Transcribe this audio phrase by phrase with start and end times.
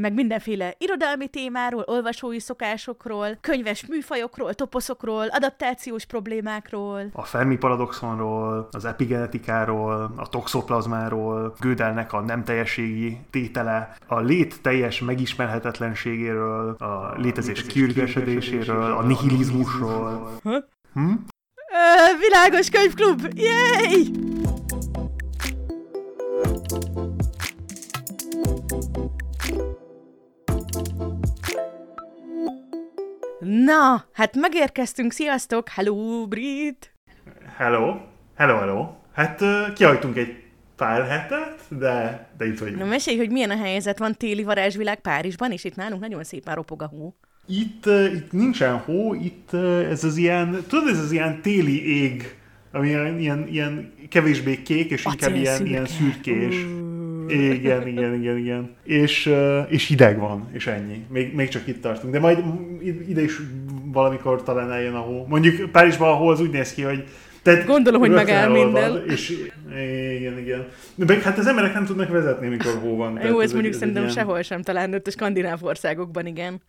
[0.00, 7.02] Meg mindenféle irodalmi témáról, olvasói szokásokról, könyves műfajokról, toposzokról, adaptációs problémákról.
[7.12, 15.00] A Fermi paradoxonról, az epigenetikáról, a toxoplazmáról, Gödelnek a nem teljességi tétele, a lét teljes
[15.00, 20.30] megismerhetetlenségéről, a létezés kiürgesedéséről, a nihilizmusról.
[20.42, 20.50] Hm?
[21.02, 23.28] Ö, világos könyvklub!
[23.34, 24.34] Yay!
[33.48, 35.68] Na, hát megérkeztünk, sziasztok!
[35.68, 36.94] Hello, Brit!
[37.56, 37.94] Hello!
[38.36, 38.88] Hello, hello!
[39.12, 40.42] Hát uh, kihagytunk egy
[40.76, 42.78] pár hetet, de, de itt vagyunk.
[42.78, 46.54] Na mesélj, hogy milyen a helyzet, van téli varázsvilág Párizsban, és itt nálunk nagyon szépen
[46.54, 47.14] ropog a hó.
[47.46, 52.02] Itt, uh, itt nincsen hó, itt uh, ez az ilyen, tudod, ez az ilyen téli
[52.02, 52.36] ég,
[52.72, 56.66] ami ilyen, ilyen, ilyen kevésbé kék, és inkább ilyen, ilyen szürkés.
[57.28, 58.76] Igen, igen, igen, igen.
[58.82, 59.32] És,
[59.68, 61.04] és hideg van, és ennyi.
[61.08, 62.12] Még, még csak itt tartunk.
[62.12, 62.38] De majd
[63.08, 63.40] ide is
[63.84, 65.26] valamikor talán eljön a hó.
[65.28, 67.04] Mondjuk Párizsban a hó az úgy néz ki, hogy
[67.42, 69.02] tehát Gondolom, hogy megáll minden.
[69.08, 69.48] És
[70.18, 70.66] igen, igen.
[70.94, 73.20] De hát az emberek nem tudnak vezetni, mikor hó van.
[73.24, 74.14] Jó, ez mondjuk ez szerintem ilyen...
[74.14, 76.62] sehol sem, talán ott a skandináv országokban, igen.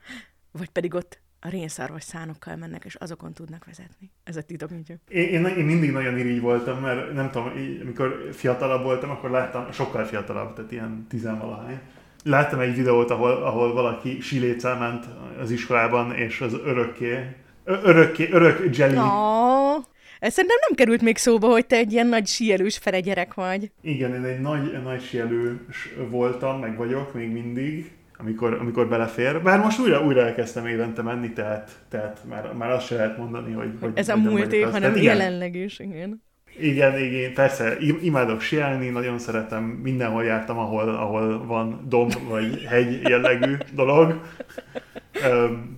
[0.51, 4.11] Vagy pedig ott a rénszarvas szánokkal mennek, és azokon tudnak vezetni.
[4.23, 8.29] Ez a titok, mint én, én, én, mindig nagyon irigy voltam, mert nem tudom, amikor
[8.31, 11.79] fiatalabb voltam, akkor láttam, sokkal fiatalabb, tehát ilyen tizenvalahány.
[12.23, 15.05] Láttam egy videót, ahol, ahol valaki siléccel ment
[15.39, 18.97] az iskolában, és az örökké, örökké, örök jelly.
[18.97, 19.83] Oh.
[20.19, 23.71] Ez szerintem nem került még szóba, hogy te egy ilyen nagy síelős fere gyerek vagy.
[23.81, 29.41] Igen, én egy nagy, nagy síelős voltam, meg vagyok még mindig amikor, amikor belefér.
[29.41, 33.53] Bár most újra, újra elkezdtem évente menni, tehát, tehát már, már azt se lehet mondani,
[33.53, 33.69] hogy...
[33.79, 36.25] hogy Ez a múlt év, hanem jelenleg is, igen.
[36.59, 43.01] Igen, igen, persze, imádok sielni, nagyon szeretem, mindenhol jártam, ahol, ahol van domb vagy hegy
[43.09, 44.21] jellegű dolog.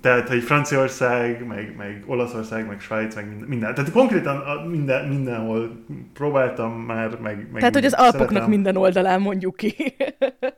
[0.02, 3.74] Tehát, hogy Franciaország, meg, meg Olaszország, meg Svájc, meg minden.
[3.74, 8.50] Tehát konkrétan minden, mindenhol próbáltam már, meg, meg Tehát, hogy az Alpoknak szeretem.
[8.50, 9.76] minden oldalán mondjuk ki.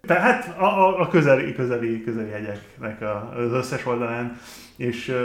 [0.02, 4.38] Tehát a, a, a közeli, közeli, közeli hegyeknek a, az összes oldalán.
[4.78, 5.16] És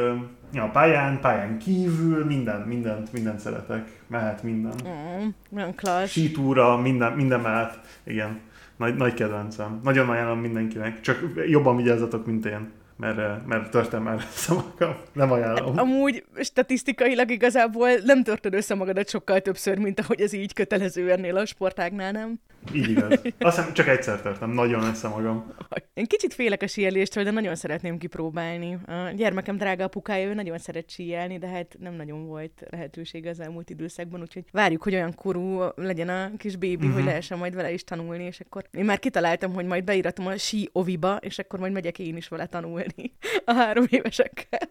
[0.53, 4.01] ja, a pályán, pályán kívül minden, mindent, mindent szeretek.
[4.07, 4.75] Mehet minden.
[4.85, 6.11] Mm, nagyon klassz.
[6.11, 7.81] Sítúra, minden, minden mehet.
[8.05, 8.41] Igen,
[8.77, 9.81] nagy, nagy kedvencem.
[9.83, 11.01] Nagyon ajánlom mindenkinek.
[11.01, 14.97] Csak jobban vigyázzatok, mint én mert, mert törtem már össze magam.
[15.13, 15.79] Nem ajánlom.
[15.79, 21.37] Amúgy statisztikailag igazából nem törted össze magadat sokkal többször, mint ahogy ez így kötelező ennél
[21.37, 22.41] a sportágnál, nem?
[22.73, 23.11] Így igaz.
[23.39, 25.55] Azt hiszem, csak egyszer törtem, nagyon össze magam.
[25.95, 28.79] Én kicsit félek a síeléstől, de nagyon szeretném kipróbálni.
[28.87, 33.41] A gyermekem drága apukája, ő nagyon szeret síelni, de hát nem nagyon volt lehetőség az
[33.41, 36.93] elmúlt időszakban, úgyhogy várjuk, hogy olyan korú legyen a kis bébi, uh-huh.
[36.93, 37.09] hogy mhm.
[37.09, 40.69] lehessen majd vele is tanulni, és akkor én már kitaláltam, hogy majd beíratom a sí
[40.73, 43.13] oviba, és akkor majd megyek én is vele tanulni
[43.45, 44.69] a három évesekkel.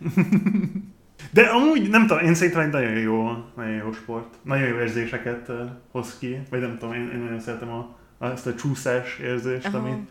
[1.34, 4.34] De amúgy nem tudom, én szerintem egy nagyon jó, nagyon jó sport.
[4.42, 5.52] Nagyon jó érzéseket
[5.90, 9.78] hoz ki, vagy nem tudom, én, én nagyon szeretem a, ezt a csúszás érzést, Aha.
[9.78, 10.08] ami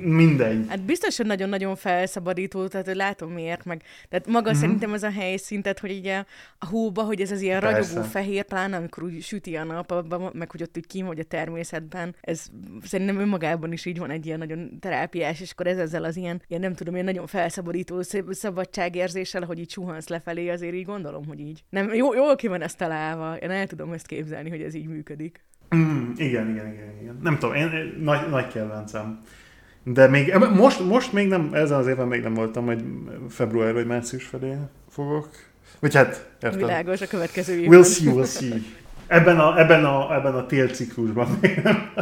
[0.00, 0.66] mindegy.
[0.68, 4.60] Hát biztos, hogy nagyon-nagyon felszabadító, tehát látom miért, meg tehát maga mm-hmm.
[4.60, 6.26] szerintem ez a helyszín, tehát hogy így a,
[6.58, 7.88] a hóba, hogy ez az ilyen Persze.
[7.88, 11.18] ragyogó fehér, pláne amikor úgy süti a nap, abban, meg hogy ott úgy kim vagy
[11.18, 12.46] a természetben, ez
[12.82, 16.42] szerintem önmagában is így van egy ilyen nagyon terápiás, és akkor ez ezzel az ilyen,
[16.48, 21.40] ilyen nem tudom, ilyen nagyon felszabadító szabadságérzéssel, hogy így suhansz lefelé, azért így gondolom, hogy
[21.40, 21.64] így.
[21.70, 24.86] Nem, jó, jól ki van ezt találva, én el tudom ezt képzelni, hogy ez így
[24.86, 25.44] működik.
[25.76, 27.18] Mm, igen, igen, igen, igen.
[27.22, 29.20] Nem tudom, én, nagy, nagy kedvencem.
[29.82, 32.84] De még most, most még nem, ezen az évben még nem voltam, hogy
[33.28, 34.54] február vagy március felé
[34.90, 35.28] fogok.
[35.80, 36.60] Vagy hát, érted.
[36.60, 37.80] Világos a következő évben.
[37.80, 38.62] We'll see, we'll see.
[39.06, 41.92] Ebben a, ebben a, ebben a télciklusban még nem.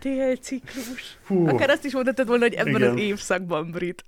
[0.00, 1.18] Télciklus.
[1.26, 1.48] Hú.
[1.48, 2.90] Akár azt is mondhatod volna, hogy ebben Igen.
[2.90, 4.04] az évszakban, Brit.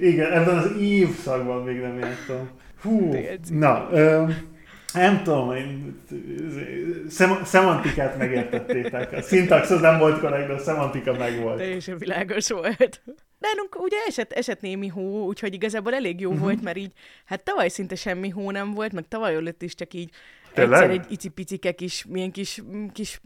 [0.00, 2.48] Igen, ebben az évszakban még nem jártam.
[2.82, 3.14] Hú,
[3.50, 4.24] na, ö,
[5.00, 6.00] nem tudom, én,
[7.08, 9.12] szem, szemantikát megértettétek.
[9.12, 11.56] A szintax az nem volt korrekt, de a szemantika meg volt.
[11.56, 13.02] Teljesen világos volt.
[13.38, 16.44] Nálunk ugye esett, esett némi hó, úgyhogy igazából elég jó uh-huh.
[16.44, 16.92] volt, mert így,
[17.24, 20.10] hát tavaly szinte semmi hó nem volt, meg tavaly előtt is csak így
[20.56, 20.82] Tényleg?
[20.82, 22.62] egyszer egy icipicike kis, milyen kis,
[22.92, 23.20] kis,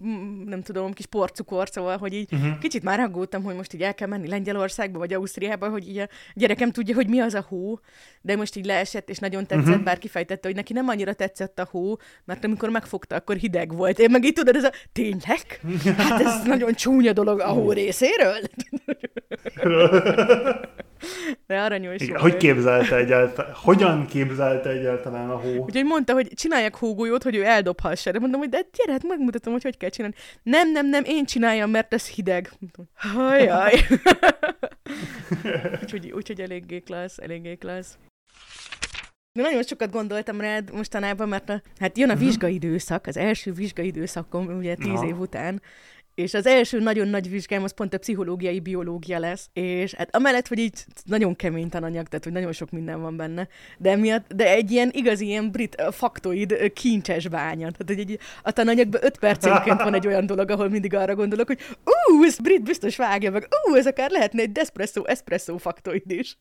[0.45, 2.59] nem tudom, kis porcukor, szóval, hogy így uh-huh.
[2.59, 6.09] kicsit már aggódtam, hogy most így el kell menni Lengyelországba vagy Ausztriába, hogy így a
[6.35, 7.81] gyerekem tudja, hogy mi az a hó,
[8.21, 9.83] de most így leesett, és nagyon tetszett, uh-huh.
[9.83, 13.99] bár kifejtette, hogy neki nem annyira tetszett a hó, mert amikor megfogta, akkor hideg volt.
[13.99, 15.61] Én meg így tudod, ez a tényleg?
[15.97, 18.41] Hát ez nagyon csúnya dolog a hó részéről.
[21.47, 23.53] De aranyos Igen, Hogy képzelte egyáltalán?
[23.55, 25.65] Hogyan képzelte egyáltalán a hó?
[25.65, 28.11] Úgyhogy mondta, hogy csináljak hógolyót, hogy ő eldobhassa.
[28.11, 30.15] De mondom, hogy de gyere, hát megmutatom, hogy hogy kell csinálni.
[30.43, 32.51] Nem, nem, nem, én csináljam, mert ez hideg.
[32.95, 33.73] Hajjaj.
[35.83, 37.99] úgyhogy, úgyhogy eléggé klassz, eléggé klassz.
[39.33, 42.25] De nagyon sokat gondoltam rád mostanában, mert a, hát jön a mhm.
[42.25, 45.07] vizsgaidőszak, az első vizsgaidőszakom, ugye tíz Aha.
[45.07, 45.63] év után,
[46.21, 50.49] és az első nagyon nagy vizsgám az pont a pszichológiai biológia lesz, és hát amellett,
[50.49, 54.51] hogy így nagyon kemény tananyag, tehát hogy nagyon sok minden van benne, de miatt, de
[54.51, 57.71] egy ilyen igazi ilyen brit faktoid kincses bánya.
[57.71, 61.47] Tehát hogy egy, a tananyagban öt percenként van egy olyan dolog, ahol mindig arra gondolok,
[61.47, 66.11] hogy ú, ez brit biztos vágja meg, ú, ez akár lehetne egy despresso, espresso faktoid
[66.11, 66.39] is.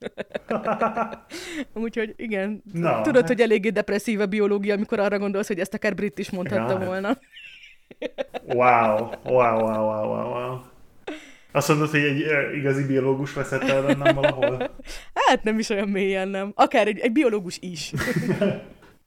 [1.74, 5.96] Úgyhogy igen, no, tudod, hogy eléggé depresszív a biológia, amikor arra gondolsz, hogy ezt akár
[5.96, 7.18] brit is mondhatta volna.
[8.46, 10.60] Wow, wow, wow, wow, wow, wow.
[11.52, 12.26] Azt mondod, hogy egy
[12.56, 14.58] igazi biológus veszett el bennem valahol?
[15.14, 16.52] Hát nem is olyan mélyen, nem.
[16.56, 17.92] Akár egy, egy biológus is.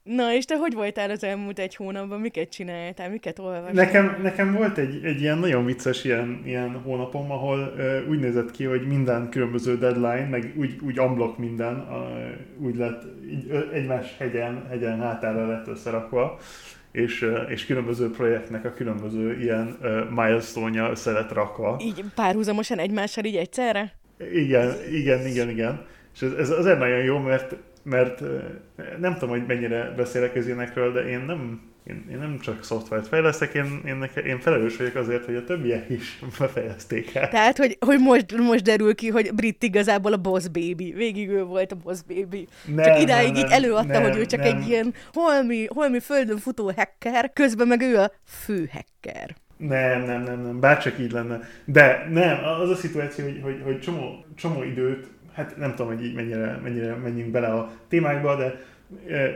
[0.03, 2.19] Na, és te hogy voltál az elmúlt egy hónapban?
[2.19, 3.09] Miket csináltál?
[3.09, 3.73] Miket olvastál?
[3.73, 8.51] Nekem, nekem volt egy, egy ilyen nagyon vicces ilyen, ilyen hónapom, ahol uh, úgy nézett
[8.51, 14.15] ki, hogy minden különböző deadline, meg úgy, úgy unblock minden, uh, úgy lett így, egymás
[14.17, 16.39] hegyen, hegyen hátára lett összerakva
[16.93, 19.77] és, és különböző projektnek a különböző ilyen
[20.15, 21.79] milestone-ja össze lett rakva.
[21.81, 23.93] Így párhuzamosan egymással így egyszerre?
[24.33, 25.85] Igen, igen, igen, igen.
[26.13, 28.21] És ez, ez azért nagyon jó, mert, mert
[28.99, 33.07] nem tudom, hogy mennyire beszélek az ilyenekről, de én nem én, én nem csak szoftvert
[33.07, 37.29] fejlesztek, én, én, neke, én felelős vagyok azért, hogy a többiek is befejezték el.
[37.29, 40.93] Tehát, hogy, hogy most, most derül ki, hogy Brit igazából a boss baby.
[40.95, 42.47] Végig ő volt a boss baby.
[42.65, 44.55] Nem, csak idáig nem, így előadta, nem, hogy ő csak nem.
[44.55, 49.35] egy ilyen holmi, holmi földön futó hacker, közben meg ő a fő hacker.
[49.57, 51.39] Nem, nem, nem, nem, bárcsak így lenne.
[51.65, 56.05] De nem, az a szituáció, hogy, hogy, hogy csomó, csomó időt, hát nem tudom, hogy
[56.05, 58.61] így mennyire, mennyire menjünk bele a témákba, de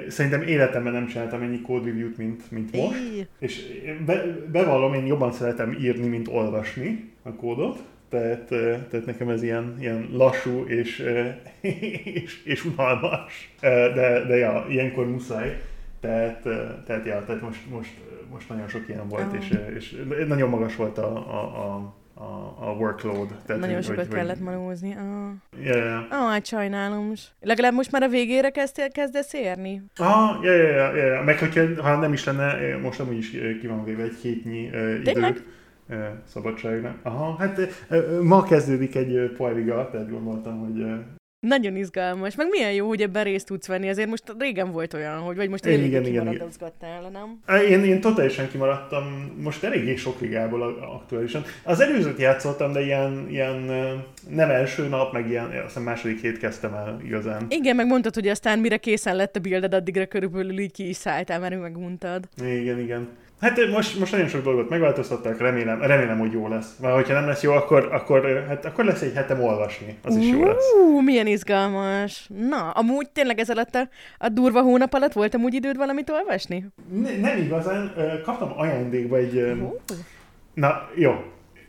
[0.07, 2.99] Szerintem életemben nem csináltam ennyi code review-t, mint, mint most.
[3.13, 3.27] Éj.
[3.39, 3.61] És
[4.05, 7.83] be, bevallom, én jobban szeretem írni, mint olvasni a kódot.
[8.09, 8.47] Tehát,
[8.89, 11.03] tehát nekem ez ilyen, ilyen lassú és,
[12.23, 13.53] és, és unalmas.
[13.61, 15.61] De, de ja, ilyenkor muszáj.
[15.99, 16.41] Tehát,
[16.85, 17.93] tehát, ja, tehát most, most,
[18.31, 19.37] most nagyon sok ilyen volt, oh.
[19.37, 23.27] és, és nagyon magas volt a, a, a a, a workload.
[23.45, 24.95] Tehát, Nagyon sokat hogy, kellett manózni.
[24.95, 25.63] Ah.
[25.63, 26.03] Yeah, yeah.
[26.09, 27.11] Ah, hát sajnálom.
[27.41, 29.83] Legalább most már a végére kezd, kezdesz érni?
[29.95, 31.25] Ah, yeah, yeah, yeah, yeah.
[31.25, 33.29] Meg hogyha ha nem is lenne, most amúgy is
[33.61, 35.43] ki van véve egy hétnyi uh, időt
[36.27, 36.95] szabadságra.
[37.03, 37.59] Aha, hát
[38.21, 40.85] ma kezdődik egy poeriga, tehát gondoltam, hogy
[41.39, 42.35] nagyon izgalmas.
[42.35, 43.89] Meg milyen jó, hogy ebben részt tudsz venni.
[43.89, 46.51] Azért most régen volt olyan, hogy vagy most én igen, igen, igen.
[47.11, 47.41] nem?
[47.69, 51.43] Én, én totálisan kimaradtam most eléggé sok ligából aktuálisan.
[51.63, 53.55] Az előzőt játszottam, de ilyen, ilyen
[54.29, 57.45] nem első nap, meg ilyen, azt hiszem második hét kezdtem el igazán.
[57.49, 60.95] Igen, meg mondtad, hogy aztán mire készen lett a builded, addigra körülbelül így ki is
[60.95, 62.29] szálltál, mert megmondtad.
[62.41, 63.07] Igen, igen.
[63.39, 66.75] Hát most, most nagyon sok dolgot megváltoztatták, remélem, remélem, hogy jó lesz.
[66.81, 70.29] Mert hogyha nem lesz jó, akkor, akkor, hát, akkor lesz egy hetem olvasni, az is
[70.29, 70.71] jó lesz.
[70.73, 72.29] Uh, milyen izgalmas.
[72.49, 76.65] Na, amúgy tényleg ez alatt a, a durva hónap alatt volt amúgy időd valamit olvasni?
[76.91, 77.93] Ne, nem igazán,
[78.23, 79.35] kaptam ajándékba egy...
[79.35, 79.73] Uh.
[80.53, 81.11] Na, jó,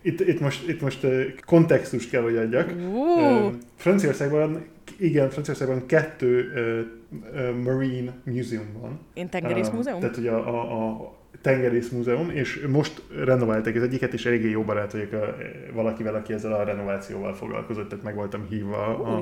[0.03, 1.07] itt, itt most, itt most
[1.47, 2.73] kontextust kell, hogy adjak.
[2.93, 3.53] Uh.
[3.77, 4.67] Franciaországban,
[4.99, 9.01] igen, Franciaországban kettő uh, uh, Marine Museum van.
[9.15, 10.01] Én tengerész múzeum?
[10.01, 14.63] Tehát, hogy a, a, a tengerész múzeum, és most renoválták az egyiket, és eléggé jó
[14.63, 15.37] barát vagyok a,
[15.75, 19.21] valakivel, aki ezzel a renovációval foglalkozott, tehát meg voltam hívva a,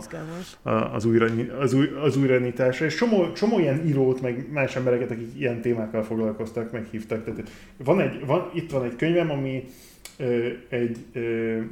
[0.63, 1.27] a, az, újra,
[1.61, 6.03] az, új, az újranyitásra, és csomó, csomó ilyen írót, meg más embereket, akik ilyen témákkal
[6.03, 7.25] foglalkoztak, meghívtak.
[7.25, 9.65] Tehát van egy, van, itt van egy könyvem, ami
[10.69, 10.99] egy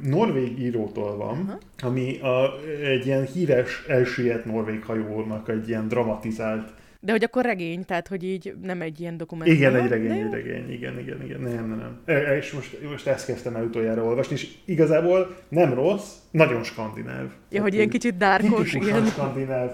[0.01, 1.59] norvég írótól van, uh-huh.
[1.81, 6.73] ami a, egy ilyen híres elsüllyedt norvég hajónak egy ilyen dramatizált
[7.05, 9.55] de hogy akkor regény, tehát hogy így nem egy ilyen dokumentum.
[9.55, 11.99] Igen, egy regény, egy regény, igen, igen, igen, nem, nem, nem.
[12.05, 16.63] E, e, és most, most ezt kezdtem el utoljára olvasni, és igazából nem rossz, nagyon
[16.63, 17.25] skandináv.
[17.49, 19.05] Ja, hogy ilyen kicsit dárkos, igen.
[19.05, 19.71] skandináv.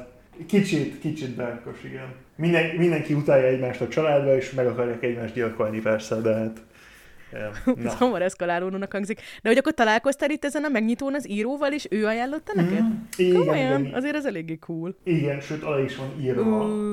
[0.48, 2.14] Kicsit, kicsit dárkos, igen.
[2.36, 6.62] Minden, mindenki utálja egymást a családba, és meg akarják egymást gyilkolni persze, de hát
[7.86, 9.22] ez hamar eszkalálódónak hangzik.
[9.42, 12.84] De hogy akkor találkoztál itt ezen a megnyitón az íróval, és ő ajánlotta neked?
[12.84, 13.82] Mm, igen, Komolyan?
[13.82, 13.94] Igen.
[13.94, 14.96] Azért ez eléggé cool.
[15.04, 16.66] Igen, sőt, alá is van írva.
[16.66, 16.92] Uh.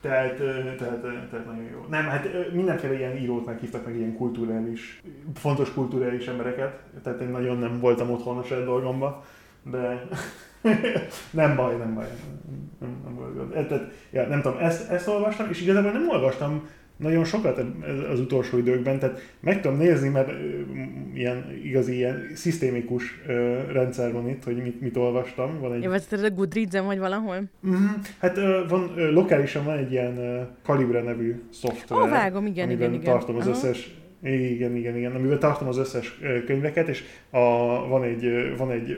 [0.00, 0.36] Tehát,
[0.76, 1.86] tehát, tehát nagyon jó.
[1.88, 5.02] Nem, hát mindenféle ilyen írót meghívtak meg ilyen kulturális,
[5.34, 6.78] fontos kulturális embereket.
[7.02, 9.24] Tehát én nagyon nem voltam otthon a saját dolgomba,
[9.70, 10.08] de
[11.30, 12.06] nem baj, nem baj.
[12.78, 16.68] Nem, nem, nem, nem, tehát, ja, nem tudom, ezt, ezt olvastam, és igazából nem olvastam
[17.02, 17.64] nagyon sokat
[18.12, 20.30] az utolsó időkben, tehát meg tudom nézni, mert
[21.14, 23.22] ilyen igazi ilyen szisztémikus
[23.72, 25.60] rendszer van itt, hogy mit, mit olvastam.
[25.60, 25.82] Van egy...
[25.82, 27.42] Ja, vagy a Goodreads-en vagy valahol?
[27.66, 27.86] Mm-hmm.
[28.18, 33.04] Hát van, lokálisan van egy ilyen Calibre nevű szoftver, oh, vágom, igen, igen, igen.
[33.04, 33.50] tartom az Aha.
[33.56, 37.38] összes igen, igen, igen, amivel tartom az összes könyveket, és a,
[37.88, 38.96] van egy, van egy,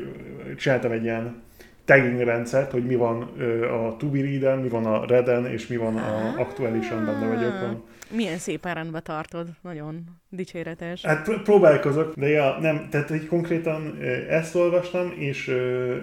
[0.56, 1.42] csináltam egy ilyen
[1.84, 3.23] tagging rendszert, hogy mi van
[3.62, 7.61] a to be read mi van a Reden, és mi van a aktuálisan benne vagyok.
[7.61, 7.82] Van.
[8.14, 11.02] Milyen szépen rendbe tartod, nagyon dicséretes.
[11.02, 13.98] Hát próbálkozok, de ja, nem, tehát egy konkrétan
[14.28, 15.56] ezt olvastam, és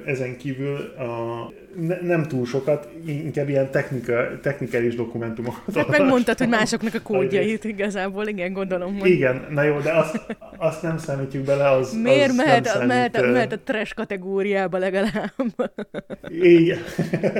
[0.05, 6.49] ezen kívül a, ne, nem túl sokat, inkább ilyen technika, technikális dokumentumokat Tehát megmondtad, hogy
[6.49, 8.99] másoknak a kódjait igazából, igen, gondolom.
[8.99, 9.09] Hogy...
[9.09, 10.21] Igen, na jó, de azt,
[10.57, 14.77] azt nem számítjuk bele, az Miért az mehet, számít, mehet, a, mehet a trash kategóriába
[14.77, 15.33] legalább?
[16.29, 16.79] Igen.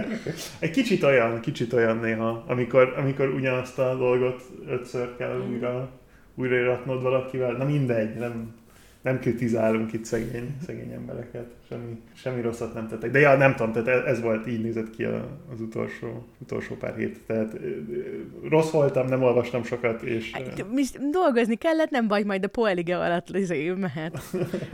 [0.59, 6.00] Egy kicsit olyan, kicsit olyan néha, amikor, amikor ugyanazt a dolgot ötször kell újra,
[6.35, 7.51] újraíratnod valakivel.
[7.51, 8.53] Na mindegy, nem,
[9.01, 13.11] nem kritizálunk itt szegény, szegény embereket, semmi, semmi rosszat nem tettek.
[13.11, 17.19] De ja, nem tudom, tehát ez volt, így nézett ki az utolsó, utolsó pár hét.
[17.27, 17.57] Tehát
[18.49, 20.31] rossz voltam, nem olvastam sokat, és...
[20.31, 20.65] Hát,
[21.09, 24.21] dolgozni kellett, nem baj, majd a poelige alatt izé, mehet.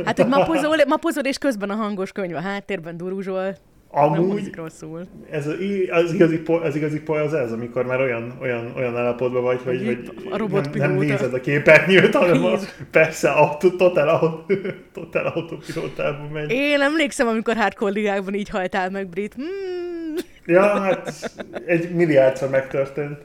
[0.05, 3.55] Hát, hogy mapozol, mapozol, és közben a hangos könyv a háttérben duruzsol.
[3.89, 5.07] Amúgy rosszul.
[5.31, 9.61] Ez az igazi, az igazi poly az ez, amikor már olyan, olyan, olyan állapotban vagy,
[9.63, 12.57] hogy, hogy, a nem, nem, nézed a képernyőt, hanem a,
[12.91, 14.45] persze a totál,
[14.93, 16.51] totál autopilótában megy.
[16.51, 19.33] Én emlékszem, amikor hardcore ligákban így hajtál meg, Brit.
[19.33, 20.15] Hmm.
[20.45, 21.31] Ja, hát
[21.65, 23.17] egy milliárdszor megtörtént.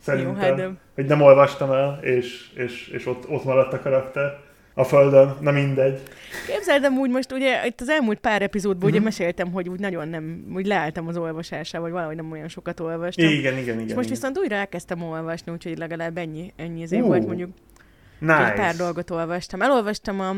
[0.00, 0.78] Szerintem, Jó, hát nem.
[0.94, 4.38] hogy nem olvastam el, és, és, és ott, ott maradt a karakter
[4.78, 6.02] a földön, na mindegy.
[6.46, 8.90] Képzeldem úgy most, ugye itt az elmúlt pár epizódban uh-huh.
[8.90, 9.08] ugye mhm.
[9.08, 13.28] meséltem, hogy úgy nagyon nem, úgy leálltam az olvasásával, vagy valahogy nem olyan sokat olvastam.
[13.28, 13.78] Igen, igen, igen.
[13.78, 14.08] És most igen.
[14.08, 17.50] viszont újra elkezdtem olvasni, úgyhogy legalább ennyi, ennyi az uh, volt mondjuk.
[18.18, 18.46] Nice.
[18.46, 19.62] Egy pár dolgot olvastam.
[19.62, 20.34] Elolvastam a,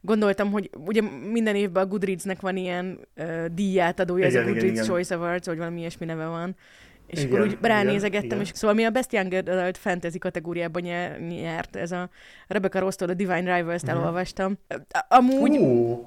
[0.00, 1.00] gondoltam, hogy ugye
[1.32, 5.46] minden évben a Goodreadsnek van ilyen uh, díjátadója, igen, ez a Goodreads igen, Choice Awards,
[5.46, 6.56] vagy valami ilyesmi neve van.
[7.06, 10.82] És igen, akkor úgy ránézegettem, igen, és szóval mi a Best Young Adult Fantasy kategóriában
[11.28, 12.08] nyert, ez a
[12.46, 14.00] Rebecca Rostól a Divine Rivals-t uh-huh.
[14.00, 14.58] elolvastam.
[15.08, 15.56] Amúgy...
[15.56, 15.98] Uh.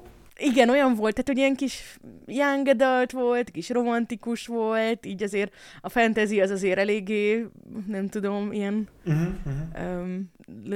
[0.42, 5.54] Igen, olyan volt, tehát hogy ilyen kis young adult volt, kis romantikus volt, így azért
[5.80, 7.46] a fantasy az azért eléggé,
[7.86, 10.00] nem tudom, ilyen uh-huh, uh-huh.
[10.00, 10.30] Um,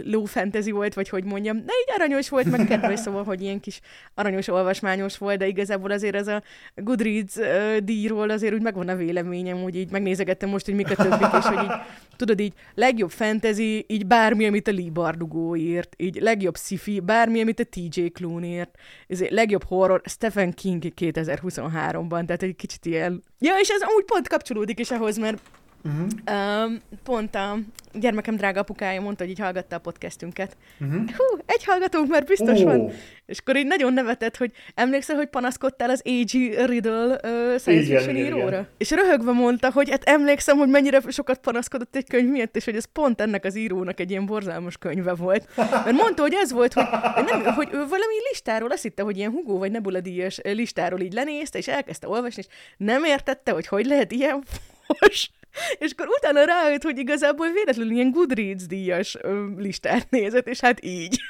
[0.05, 3.61] low fantasy volt, vagy hogy mondjam, de így aranyos volt, meg kedves, szóval, hogy ilyen
[3.61, 3.81] kis
[4.15, 6.43] aranyos, olvasmányos volt, de igazából azért ez a
[6.75, 10.95] Goodreads uh, díjról azért úgy megvan a véleményem, hogy így megnézegettem most, hogy mik a
[10.95, 11.73] többik, és hogy így,
[12.17, 17.41] tudod így, legjobb fantasy, így bármi, amit a Lee Bardugo írt, így legjobb sci-fi, bármi,
[17.41, 18.79] amit a TJ Klune írt,
[19.09, 23.23] ez legjobb horror, Stephen King 2023-ban, tehát egy kicsit ilyen...
[23.39, 25.43] Ja, és ez úgy pont kapcsolódik is ahhoz, mert
[25.85, 26.65] Uh-huh.
[26.65, 27.59] Um, pont a
[27.93, 30.57] gyermekem drága apukája mondta, hogy így hallgatta a podcastünket.
[30.81, 31.11] Uh-huh.
[31.17, 32.65] Hú, egy hallgatónk már biztos oh.
[32.65, 32.93] van.
[33.27, 36.33] És akkor így nagyon nevetett, hogy emlékszel, hogy panaszkodtál az A.G.
[36.67, 38.67] Riddle uh, science fiction íróra?
[38.79, 42.77] És röhögve mondta, hogy hát emlékszem, hogy mennyire sokat panaszkodott egy könyv miatt, és hogy
[42.77, 45.49] ez pont ennek az írónak egy ilyen borzalmas könyve volt.
[45.57, 46.85] Mert mondta, hogy ez volt, hogy,
[47.27, 51.13] nem, hogy ő valami listáról azt hitte, hogy ilyen Hugo vagy Nebula díjas listáról így
[51.13, 54.43] lenézte, és elkezdte olvasni, és nem értette, hogy hogy lehet ilyen
[54.87, 55.31] fos
[55.79, 59.17] és akkor utána rájött, hogy igazából véletlenül ilyen Goodreads díjas
[59.57, 61.21] listát nézett, és hát így.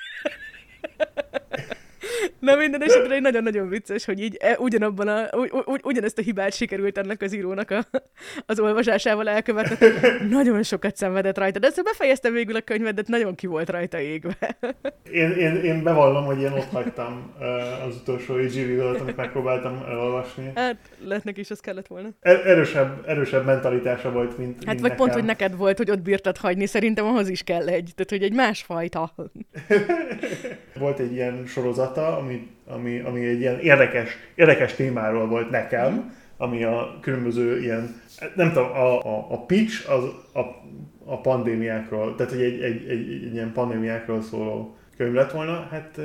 [2.38, 6.52] Na minden esetre nagyon-nagyon vicces, hogy így e, ugyanabban a, ugy, ugy, ugyanezt a hibát
[6.52, 7.86] sikerült ennek az írónak a,
[8.46, 9.86] az olvasásával elkövetni.
[10.28, 14.00] Nagyon sokat szenvedett rajta, de ezt befejezte végül a könyvet, de nagyon ki volt rajta
[14.00, 14.56] égve.
[15.12, 17.32] Én, én, én bevallom, hogy én ott hagytam
[17.88, 20.52] az utolsó AG amit megpróbáltam elolvasni.
[20.54, 22.08] Hát, lehetnek is, az kellett volna.
[22.20, 24.96] Er, erősebb, erősebb mentalitása volt, mint Hát mint vagy nekem.
[24.96, 28.22] pont, hogy neked volt, hogy ott bírtad hagyni, szerintem ahhoz is kell egy, tehát hogy
[28.22, 29.14] egy másfajta.
[30.78, 35.98] volt egy ilyen sorozata, ami, ami, ami egy ilyen érdekes, érdekes témáról volt nekem, mm.
[36.36, 38.00] ami a különböző ilyen,
[38.34, 40.40] nem tudom, a, a, a pitch az a,
[41.04, 46.00] a pandémiákról, tehát egy, egy, egy, egy, egy ilyen pandémiákról szóló könyv lett volna, hát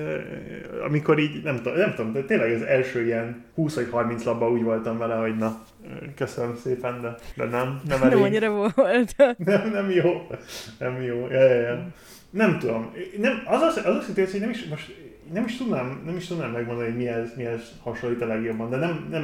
[0.85, 4.51] amikor így, nem tudom, nem tudom, de tényleg az első ilyen 20 vagy 30 labba
[4.51, 5.61] úgy voltam vele, hogy na,
[6.15, 8.13] köszönöm szépen, de, de nem, nem elég.
[8.13, 9.15] Nem annyira volt.
[9.37, 10.27] Nem, nem jó,
[10.79, 11.87] nem jó, ja, ja, ja.
[12.29, 14.95] Nem tudom, nem, az az, az a szituáció, hogy nem is, most
[15.33, 19.07] nem is tudnám, nem is tudnám megmondani, hogy mihez, mihez hasonlít a legjobban, de nem,
[19.09, 19.23] nem,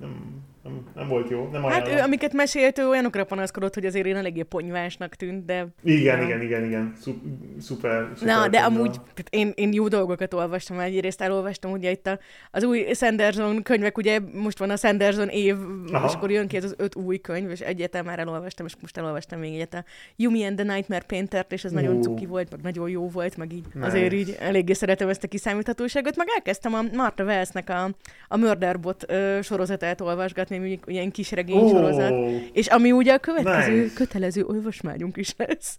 [0.00, 4.06] nem nem, nem volt jó, nem Hát ő, amiket mesélt, ő olyanokra panaszkodott, hogy azért
[4.06, 5.66] én eléggé ponyvásnak tűnt, de...
[5.82, 11.20] Igen, igen, igen, igen, szuper, szuper Na, de amúgy én, én jó dolgokat olvastam, egyrészt
[11.20, 12.18] elolvastam, ugye itt a,
[12.50, 15.56] az új Sanderson könyvek, ugye most van a Sanderson év,
[15.92, 16.06] Aha.
[16.06, 18.96] és akkor jön ki ez az öt új könyv, és egyet már elolvastam, és most
[18.96, 19.84] elolvastam még egyet a
[20.16, 21.80] Yumi and the Nightmare Painter-t, és ez uh.
[21.80, 23.86] nagyon cuki volt, meg nagyon jó volt, meg így nice.
[23.86, 27.90] azért így eléggé szeretem ezt a kiszámíthatóságot, meg elkezdtem a Martha Wellsnek a,
[28.28, 32.32] a Murderbot ö, sorozatát olvasgatni, ami ilyen kis regény oh.
[32.52, 33.94] és ami ugye a következő nice.
[33.94, 35.78] kötelező olvasmányunk is lesz.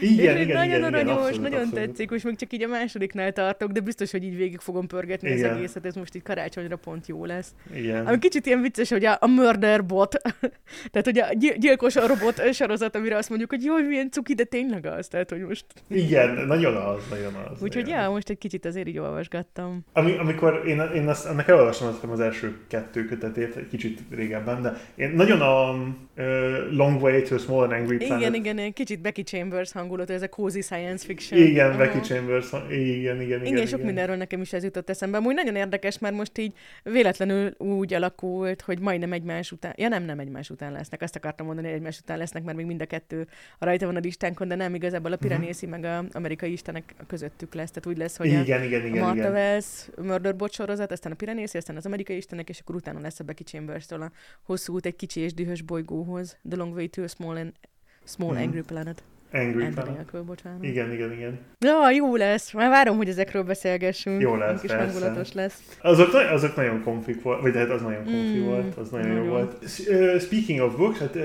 [0.00, 1.86] Igen, és igen, nagyon igen, aranyos, igen, abszolút, nagyon abszolút.
[1.86, 5.30] tetszik, most még csak így a másodiknál tartok, de biztos, hogy így végig fogom pörgetni
[5.30, 5.50] igen.
[5.50, 7.52] az egészet, ez most így karácsonyra pont jó lesz.
[7.74, 8.06] Igen.
[8.06, 10.16] Ami kicsit ilyen vicces, hogy a, a murder bot,
[10.92, 14.44] tehát hogy a gyilkos a robot sorozat, amire azt mondjuk, hogy jó, milyen cuki, de
[14.44, 15.64] tényleg az, tehát hogy most...
[15.88, 17.62] Igen, nagyon az, nagyon az.
[17.62, 19.84] Úgyhogy ja, most egy kicsit azért így olvasgattam.
[19.92, 24.72] Ami, amikor én, én azt, ennek elolvastam az első kettő kötetét, egy kicsit régebben, de
[24.94, 28.20] én nagyon a uh, Long Way to a Small and Angry Planet.
[28.20, 31.40] Igen, igen, igen, kicsit Becky Chambers hangulat, ez a cozy science fiction.
[31.40, 31.84] Igen, uh-huh.
[31.84, 33.44] Becky Chambers, igen, igen, igen.
[33.44, 33.86] Igen, sok igen.
[33.86, 35.18] mindenről nekem is ez jutott eszembe.
[35.18, 40.04] Úgy nagyon érdekes, mert most így véletlenül úgy alakult, hogy majdnem egymás után, ja nem,
[40.04, 42.86] nem egymás után lesznek, azt akartam mondani, hogy egymás után lesznek, mert még mind a
[42.86, 43.26] kettő
[43.58, 45.26] a rajta van a listánkon, de nem igazából a mhm.
[45.26, 45.80] Piranészi uh-huh.
[45.80, 49.06] meg a amerikai istenek közöttük lesz, tehát úgy lesz, hogy igen, a, igen, igen, a
[49.06, 53.00] Martha Wells Murder Bot sorozat, aztán a Piranészi, aztán az amerikai istenek, és akkor utána
[53.00, 54.07] lesz a Becky Chambers-től a
[54.42, 57.52] hosszú út egy kicsi és dühös bolygóhoz, The Long Way to a Small and
[58.04, 58.44] Small uh-huh.
[58.44, 59.02] Angry Planet.
[59.32, 60.64] Angry Ender nélkül, bocsánat.
[60.64, 61.38] Igen, igen, igen.
[61.58, 62.52] Ja, jó lesz.
[62.52, 64.20] Már várom, hogy ezekről beszélgessünk.
[64.20, 65.78] Jó lesz, kis hangulatos lesz.
[65.82, 69.24] Azok, azok nagyon konfik volt, vagy hát az nagyon konfi mm, volt, az nagyon, nagyon
[69.24, 69.68] jó volt.
[70.20, 71.18] Speaking of books, hát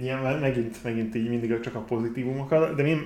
[0.00, 3.00] nyilván megint, megint így mindig csak a pozitívumokkal, de én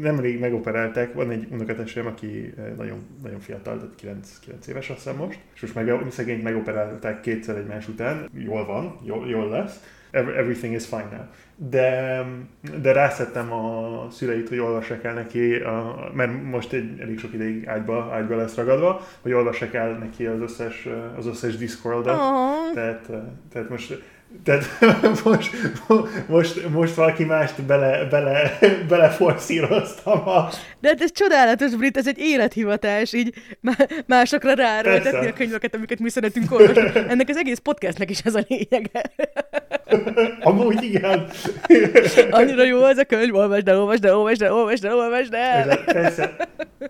[0.00, 5.16] nemrég megoperálták, van egy unokatesem, aki nagyon, nagyon fiatal, tehát 9, 9 éves azt hiszem
[5.16, 10.74] most, és most meg, szegényt megoperálták kétszer egymás után, jól van, jól, jól lesz, everything
[10.74, 11.26] is fine now
[11.60, 12.24] de,
[12.82, 17.68] de rászettem a szüleit, hogy olvassák el neki, a, mert most egy elég sok ideig
[17.68, 22.20] ágyba, ágyba lesz ragadva, hogy olvassák el neki az összes, az összes Discordot.
[22.74, 23.10] Tehát,
[23.52, 24.02] tehát most
[24.44, 24.64] tehát
[25.24, 25.50] most,
[26.26, 28.58] most, most valaki mást bele, bele,
[28.88, 30.48] bele forszíroztam a...
[30.80, 33.34] De hát ez csodálatos, Brit, ez egy élethivatás, így
[34.06, 37.00] másokra ráerőltetni a könyveket, amiket mi szeretünk olvasni.
[37.08, 39.02] Ennek az egész podcastnek is ez a lényege.
[40.40, 41.28] Amúgy igen.
[42.30, 45.78] Annyira jó ez a könyv, olvasd el, olvasd el, olvasd el, olvasd el, olvasd el.
[45.84, 46.36] Persze.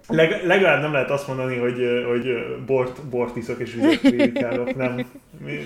[0.08, 5.06] Leg, legalább nem lehet azt mondani, hogy, hogy bort, bort iszok és vizet prédikálok, nem.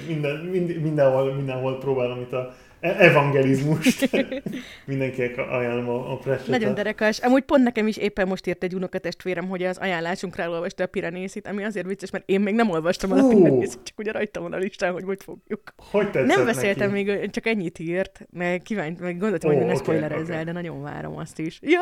[0.06, 4.10] Minden, minden, mindenhol, mindenhol próbálom itt a evangelizmust.
[4.86, 6.46] Mindenkinek ajánlom a, a presset.
[6.46, 7.18] Nagyon derekas.
[7.18, 11.46] Amúgy pont nekem is éppen most írt egy unokatestvérem, hogy az ajánlásunkra elolvasta a Piranészit,
[11.46, 14.52] ami azért vicces, mert én még nem olvastam el a Piranészit, csak ugye rajta van
[14.52, 15.74] a listán, hogy hogy fogjuk.
[15.90, 17.04] Hogy Nem beszéltem neki?
[17.04, 20.44] még, csak ennyit írt, mert kívánt, meg gondoltam, oh, hogy ne okay, spoilerezzel, okay.
[20.44, 21.58] de nagyon várom azt is.
[21.62, 21.80] Ja,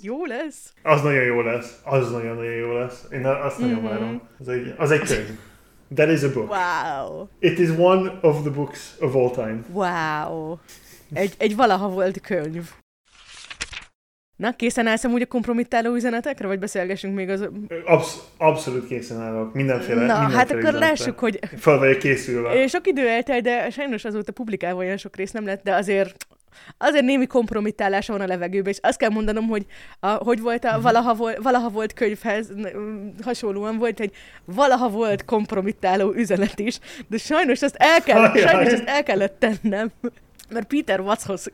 [0.00, 0.72] jó lesz!
[0.82, 1.80] Az nagyon jó lesz.
[1.84, 3.06] Az nagyon-nagyon jó lesz.
[3.12, 3.70] Én azt mm-hmm.
[3.70, 3.92] nagyon mhm.
[3.92, 4.22] várom.
[4.38, 5.38] Az egy, az egy könyv.
[5.94, 6.50] That is a book.
[6.50, 7.26] Wow.
[7.38, 9.64] It is one of the books of all time.
[9.72, 10.56] Wow.
[11.12, 12.70] Egy, egy valaha volt könyv.
[14.36, 17.48] Na, készen állsz úgy a kompromittáló üzenetekre, vagy beszélgessünk még az...
[17.84, 19.54] Absz- abszolút készen állok.
[19.54, 20.86] Mindenféle Na, mindenféle hát akkor üzenetre.
[20.86, 21.38] lássuk, hogy...
[21.56, 22.66] Fel vagyok készülve.
[22.66, 26.26] Sok idő eltelt, de sajnos azóta publikálva olyan sok rész nem lett, de azért
[26.78, 29.66] azért némi kompromittálása van a levegőben, és azt kell mondanom, hogy
[30.00, 30.82] a, hogy volt a mhm.
[30.82, 32.52] valaha, volt, valaha volt könyvhez
[33.22, 38.86] hasonlóan volt egy valaha volt kompromittáló üzenet is, de sajnos ezt el, kell, sajnos ezt
[38.86, 39.92] el kellett tennem
[40.52, 41.50] mert Peter Wattshoz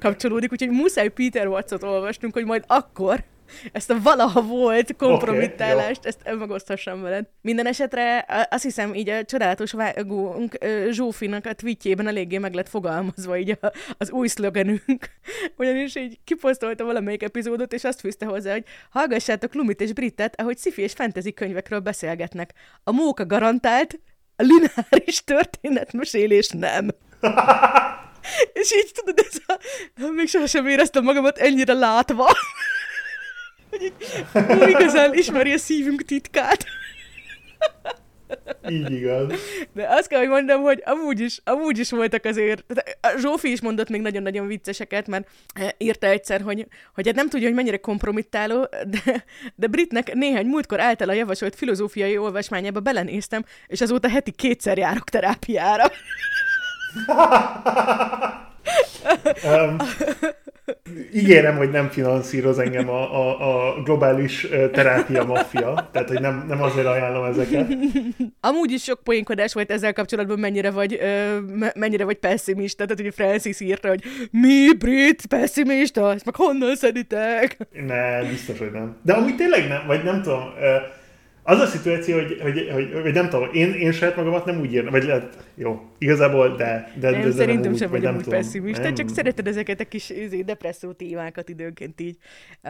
[0.00, 3.24] kapcsolódik, úgyhogy muszáj Peter Wattsot olvasnunk, hogy majd akkor
[3.72, 7.26] ezt a valaha volt kompromittálást, okay, ezt megosztassam veled.
[7.40, 10.58] Minden esetre azt hiszem, így a csodálatos vágónk
[10.90, 15.10] Zsófinak a tweetjében eléggé meg lett fogalmazva így a, az új szlogenünk.
[15.58, 20.58] Ugyanis így kiposztolta valamelyik epizódot, és azt fűzte hozzá, hogy hallgassátok Lumit és Brittet, ahogy
[20.58, 22.52] sci és fantasy könyvekről beszélgetnek.
[22.84, 24.00] A móka garantált,
[24.36, 26.88] a lineáris történetmesélés nem.
[28.52, 29.58] és így tudod, ez a...
[30.10, 32.26] még sohasem éreztem magamat ennyire látva
[34.32, 36.64] hogy ó, igazán ismeri a szívünk titkát.
[38.68, 39.32] Így igaz.
[39.72, 42.64] De azt kell, hogy mondjam, hogy amúgy is, amúgy is voltak azért,
[43.00, 47.28] a Zsófi is mondott még nagyon-nagyon vicceseket, mert eh, írta egyszer, hogy, hogy hát nem
[47.28, 53.80] tudja, hogy mennyire kompromittáló, de, de Britnek néhány múltkor általa javasolt filozófiai olvasmányába belenéztem, és
[53.80, 55.90] azóta heti kétszer járok terápiára.
[59.44, 59.76] um,
[61.14, 66.62] ígérem, hogy nem finanszíroz engem a, a, a globális terápia maffia, tehát hogy nem, nem
[66.62, 67.72] azért ajánlom ezeket.
[68.40, 71.38] Amúgy is sok poénkodás volt ezzel kapcsolatban, mennyire vagy, ö,
[71.74, 77.56] mennyire vagy pessimista, tehát hogy Francis írta, hogy mi brit pessimista, ezt meg honnan szeditek?
[77.86, 78.96] Ne, biztos, hogy nem.
[79.02, 80.42] De amúgy tényleg nem, vagy nem tudom,
[81.44, 84.72] az a szituáció, hogy, hogy, hogy, hogy nem tudom, én, én saját magamat nem úgy
[84.72, 86.92] írnám, vagy lehet, jó, igazából, de...
[87.00, 88.94] de, nem, de szerintem nem sem vagy nem úgy pessimista, nem.
[88.94, 92.16] csak szereted ezeket a kis izé, depresszió témákat időnként így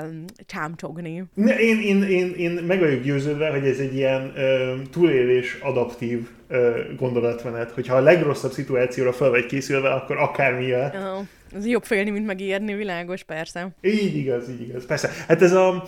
[0.03, 1.25] um, csámcsogni.
[1.35, 6.29] Ne, én, én, én, én meg vagyok győződve, hogy ez egy ilyen uh, túlélés adaptív
[6.51, 6.59] uh,
[6.97, 10.91] gondolatmenet, hogyha a legrosszabb szituációra fel vagy készülve, akkor akármilyen.
[10.95, 11.27] Oh.
[11.57, 13.69] Ez jobb félni, mint megírni, világos, persze.
[13.81, 15.11] Így igaz, így igaz, persze.
[15.29, 15.85] Hát ez a,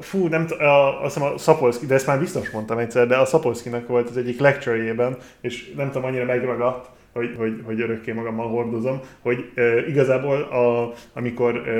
[0.00, 3.24] fú, nem t- a, azt a Szapolszki, de ezt már biztos mondtam egyszer, de a
[3.24, 4.94] Szapolszkinak volt az egyik lecture
[5.40, 10.92] és nem tudom, annyira megragadt, hogy, hogy, hogy örökké magammal hordozom, hogy e, igazából a,
[11.12, 11.72] amikor e,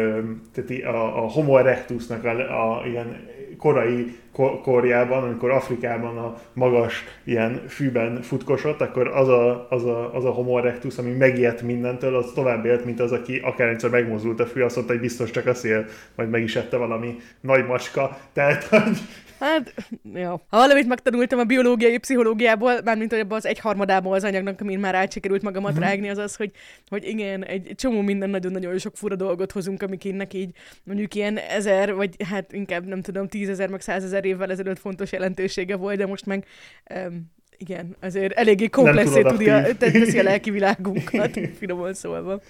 [0.55, 4.17] tehát a, a Homo erectusnak a, a ilyen korai
[4.63, 10.31] korjában, amikor Afrikában a magas ilyen fűben futkosott, akkor az a, az a, az a
[10.31, 14.61] homo erectus, ami megijedt mindentől, az tovább élt, mint az, aki akár megmozdult a fű,
[14.61, 18.19] azt mondta, hogy biztos csak a szél, majd meg is ette valami nagy macska.
[18.33, 18.99] Tehát, hogy
[19.41, 19.75] Hát,
[20.15, 20.29] jó.
[20.29, 24.95] Ha valamit megtanultam a biológiai pszichológiából, mármint hogy abban az egyharmadából az anyagnak, amin már
[24.95, 25.81] átsikerült magamat mm-hmm.
[25.81, 26.51] rágni, az az, hogy,
[26.89, 30.51] hogy igen, egy csomó minden nagyon-nagyon sok fura dolgot hozunk, amik innek így
[30.85, 35.77] mondjuk ilyen ezer, vagy hát inkább nem tudom, tízezer, meg százezer évvel ezelőtt fontos jelentősége
[35.77, 36.47] volt, de most meg
[36.95, 42.41] um, igen, azért eléggé komplexé tudja, teszi a lelki világunkat, finoman szólva.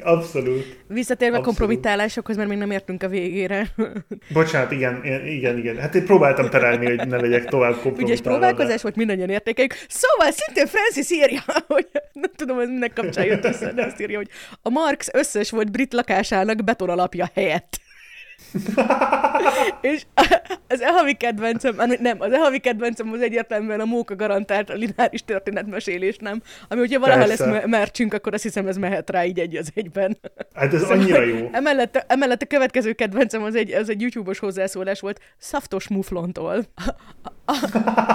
[0.00, 0.78] Abszolút.
[0.86, 3.66] Visszatérve a kompromittálásokhoz, mert még nem értünk a végére.
[4.32, 5.76] Bocsánat, igen, igen, igen.
[5.76, 8.06] Hát én próbáltam terelni, hogy ne legyek tovább kompromittálva.
[8.06, 9.74] Ügyes próbálkozás volt, mindannyian értékeljük.
[9.88, 14.16] Szóval szintén Francis írja, hogy nem tudom, ez minek kapcsán jött össze, de azt írja,
[14.16, 14.28] hogy
[14.62, 17.80] a Marx összes volt brit lakásának beton alapja helyett.
[19.80, 20.02] És
[20.68, 26.16] az e-havi kedvencem, nem, az e-havi kedvencem az egyértelműen a móka garantált a lineáris történetmesélés,
[26.16, 26.42] nem?
[26.68, 27.50] Ami, hogyha valaha Persze.
[27.50, 30.18] lesz mercsünk, akkor azt hiszem ez mehet rá így egy az egyben.
[30.54, 31.48] Hát ez szóval annyira jó.
[31.52, 36.64] Emellett, emellett a következő kedvencem az egy, az egy YouTube-os hozzászólás volt Szaftos Muflontól.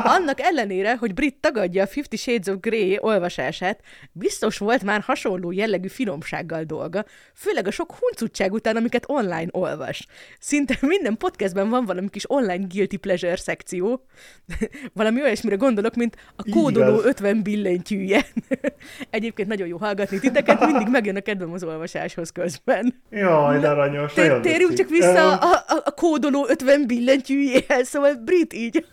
[0.03, 3.79] Annak ellenére, hogy Brit tagadja a Fifty Shades of Grey olvasását,
[4.11, 10.07] biztos volt már hasonló jellegű finomsággal dolga, főleg a sok huncutság után, amiket online olvas.
[10.39, 14.05] Szinte minden podcastben van valami kis online guilty pleasure szekció.
[14.93, 18.25] valami olyasmire gondolok, mint a kódoló 50 billentyűje.
[19.09, 23.01] Egyébként nagyon jó hallgatni titeket, mindig megjön a kedvem az olvasáshoz közben.
[23.09, 24.13] Jaj, de aranyos.
[24.41, 28.85] Térjünk csak vissza a, a, a kódoló 50 billentyűjéhez, szóval Brit így.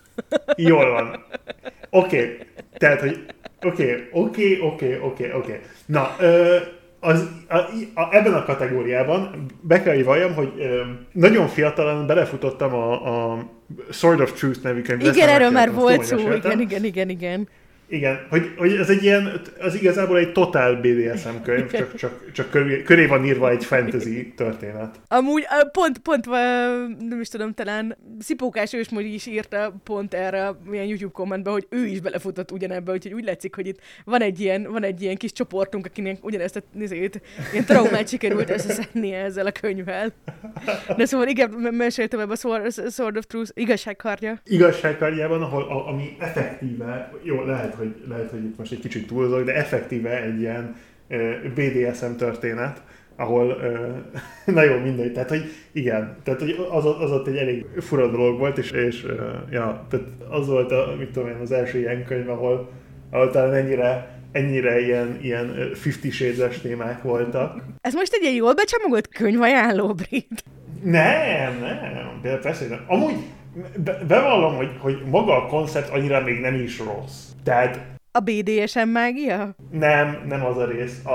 [0.57, 1.25] Jól van.
[1.91, 2.39] Oké, okay.
[2.73, 3.25] tehát, hogy
[3.63, 5.61] oké, oké, oké, oké, oké.
[5.87, 6.57] Na, ö,
[7.01, 7.57] az, a,
[7.95, 12.93] a, ebben a kategóriában be kell, hogy valljam, hogy ö, nagyon fiatalan belefutottam a,
[13.33, 13.45] a
[13.91, 15.09] Sword of Truth nevű könyvbe.
[15.09, 17.49] Igen, erről már volt szó, igen, igen, igen, igen.
[17.91, 22.51] Igen, hogy, hogy ez egy ilyen, az igazából egy totál BDSM könyv, csak, csak, csak
[22.51, 25.01] köré, köré van írva egy fantasy történet.
[25.09, 26.27] Amúgy pont, pont,
[27.09, 31.87] nem is tudom, talán Szipókás ősmód is írta pont erre milyen YouTube kommentbe, hogy ő
[31.87, 35.33] is belefutott ugyanebbe, úgyhogy úgy látszik, hogy itt van egy ilyen, van egy ilyen kis
[35.33, 37.23] csoportunk, akinek ugyanezt a nézét,
[37.53, 40.13] ilyen traumát sikerült összeszedni ezzel a könyvvel.
[40.97, 44.41] De szóval igen, meséltem ebbe a Sword of Truth igazságkardja.
[44.45, 49.55] Igazságkardjában, ahol, ami effektíve, jó, lehet, hogy, lehet, hogy itt most egy kicsit túlzok, de
[49.55, 50.75] effektíve egy ilyen
[51.55, 52.83] BDSM történet,
[53.17, 53.57] ahol,
[54.55, 58.39] na jó, mindegy, tehát hogy igen, tehát hogy az, az ott egy elég fura dolog
[58.39, 59.07] volt, és, és
[59.51, 62.71] ja, tehát az volt a, mit tudom én, az első ilyen könyv, ahol,
[63.11, 67.63] ahol talán ennyire ennyire ilyen, ilyen Fifty Shades-es témák voltak.
[67.81, 70.45] Ez most egy ilyen jól becsamogolt könyvajánló, Brit?
[70.83, 72.85] Nem, nem, de persze nem.
[72.87, 73.15] Amúgy
[73.85, 77.29] be, bevallom, hogy, hogy maga a koncept annyira még nem is rossz.
[77.45, 77.81] Tehát
[78.13, 79.55] a BDSM mágia?
[79.71, 81.05] Nem, nem az a rész.
[81.05, 81.11] A,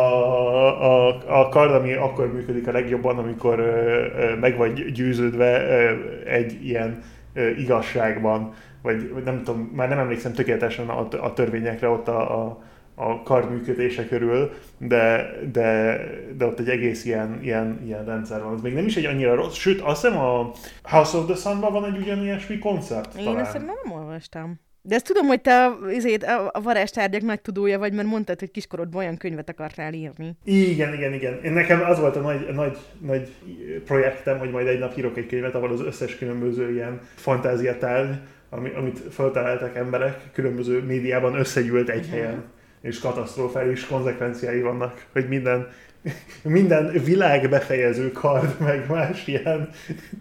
[0.84, 5.94] a, a kard, ami akkor működik a legjobban, amikor ö, ö, meg vagy győződve ö,
[6.26, 7.00] egy ilyen
[7.34, 12.64] ö, igazságban, vagy nem tudom, már nem emlékszem tökéletesen a, a törvényekre ott a, a,
[12.96, 16.00] a kard működése körül, de, de,
[16.38, 18.54] de ott egy egész ilyen, ilyen, ilyen rendszer van.
[18.54, 20.52] Ez még nem is egy annyira rossz, sőt azt hiszem a
[20.84, 23.16] House of the Sun-ban van egy ugyanilyesmi koncept.
[23.16, 23.46] Én talán.
[23.46, 24.60] ezt nem olvastam.
[24.88, 29.02] De ezt tudom, hogy te azért, a varázstárgyak nagy tudója vagy, mert mondtad, hogy kiskorodban
[29.02, 30.38] olyan könyvet akartál írni.
[30.44, 31.44] Igen, igen, igen.
[31.44, 33.34] Én nekem az volt a nagy, nagy, nagy
[33.86, 38.16] projektem, hogy majd egy nap írok egy könyvet, ahol az összes különböző ilyen fantáziatárgy,
[38.50, 42.44] ami, amit feltaláltak emberek, különböző médiában összegyűlt egy helyen,
[42.86, 45.68] és katasztrofális konzekvenciái vannak, hogy minden
[46.42, 49.70] minden világ befejező kard, meg más ilyen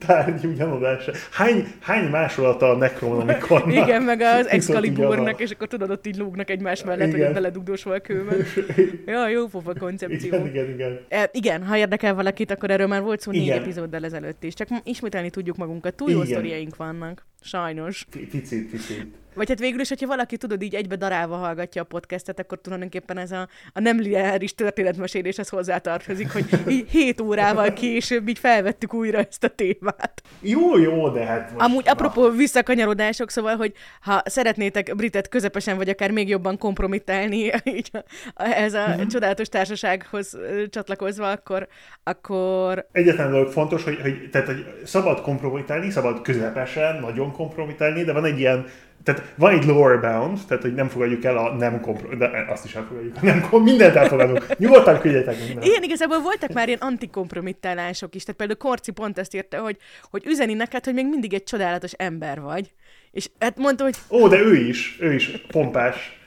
[0.07, 1.12] tárgy ugyanodása.
[1.31, 3.72] Hány, hány másolata a Necronomiconnak?
[3.87, 7.24] Igen, meg az Excaliburnak, és akkor tudod, ott így lúgnak egymás mellett, igen.
[7.24, 8.37] hogy beledugdós a kőben.
[9.07, 10.27] ja, jó pofa koncepció.
[10.27, 11.00] Igen, igen, igen.
[11.09, 14.55] E, igen, ha érdekel valakit, akkor erről már volt szó négy epizóddal ezelőtt is.
[14.55, 15.94] Csak ismételni tudjuk magunkat.
[15.94, 17.27] Túl jó sztoriaink vannak.
[17.44, 18.07] Sajnos.
[18.11, 19.24] Picit, picit.
[19.35, 23.18] Vagy hát végül is, hogyha valaki tudod így egybe darálva hallgatja a podcastet, akkor tulajdonképpen
[23.18, 29.18] ez a, a nem lineáris történetmeséléshez hozzátartozik, hogy így hét órával később így felvettük újra
[29.18, 30.22] ezt a témát.
[30.40, 31.64] Jó, jó, de hát most...
[31.64, 37.90] Amúgy apropó visszakanyarodások, szóval, hogy ha szeretnétek Britet közepesen, vagy akár még jobban kompromittálni így
[38.35, 39.07] ez a uh-huh.
[39.07, 40.38] csodálatos társasághoz
[40.70, 41.68] csatlakozva, akkor,
[42.02, 42.87] akkor...
[42.92, 48.25] Egyetlen dolog fontos, hogy, hogy, tehát, hogy szabad kompromittálni, szabad közepesen, nagyon kompromittálni, de van
[48.25, 48.66] egy ilyen
[49.05, 52.64] tehát van egy lower bound, tehát hogy nem fogadjuk el a nem kompro, de azt
[52.64, 53.23] is elfogadjuk.
[53.23, 54.59] Nem, mindent elfogadunk.
[54.59, 55.66] Nyugodtan küldjetek mindent.
[55.66, 58.23] Igen, igazából voltak már ilyen antikompromittálások is.
[58.23, 59.77] Tehát például Korci pont ezt írta, hogy,
[60.11, 62.73] hogy üzeni neked, hogy még mindig egy csodálatos ember vagy.
[63.11, 63.94] És hát mondta, hogy...
[64.11, 66.18] Ó, de ő is, ő is pompás.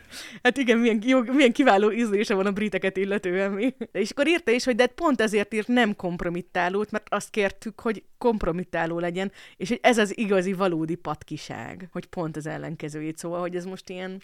[0.44, 3.76] Hát igen, milyen, jó, milyen kiváló ízlése van a briteket illetően mi.
[3.92, 8.04] És akkor írta is, hogy de pont ezért írt nem kompromittálót, mert azt kértük, hogy
[8.18, 13.56] kompromittáló legyen, és hogy ez az igazi, valódi patkiság, hogy pont az ellenkezőjét, szóval, hogy
[13.56, 14.20] ez most ilyen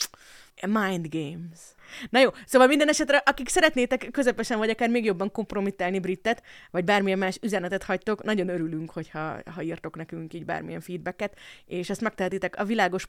[0.62, 1.60] mind games.
[2.10, 6.84] Na jó, szóval minden esetre, akik szeretnétek közepesen vagy akár még jobban kompromittálni Britet, vagy
[6.84, 12.02] bármilyen más üzenetet hagytok, nagyon örülünk, hogyha ha írtok nekünk így bármilyen feedbacket, és ezt
[12.02, 13.08] megtehetitek a világos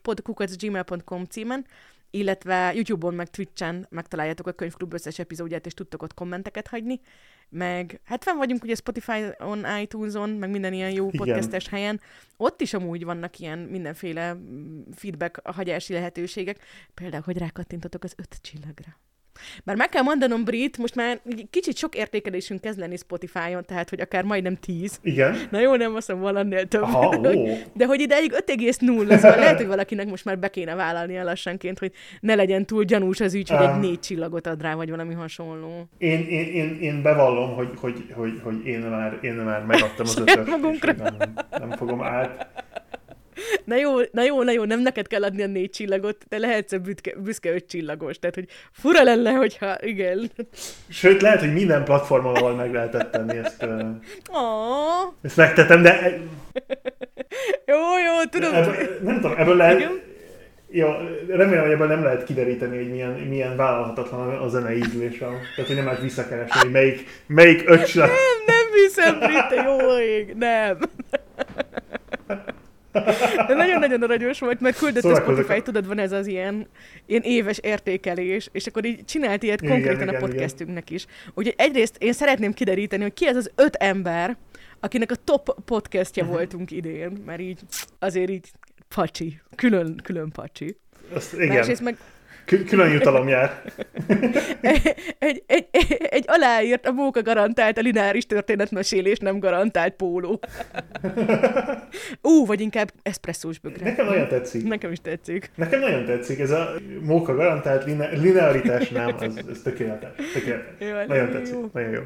[0.59, 1.67] gmail.com címen,
[2.11, 7.01] illetve YouTube-on, meg Twitch-en megtaláljátok a könyvklub összes epizódját, és tudtok ott kommenteket hagyni,
[7.49, 12.01] meg hát fenn vagyunk ugye Spotify-on, iTunes-on, meg minden ilyen jó podcastes helyen.
[12.37, 16.59] Ott is amúgy vannak ilyen mindenféle mm, feedback hagyási lehetőségek,
[16.95, 18.97] például, hogy rákattintotok az öt csillagra.
[19.65, 21.21] Bár meg kell mondanom, Brit, most már
[21.51, 24.99] kicsit sok értékelésünk kezd lenni Spotify-on, tehát, hogy akár majdnem 10.
[25.03, 25.37] Igen.
[25.51, 26.83] Na jó, nem azt mondom, valannél több.
[26.83, 27.45] Aha, ó.
[27.75, 31.79] De hogy ideig 5,0 lesz, szóval lehet, hogy valakinek most már be kéne vállalnia lassanként,
[31.79, 35.15] hogy ne legyen túl gyanús az ügy, hogy egy négy csillagot ad rá, vagy valami
[35.15, 35.89] hasonló.
[35.99, 40.19] Én, én, én, én bevallom, hogy, hogy, hogy, hogy én, már, én már megadtam az
[40.19, 42.47] ötös, nem, nem fogom át
[43.65, 46.73] Na jó, na jó, na jó, nem neked kell adni a négy csillagot, de lehetsz
[46.73, 48.19] a büszke, büszke öt csillagos.
[48.19, 50.31] Tehát, hogy fura lenne, hogyha igen.
[50.89, 53.63] Sőt, lehet, hogy minden platformon, ahol meg lehetett tenni ezt.
[53.63, 53.81] Uh,
[55.23, 56.21] ezt megtettem, de...
[57.67, 58.55] jó, jó, tudom.
[58.55, 59.79] Ebből, nem tudom, ebből lehet...
[59.79, 60.13] Igen?
[60.77, 60.89] Jó,
[61.29, 65.27] remélem, hogy ebből nem lehet kideríteni, hogy milyen, milyen vállalhatatlan a zene ízlése.
[65.27, 68.09] Tehát, hogy nem lehet visszakeresni, hogy melyik, melyik öt csillag...
[68.09, 70.79] Nem, nem hiszem, Britta, jó ég, nem.
[73.47, 76.67] De nagyon-nagyon aranyos volt, mert küldött a Spotify, tudod, van ez az ilyen,
[77.07, 80.95] ilyen éves értékelés, és akkor így csinált ilyet igen, konkrétan igen, a podcastünknek igen.
[80.95, 81.07] is.
[81.35, 84.37] Úgyhogy egyrészt én szeretném kideríteni, hogy ki ez az öt ember,
[84.81, 86.39] akinek a top podcastja uh-huh.
[86.39, 87.61] voltunk idén, mert így
[87.99, 88.51] azért így
[88.95, 90.77] pacsi, külön, külön pacsi.
[91.13, 91.57] Azt, igen.
[91.57, 91.97] Másrészt meg
[92.45, 93.63] Külön jutalom jár.
[94.61, 95.67] egy, egy, egy,
[96.11, 100.41] egy aláírt, a móka garantált, a lineáris történetmesélés nem garantált póló.
[102.23, 103.85] Ú, vagy inkább eszpresszós bögre.
[103.85, 104.69] Nekem nagyon tetszik.
[104.69, 105.51] Nekem is tetszik.
[105.55, 106.39] Nekem nagyon tetszik.
[106.39, 110.33] Ez a móka garantált linearitás nem, ez, ez tökéletes.
[110.33, 110.75] tökéletes.
[110.79, 111.55] Jó, nagyon tetszik.
[111.55, 111.71] Jó.
[111.73, 112.03] Nagyon jó.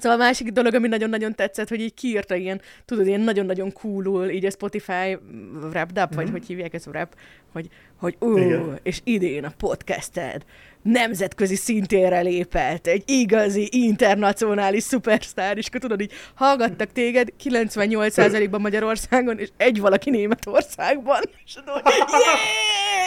[0.00, 4.28] Szóval a másik dolog, ami nagyon-nagyon tetszett, hogy így kiírta ilyen, tudod, ilyen nagyon-nagyon coolul,
[4.28, 5.18] így a Spotify
[5.60, 6.14] wrapped up, mm-hmm.
[6.14, 6.32] vagy mhm.
[6.32, 7.14] hogy hívják ezt wrap,
[7.52, 8.38] hogy, hogy ú,
[8.82, 10.44] és idén a podcasted
[10.86, 19.38] nemzetközi szintére lépett, egy igazi internacionális szupersztár, és akkor tudod, így hallgattak téged 98%-ban Magyarországon,
[19.38, 22.38] és egy valaki Németországban, és tudod, yeah,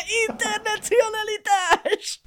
[0.27, 2.21] internacionalitás!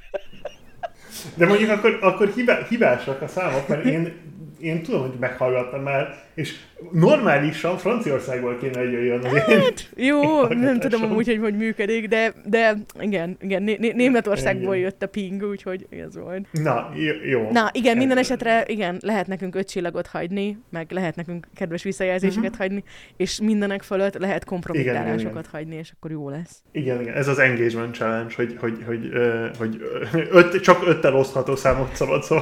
[1.34, 2.32] De mondjuk akkor, akkor
[2.68, 4.31] hibásak a számok, mert én
[4.62, 6.54] én tudom, hogy meghallgattam már, és
[6.92, 12.08] normálisan Franciaországból kéne, hogy jöjjön az hát, Jó, én nem tudom amúgy, hogy hogy működik,
[12.08, 16.46] de, de igen, igen Né- Németországból jött a ping, úgyhogy ez volt.
[16.52, 16.92] Na,
[17.24, 17.50] jó.
[17.50, 22.50] Na, igen, minden esetre, igen, lehet nekünk öt csillagot hagyni, meg lehet nekünk kedves visszajelzéseket
[22.50, 22.58] uh-huh.
[22.58, 22.84] hagyni,
[23.16, 26.62] és mindenek fölött lehet kompromittálásokat hagyni, és akkor jó lesz.
[26.72, 29.10] Igen, igen, ez az engagement challenge, hogy, hogy, hogy,
[29.58, 32.36] hogy, hogy öt, csak öttel osztható számot szabad szó.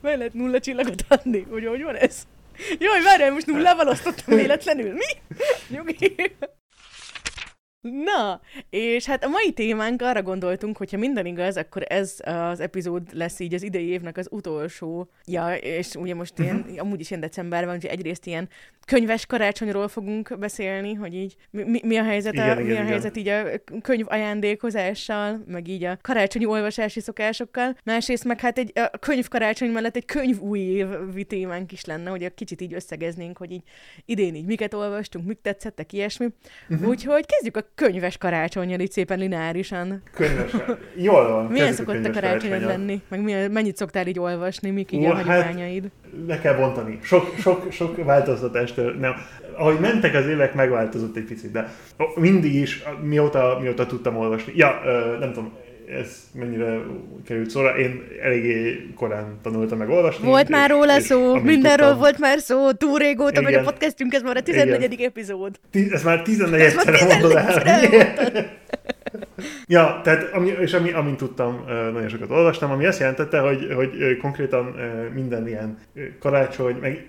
[0.00, 2.22] Meg lehet nulla csillagot adni, hogy hogy van ez?
[2.78, 4.92] Jaj, várjál, most nullával osztottam véletlenül.
[4.92, 5.04] Mi?
[5.68, 6.14] Nyugi.
[7.84, 13.02] Na, és hát a mai témánk arra gondoltunk, hogyha minden igaz, akkor ez az epizód
[13.12, 15.08] lesz így az idei évnek az utolsó.
[15.26, 18.48] Ja, és ugye most ilyen, amúgy is ilyen decemberben, úgyhogy egyrészt ilyen
[18.84, 22.74] könyves karácsonyról fogunk beszélni, hogy így mi, mi a helyzet, igen, a, igen, mi a
[22.74, 22.86] igen.
[22.86, 23.42] helyzet így a
[23.82, 27.76] könyv ajándékozással, meg így a karácsonyi olvasási szokásokkal.
[27.84, 32.10] Másrészt meg hát egy a könyv karácsony mellett egy könyv új évi témánk is lenne,
[32.10, 33.62] hogy a kicsit így összegeznénk, hogy így
[34.04, 36.28] idén így miket olvastunk, mik tetszettek, ilyesmi.
[36.68, 36.88] Uh-huh.
[36.88, 40.02] Úgyhogy kezdjük a könyves karácsonyjal, így szépen lineárisan.
[40.14, 40.50] Könyves
[40.96, 41.44] Jól van.
[41.44, 43.02] Milyen szokott a karácsonyod lenni?
[43.08, 45.82] Meg milyen, mennyit szoktál így olvasni, mik így uh, a hát hagyományaid?
[45.82, 46.98] Hát, le kell bontani.
[47.02, 49.14] Sok, sok, sok változtatást, nem.
[49.56, 51.74] Ahogy mentek az évek, megváltozott egy picit, de
[52.14, 54.52] mindig is, mióta, mióta tudtam olvasni.
[54.56, 54.80] Ja,
[55.20, 55.52] nem tudom,
[55.88, 56.80] ez mennyire
[57.26, 57.78] került szóra.
[57.78, 60.26] Én eléggé korán tanultam meg olvasni.
[60.26, 64.22] Volt már róla szó, mindenről tudtam, volt már szó, túl régóta megy a podcastünk, ez
[64.22, 64.92] már a 14.
[64.92, 65.06] Igen.
[65.06, 65.58] epizód.
[65.90, 67.62] ez már 14 szer mondod el.
[69.66, 74.16] ja, tehát ami, és ami, amint tudtam, nagyon sokat olvastam, ami azt jelentette, hogy, hogy
[74.20, 74.74] konkrétan
[75.14, 75.78] minden ilyen
[76.20, 77.06] karácsony, meg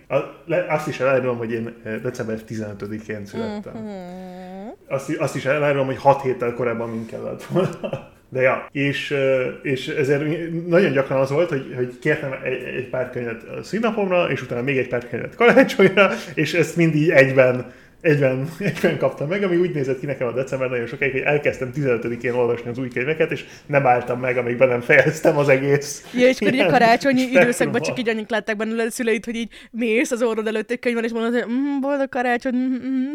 [0.70, 3.74] azt is elárulom, hogy én december 15-én születtem.
[3.78, 4.68] Mm-hmm.
[4.88, 8.14] Azt, azt is elárulom, hogy 6 héttel korábban mint kellett volna.
[8.30, 9.16] De ja, és,
[9.62, 10.24] és ezért
[10.68, 14.62] nagyon gyakran az volt, hogy, hogy kértem egy, egy pár könyvet a színapomra, és utána
[14.62, 17.74] még egy pár könyvet karácsonyra, és ezt mindig egyben
[18.06, 21.72] egyben, egyben kaptam meg, ami úgy nézett ki nekem a december nagyon sokáig, hogy elkezdtem
[21.76, 26.06] 15-én olvasni az új könyveket, és nem álltam meg, amíg be nem fejeztem az egész.
[26.14, 29.50] Ja, és akkor a karácsonyi időszakban csak így annyit látták benne a szüleid, hogy így
[29.72, 32.56] mész az orrod előtt egy könyvben, és mondod, hogy mm, boldog karácsony.
[32.56, 33.14] Mm, mm.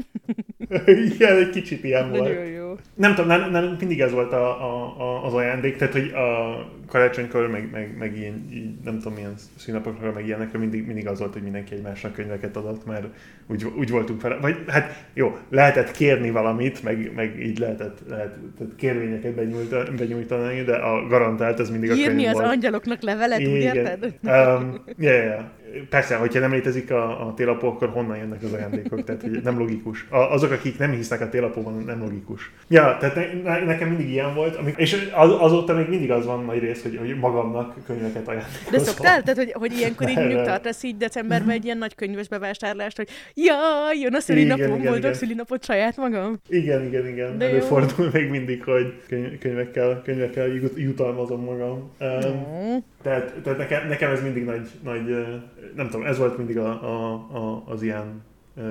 [1.12, 2.22] Igen, egy kicsit ilyen volt.
[2.22, 2.76] Nagyon jó.
[2.94, 6.80] Nem tudom, nem, nem, mindig ez volt a, a, a, az ajándék, tehát hogy a
[6.90, 11.18] karácsonykor, meg, meg, meg ilyen, így, nem tudom milyen színapokra, meg ilyenekre mindig, mindig az
[11.18, 13.06] volt, hogy mindenki egymásnak könyveket adott, mert
[13.46, 14.40] úgy, úgy voltunk fel.
[14.40, 14.79] Vagy hát
[15.14, 21.60] jó, lehetett kérni valamit, meg, meg így lehetett, lehetett kérvényeket benyújtani, benyújtani, de a garantált
[21.60, 22.46] ez mindig a Írni az volt.
[22.46, 23.52] angyaloknak levelet, Igen.
[23.52, 24.04] úgy érted?
[24.22, 25.44] Um, yeah, yeah.
[25.88, 29.04] Persze, hogyha nem létezik a, a télapó, akkor honnan jönnek az ajándékok?
[29.04, 30.06] Tehát hogy nem logikus.
[30.08, 32.50] A, azok, akik nem hisznek a télapóban, nem logikus.
[32.68, 36.44] Ja, tehát ne, nekem mindig ilyen volt, amik, és az, azóta még mindig az van
[36.44, 38.70] nagy rész, hogy, hogy magamnak könyveket ajándékozom.
[38.70, 39.22] De szoktál?
[39.22, 43.08] Tehát, hogy, hogy ilyenkor így mondjuk tartasz így decemberben egy ilyen nagy könyves bevásárlást, hogy
[43.34, 46.40] jaj, jön a szülinapom, boldog szülinapot saját magam?
[46.48, 47.38] Igen, igen, igen.
[47.38, 48.20] De Előfordul jó.
[48.20, 48.94] még mindig, hogy
[49.40, 51.90] könyvekkel, könyvekkel jutalmazom magam.
[52.00, 55.26] Um, tehát, tehát nekem, nekem ez mindig nagy, nagy,
[55.74, 58.22] nem tudom, ez volt mindig a, a, a, az ilyen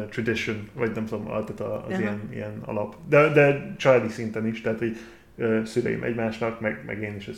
[0.10, 2.00] tradition, vagy nem tudom, tehát az Aha.
[2.00, 2.96] ilyen, ilyen alap.
[3.08, 4.98] De, de családi szinten is, tehát hogy
[5.66, 7.32] szüleim egymásnak, meg, meg én is a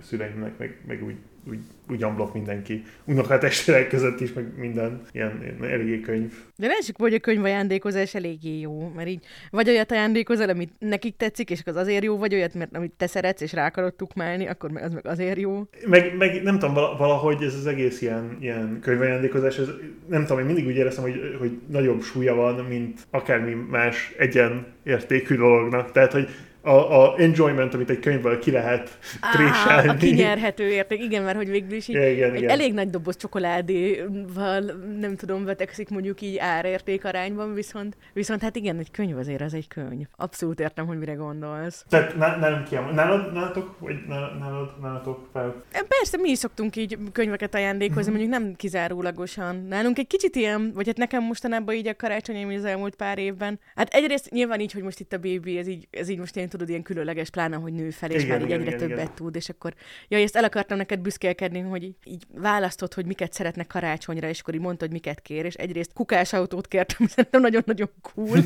[0.00, 1.16] szüleimnek, meg, meg úgy
[1.50, 1.58] úgy,
[1.90, 2.82] úgy amblok mindenki.
[3.04, 6.32] Unokatestvérek között is, meg minden ilyen, ilyen eléggé könyv.
[6.56, 11.16] De lássuk, hogy a könyv ajándékozás eléggé jó, mert így vagy olyat ajándékozol, amit nekik
[11.16, 14.46] tetszik, és az azért jó, vagy olyat, mert amit te szeretsz, és rá akarod tukmálni,
[14.46, 15.62] akkor meg az meg azért jó.
[15.86, 19.68] Meg, meg nem tudom, valahogy ez az egész ilyen, ilyen könyvajándékozás, ez,
[20.06, 24.66] nem tudom, én mindig úgy éreztem, hogy, hogy nagyobb súlya van, mint akármi más egyen
[24.82, 25.92] értékű dolognak.
[25.92, 26.28] Tehát, hogy
[26.62, 28.98] a, a enjoyment, amit egy könyvből ki lehet
[29.32, 29.88] tréselni.
[29.88, 32.50] A kinyerhető érték, igen, mert hogy végül is így igen, egy igen.
[32.50, 34.60] elég nagy doboz csokoládéval,
[35.00, 39.54] nem tudom, vetekszik mondjuk így árérték arányban, viszont, viszont hát igen, egy könyv azért az
[39.54, 40.06] egy könyv.
[40.16, 41.84] Abszolút értem, hogy mire gondolsz.
[41.88, 42.92] Tehát nem kiemel.
[42.92, 45.64] Nálad, nálatok, vagy nálad, nálatok fel?
[45.88, 48.20] Persze, mi is szoktunk így könyveket ajándékozni, mm-hmm.
[48.20, 49.66] mondjuk nem kizárólagosan.
[49.68, 53.60] Nálunk egy kicsit ilyen, vagy hát nekem mostanában így a karácsonyom az elmúlt pár évben.
[53.74, 56.48] Hát egyrészt nyilván így, hogy most itt a bébi, ez így, ez így most ilyen
[56.52, 59.02] tudod, ilyen különleges, pláne, hogy nő fel, és igen, már így igen, egyre igen, többet
[59.02, 59.14] igen.
[59.14, 59.74] tud, és akkor,
[60.08, 64.54] ja, ezt el akartam neked büszkélkedni, hogy így, választod, hogy miket szeretnek karácsonyra, és akkor
[64.54, 68.38] így mondtad, hogy miket kér, és egyrészt kukás autót kértem, szerintem nagyon-nagyon cool.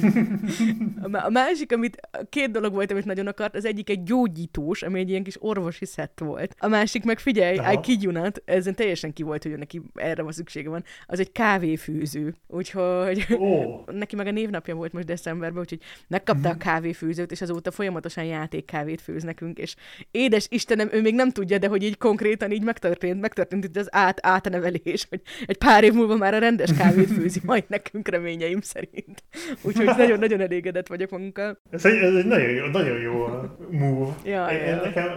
[1.27, 5.11] A másik, amit két dolog volt, amit nagyon akart, az egyik egy gyógyítós, ami egy
[5.11, 6.55] ilyen kis orvosi szett volt.
[6.59, 7.73] A másik meg figyelj, Aha.
[7.73, 11.21] I kid you not, ezen teljesen ki volt, hogy neki erre van szüksége van, az
[11.21, 12.35] egy kávéfőző.
[12.47, 13.87] Úgyhogy oh.
[13.93, 16.53] neki meg a névnapja volt most decemberben, úgyhogy megkapta mm.
[16.53, 19.75] a kávéfőzőt, és azóta folyamatosan játékkávét főz nekünk, és
[20.11, 23.89] édes Istenem, ő még nem tudja, de hogy így konkrétan így megtörtént, megtörtént itt az
[23.91, 28.61] át, átnevelés, hogy egy pár év múlva már a rendes kávét főzi majd nekünk reményeim
[28.61, 29.25] szerint.
[29.63, 31.59] Úgyhogy nagyon-nagyon elégedett vagyok magunkkal.
[31.71, 33.29] Ez egy, ez egy nagyon, jó, nagyon jó
[33.71, 34.15] move.
[34.25, 34.83] Ja, Én, ja.
[34.83, 35.09] Nekem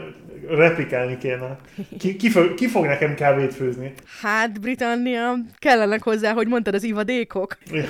[0.48, 1.58] replikálni kéne.
[1.98, 3.94] Ki, ki, fog, ki fog nekem kávét főzni?
[4.22, 7.58] Hát, Britannia, kellenek hozzá, hogy mondtad az ivadékok.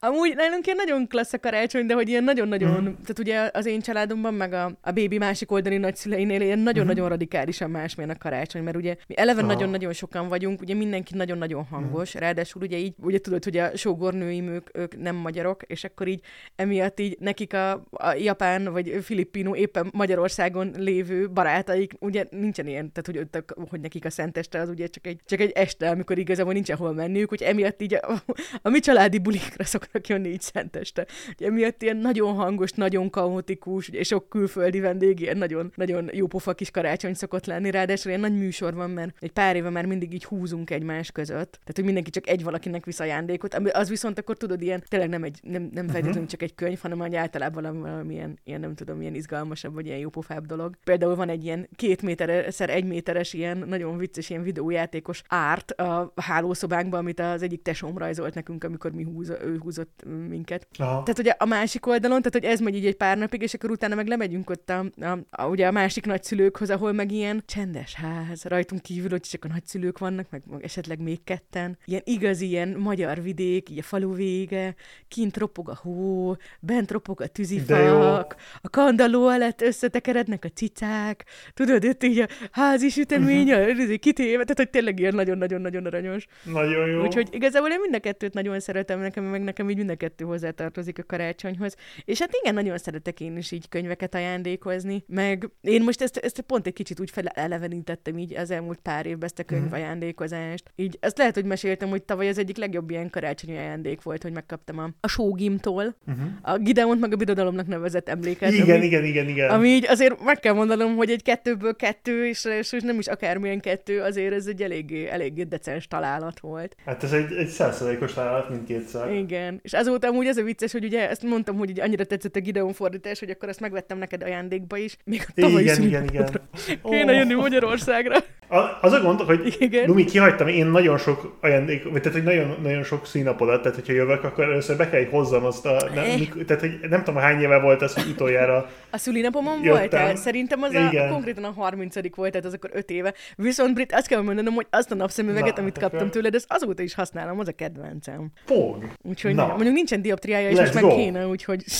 [0.00, 2.84] Amúgy nálunk ilyen nagyon klassz a karácsony, de hogy ilyen nagyon-nagyon, mm.
[2.84, 7.08] tehát ugye az én családomban, meg a, a bébi másik oldali nagyszüleinél ilyen nagyon-nagyon mm.
[7.08, 12.16] radikálisan másmilyen a karácsony, mert ugye mi eleve nagyon-nagyon sokan vagyunk, ugye mindenki nagyon-nagyon hangos,
[12.16, 12.20] mm.
[12.20, 16.20] ráadásul ugye így, ugye tudod, hogy a sógornőim ők, ők nem magyarok, és akkor így
[16.56, 22.92] emiatt így nekik a, a japán vagy filippinó éppen Magyarországon lévő barátaik, ugye nincsen ilyen,
[22.92, 26.52] tehát hogy, hogy nekik a szenteste az ugye csak egy, csak egy este, amikor igazából
[26.52, 28.22] nincs hol menniük, hogy emiatt így a,
[28.62, 31.06] a mi családi bulikra szoknak jönni így szenteste.
[31.32, 36.26] Ugye emiatt ilyen nagyon hangos, nagyon kaotikus, és sok külföldi vendég, ilyen nagyon, nagyon jó
[36.26, 39.86] pofa kis karácsony szokott lenni, ráadásul ilyen nagy műsor van, mert egy pár éve már
[39.86, 41.50] mindig így húzunk egymás között.
[41.50, 43.54] Tehát, hogy mindenki csak egy valakinek visz ajándékot.
[43.54, 45.90] Az viszont akkor tudod, ilyen tényleg nem, egy, nem, nem uh-huh.
[45.90, 49.86] feltétlenül csak egy könyv, hanem hogy általában valami, valamilyen, ilyen nem tudom, ilyen izgalmasabb, vagy
[49.86, 50.76] ilyen jópofább dolog.
[50.84, 56.12] Például van egy ilyen két métereszer egy méteres ilyen nagyon vicces ilyen videójátékos árt a
[56.16, 60.66] hálószobánkban, amit az egyik tesóm rajzolt nekünk, amikor mi húz, ő húzott minket.
[60.78, 61.02] Aha.
[61.02, 63.70] Tehát ugye a másik oldalon, tehát hogy ez megy így egy pár napig, és akkor
[63.70, 67.94] utána meg lemegyünk ott a, a, a, ugye a másik nagyszülőkhoz, ahol meg ilyen csendes
[67.94, 71.78] ház, rajtunk kívül, hogy csak a nagyszülők vannak, meg, meg esetleg még ketten.
[71.84, 74.74] Ilyen igazi, ilyen magyar vidék, így a falu vége,
[75.08, 81.84] kint ropog a hó, bent ropog a tűzifak, a kandaló alatt összetekerednek a cicák, tudod,
[81.84, 83.94] itt így a házi sütemény, uh-huh.
[83.94, 86.26] kitéve, tehát hogy tényleg ilyen nagyon-nagyon-nagyon aranyos.
[86.44, 87.02] Nagyon jó.
[87.02, 90.24] Úgyhogy igazából én mind a kettőt nagyon szeretem, nekem meg nekem így mind a kettő
[90.24, 91.76] hozzátartozik a karácsonyhoz.
[92.04, 96.40] És hát igen, nagyon szeretek én is így könyveket ajándékozni, meg én most ezt, ezt
[96.40, 99.54] pont egy kicsit úgy felelevenítettem így az elmúlt pár évben ezt a mhm.
[99.54, 100.72] könyvajándékozást.
[100.76, 104.32] Így ezt lehet, hogy meséltem, hogy tavaly az egyik legjobb ilyen karácsonyi ajándék volt, hogy
[104.32, 106.24] megkaptam a, a sógimtól, uh-huh.
[106.42, 108.52] a Gideont meg a birodalomnak nevezett emléket.
[108.52, 109.50] Igen, ami, igen, igen, igen.
[109.50, 113.60] Ami így azért meg kell mondanom, hogy egy kettőből kettő, és, és nem is akármilyen
[113.60, 116.76] kettő, azért ez egy eléggé, eléggé decens találat volt.
[116.84, 119.12] Hát ez egy, egy százszerzalékos találat mindkétszer.
[119.12, 119.37] Igen.
[119.62, 122.40] És azóta amúgy az a vicces, hogy ugye ezt mondtam, hogy ugye annyira tetszett a
[122.40, 124.96] Gideon fordítás, hogy akkor ezt megvettem neked ajándékba is.
[125.04, 126.28] Még a tavalyi igen, igen, igen.
[126.90, 127.18] Kéne oh.
[127.18, 128.16] jönni Magyarországra.
[128.48, 129.86] A, az a gond, hogy Igen.
[129.86, 133.92] Lumi, kihagytam én nagyon sok ajándék, vagy tehát, hogy nagyon, nagyon sok színapodat, tehát hogyha
[133.92, 136.44] jövök, akkor először be kell, hogy hozzam azt a, nem, eh.
[136.46, 140.16] tehát, hogy nem tudom, hány éve volt az, hogy utoljára A szülinapomon voltál?
[140.16, 143.14] Szerintem az a, a, konkrétan a 30 volt, tehát az akkor 5 éve.
[143.36, 146.82] Viszont Brit, azt kell mondanom, hogy azt a napszemüveget, Na, amit kaptam tőled, ezt azóta
[146.82, 148.30] is használom, az a kedvencem.
[148.46, 148.90] Pog.
[149.02, 149.46] Úgyhogy Na.
[149.46, 151.64] mondjuk nincsen dioptriája, és Let's most meg kéne, úgyhogy...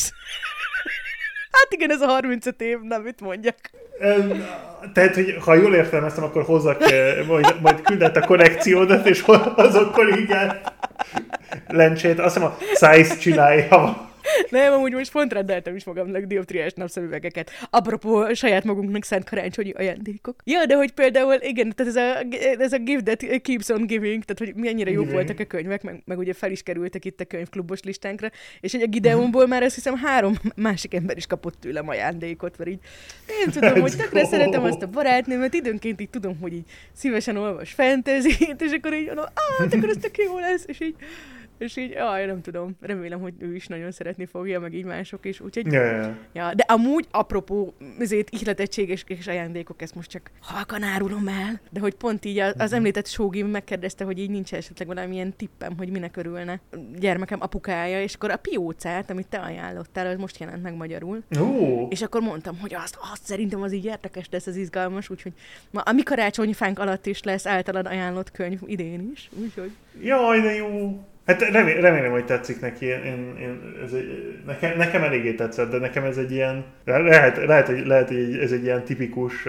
[1.50, 3.56] Hát igen, ez a 35 év, nem mit mondjak.
[4.92, 6.80] Tehát, hogy ha jól értelmeztem, akkor hozzak,
[7.26, 9.24] majd, majd küldett a korrekciódat, és
[9.56, 10.60] azokkor igen
[11.68, 12.18] lencsét.
[12.18, 14.07] Azt hiszem a size csinálja
[14.50, 17.50] nem, amúgy most pont rendeltem is magamnak dioptriás napszemüvegeket.
[17.70, 20.42] Apropó saját magunknak szent karácsonyi ajándékok.
[20.44, 24.24] Ja, de hogy például, igen, tehát ez a, ez a give that keeps on giving,
[24.24, 27.24] tehát hogy mennyire jók voltak a könyvek, meg, meg ugye fel is kerültek itt a
[27.24, 31.88] könyvklubos listánkra, és egy a Gideonból már azt hiszem három másik ember is kapott tőlem
[31.88, 32.80] ajándékot, mert így
[33.44, 37.72] én tudom, hogy tökre szeretem azt a barátnőmet, időnként így tudom, hogy így szívesen olvas
[37.72, 40.94] fantasy és akkor így mondom, ah, akkor ez tök jó lesz, és így
[41.58, 45.24] és így, jaj, nem tudom, remélem, hogy ő is nagyon szeretni fogja, meg így mások
[45.24, 45.72] is, úgyhogy...
[45.72, 46.16] Ja, ja.
[46.32, 51.60] ja de amúgy, apropó, ezért ihletettség és, és ajándékok, ezt most csak halkan árulom el,
[51.70, 52.78] de hogy pont így az, az mhm.
[52.78, 56.60] említett Sógi megkérdezte, hogy így nincs esetleg valamilyen tippem, hogy minek örülne
[56.98, 61.22] gyermekem apukája, és akkor a piócát, amit te ajánlottál, az most jelent meg magyarul.
[61.40, 61.86] Ó.
[61.90, 65.32] És akkor mondtam, hogy azt, azt szerintem az így érdekes lesz, az izgalmas, úgyhogy
[65.70, 69.70] ma a mi karácsonyfánk alatt is lesz általán ajánlott könyv idén is, úgyhogy...
[70.02, 71.00] Jaj, de jó!
[71.28, 72.86] Hát remélem, hogy tetszik neki.
[72.86, 77.66] Én, én, ez egy, nekem, nekem eléggé tetszett, de nekem ez egy ilyen, lehet, lehet,
[77.66, 79.48] hogy, lehet, hogy ez egy ilyen tipikus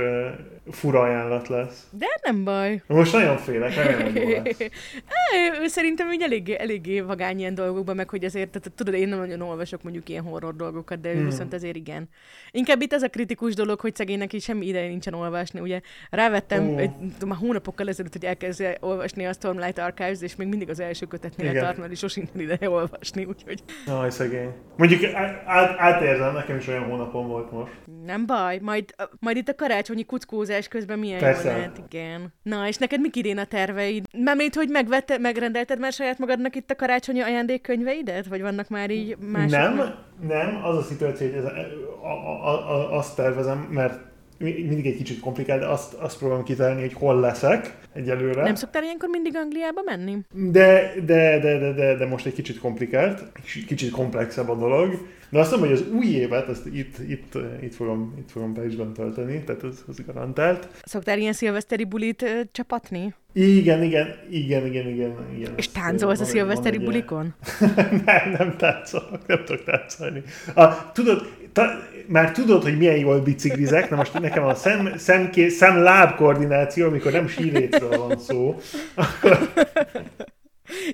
[0.72, 1.88] fura ajánlat lesz.
[1.92, 2.84] De nem baj.
[2.88, 5.72] Most nagyon félek, remélem, hogy lesz.
[5.72, 9.42] Szerintem így eléggé, eléggé vagány ilyen dolgokban, meg hogy azért, tehát, tudod, én nem nagyon
[9.42, 11.26] olvasok mondjuk ilyen horror dolgokat, de hmm.
[11.26, 12.10] viszont azért igen.
[12.52, 15.60] Inkább itt ez a kritikus dolog, hogy szegénynek is semmi ideje nincsen olvasni.
[15.60, 16.80] Ugye rávettem oh.
[16.80, 16.92] egy,
[17.26, 21.50] már hónapokkal ezelőtt, hogy elkezdje olvasni a Stormlight Archives, és még mindig az első kötetnél
[21.50, 21.64] igen.
[21.64, 23.64] tart, mert is sosincsen ideje olvasni, úgyhogy...
[23.88, 24.50] Aj, szegény.
[24.78, 25.14] Mondjuk
[25.46, 27.72] át, átérzem, nekem is olyan hónapom volt most.
[28.06, 31.50] Nem baj, majd, majd itt a karácsonyi kuckózás közben milyen Persze.
[31.52, 32.34] jó lehet, igen.
[32.44, 34.06] Na, és neked mik idén a terveid?
[34.18, 38.28] Mármint, hogy megvette, megrendelted már saját magadnak itt a karácsonyi ajándékkönyveidet?
[38.28, 39.50] Vagy vannak már így mások?
[39.50, 39.96] Nem,
[40.28, 44.09] nem, az a szituáció, hogy ez, a, a, a, azt tervezem, mert
[44.40, 48.44] mindig egy kicsit komplikált, de azt, azt próbálom kitalálni, hogy hol leszek egyelőre.
[48.44, 50.18] Nem szoktál ilyenkor mindig Angliába menni?
[50.34, 53.24] De, de, de, de, de, de most egy kicsit komplikált,
[53.68, 55.08] kicsit komplexebb a dolog.
[55.30, 58.94] De azt mondom, hogy az új évet, azt itt, itt, itt, fogom, itt fogom Párizsban
[58.94, 60.68] tölteni, tehát ez, ez garantált.
[60.84, 63.14] Szoktál ilyen szilveszteri bulit ö, csapatni?
[63.34, 65.16] Igen, igen, igen, igen, igen.
[65.38, 67.34] igen És táncolsz a szilveszteri bulikon?
[68.06, 70.24] nem, nem táncolok, nem tudok táncolni.
[70.56, 75.50] A, tudod, ta, már tudod, hogy milyen jól biciklizek, na most nekem a szem, szemké,
[75.50, 78.60] szem-láb koordináció, amikor nem sírécről van szó,
[78.94, 79.52] akkor...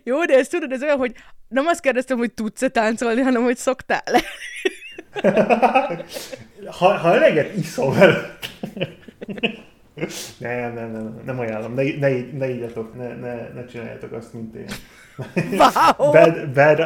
[0.04, 1.14] Jó, de ezt tudod, ez olyan, hogy
[1.48, 4.22] nem azt kérdeztem, hogy tudsz-e táncolni, hanem hogy szoktál-e.
[6.80, 8.38] ha, ha eleget iszom el...
[10.38, 14.56] nem, nem, nem, nem ajánlom, ne, ne, ne ígyatok, ne, ne, ne csináljátok azt, mint
[14.56, 14.68] én.
[15.36, 16.12] Wow.
[16.12, 16.84] bad, bad,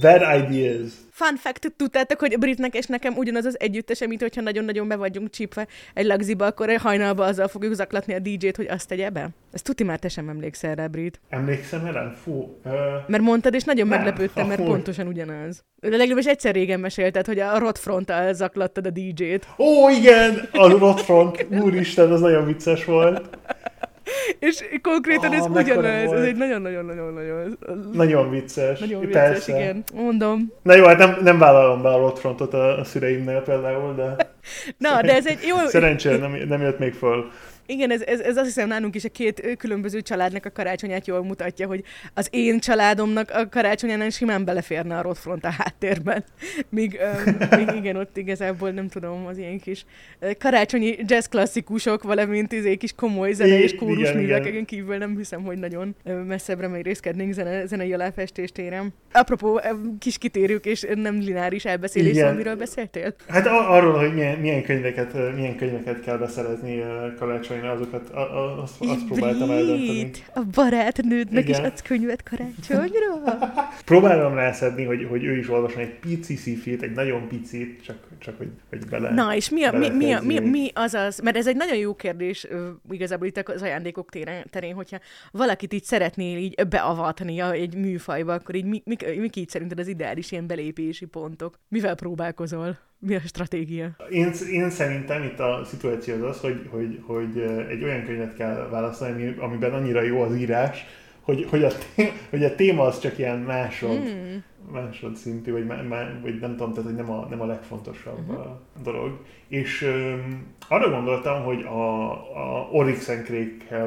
[0.00, 0.90] bad ideas.
[1.18, 5.30] Fun fact, tudtátok, hogy Britnek és nekem ugyanaz az együttese, mint hogyha nagyon-nagyon be vagyunk
[5.30, 9.28] csípve egy lagziba, akkor hajnalba azzal fogjuk zaklatni a DJ-t, hogy azt tegye be?
[9.52, 11.20] Ezt tuti már te sem emlékszel rá, Brit.
[11.28, 12.12] Emlékszem erre?
[12.22, 12.58] Fú.
[12.64, 12.72] Uh...
[13.06, 14.66] Mert mondtad, és nagyon nem, meglepődtem, mert fú.
[14.66, 15.64] pontosan ugyanaz.
[15.80, 19.46] De legalábbis egyszer régen mesélted, hogy a Rotfronttal zaklattad a DJ-t.
[19.58, 20.48] Ó, igen!
[20.52, 23.38] A Rotfront, úristen, az nagyon vicces volt.
[24.38, 27.58] És konkrétan oh, ez ugyanez, ez egy nagyon-nagyon-nagyon-nagyon...
[27.92, 28.78] Nagyon vicces.
[28.78, 29.56] Nagyon vicces, Persze.
[29.56, 29.84] igen.
[29.94, 30.52] Mondom.
[30.62, 34.16] Na jó, hát nem, nem vállalom be a Rotfrontot a, a szüleimnél például, de...
[34.78, 35.56] Na, de ez egy jó...
[35.66, 37.30] Szerencsére nem, nem jött még föl.
[37.70, 41.24] Igen, ez, ez, ez azt hiszem nálunk is a két különböző családnak a karácsonyát jól
[41.24, 41.82] mutatja, hogy
[42.14, 46.24] az én családomnak a karácsonyán simán beleférne a Rotfront a háttérben.
[46.68, 49.84] Míg, um, míg igen, ott igazából nem tudom, az ilyen kis
[50.38, 55.58] karácsonyi jazz klasszikusok, valamint izé kis komoly zene és kórus művekeken kívül nem hiszem, hogy
[55.58, 55.96] nagyon
[56.26, 58.94] messzebbre meg részkednénk zene, zenei aláfestés téren.
[59.12, 59.60] Apropó,
[59.98, 62.32] kis kitérők és nem lineáris elbeszélés, igen.
[62.32, 63.14] amiről beszéltél?
[63.28, 66.82] Hát arról, hogy milyen, milyen, könyveket, milyen könyveket kell beszerezni
[67.18, 70.10] karácsony karácsonyra, azokat, a, a, azt, azt próbáltam eldönteni.
[70.34, 71.60] A barátnődnek Igen.
[71.60, 73.38] is adsz könyvet karácsonyra?
[73.84, 78.36] Próbálom rászedni, hogy, hogy ő is olvasson egy pici szifét, egy nagyon picit, csak, csak
[78.36, 81.36] hogy, hogy bele Na, és mi, a, mi, mi, a, mi, mi az az, mert
[81.36, 82.46] ez egy nagyon jó kérdés
[82.90, 84.10] igazából itt az ajándékok
[84.50, 84.98] terén, hogyha
[85.30, 89.88] valakit így szeretnél így beavatni egy műfajba, akkor így mi, mi, mi így szerinted az
[89.88, 91.58] ideális ilyen belépési pontok?
[91.68, 92.78] Mivel próbálkozol?
[93.00, 93.96] Mi a stratégia?
[94.10, 97.38] Én, én szerintem itt a szituáció az az, hogy, hogy, hogy
[97.68, 100.84] egy olyan könyvet kell választani, amiben annyira jó az írás,
[101.20, 104.36] hogy, hogy, a, téma, hogy a téma az csak ilyen másod, mm.
[104.72, 105.66] másod szintű, vagy,
[106.22, 108.46] vagy nem tudom, tehát hogy nem a, nem a legfontosabb uh-huh.
[108.46, 109.20] a dolog.
[109.48, 113.10] És um, arra gondoltam, hogy a, a Oryx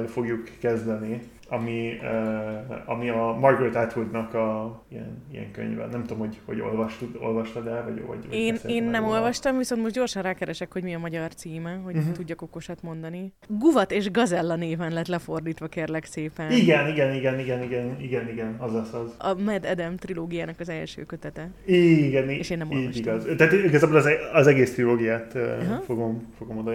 [0.08, 5.86] fogjuk kezdeni, ami, uh, ami a Margaret Atwoodnak a ilyen, ilyen könyve.
[5.86, 9.16] Nem tudom, hogy, hogy olvastad, olvastad el, vagy, vagy Én, én nem róla.
[9.16, 12.12] olvastam, viszont most gyorsan rákeresek, hogy mi a magyar címe, hogy uh-huh.
[12.12, 13.34] tudjak okosat mondani.
[13.48, 16.52] Guvat és Gazella néven lett lefordítva, kérlek szépen.
[16.52, 19.16] Igen, igen, igen, igen, igen, igen, igen, az az az.
[19.18, 21.50] A Mad Adam trilógiának az első kötete.
[21.66, 23.02] Igen, és én nem olvastam.
[23.02, 23.28] igaz.
[23.38, 25.84] Tehát igazából az, az egész trilógiát uh-huh.
[25.84, 26.72] fogom, fogom oda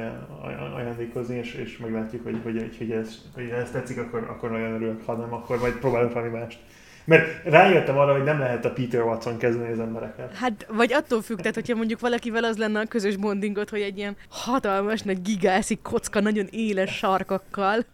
[0.77, 4.83] ajándékozni, és, és meglátjuk, hogy, hogy, hogy, hogy, ez, hogy ez tetszik, akkor, akkor nagyon
[4.83, 6.59] örülök, ha akkor majd próbálunk valami mást.
[7.07, 10.35] Mert rájöttem arra, hogy nem lehet a Peter Watson kezdeni az embereket.
[10.35, 13.99] Hát, vagy attól függ, tehát hogyha mondjuk valakivel az lenne a közös bondingot, hogy egy
[13.99, 17.85] ilyen hatalmas, nagy gigászi kocka, nagyon éles sarkakkal,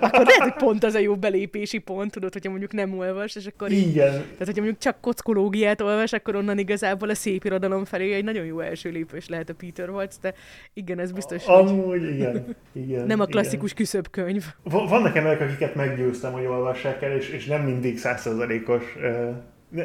[0.00, 3.46] akkor lehet, hogy pont az a jó belépési pont, tudod, hogyha mondjuk nem olvas, és
[3.46, 4.10] akkor így, Igen.
[4.12, 8.44] tehát hogyha mondjuk csak kockológiát olvas, akkor onnan igazából a szép irodalom felé egy nagyon
[8.44, 10.34] jó első lépés lehet a Peter Watts, de
[10.74, 11.46] igen, ez biztos.
[11.46, 12.56] A, amúgy igen.
[12.72, 13.84] igen nem a klasszikus igen.
[13.84, 14.44] küszöbkönyv.
[14.62, 18.84] V- vannak emberek, akiket meggyőztem, hogy olvassák el, és, és nem mindig százszerzékos 100%-os,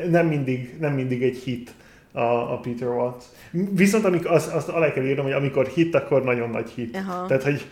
[0.10, 1.74] nem mindig, nem mindig egy hit
[2.18, 3.24] a, a Peter Watts.
[3.72, 6.96] Viszont amik, azt, azt alá kell írnom, hogy amikor hit, akkor nagyon nagy hit.
[6.96, 7.26] Aha.
[7.28, 7.66] Tehát, hogy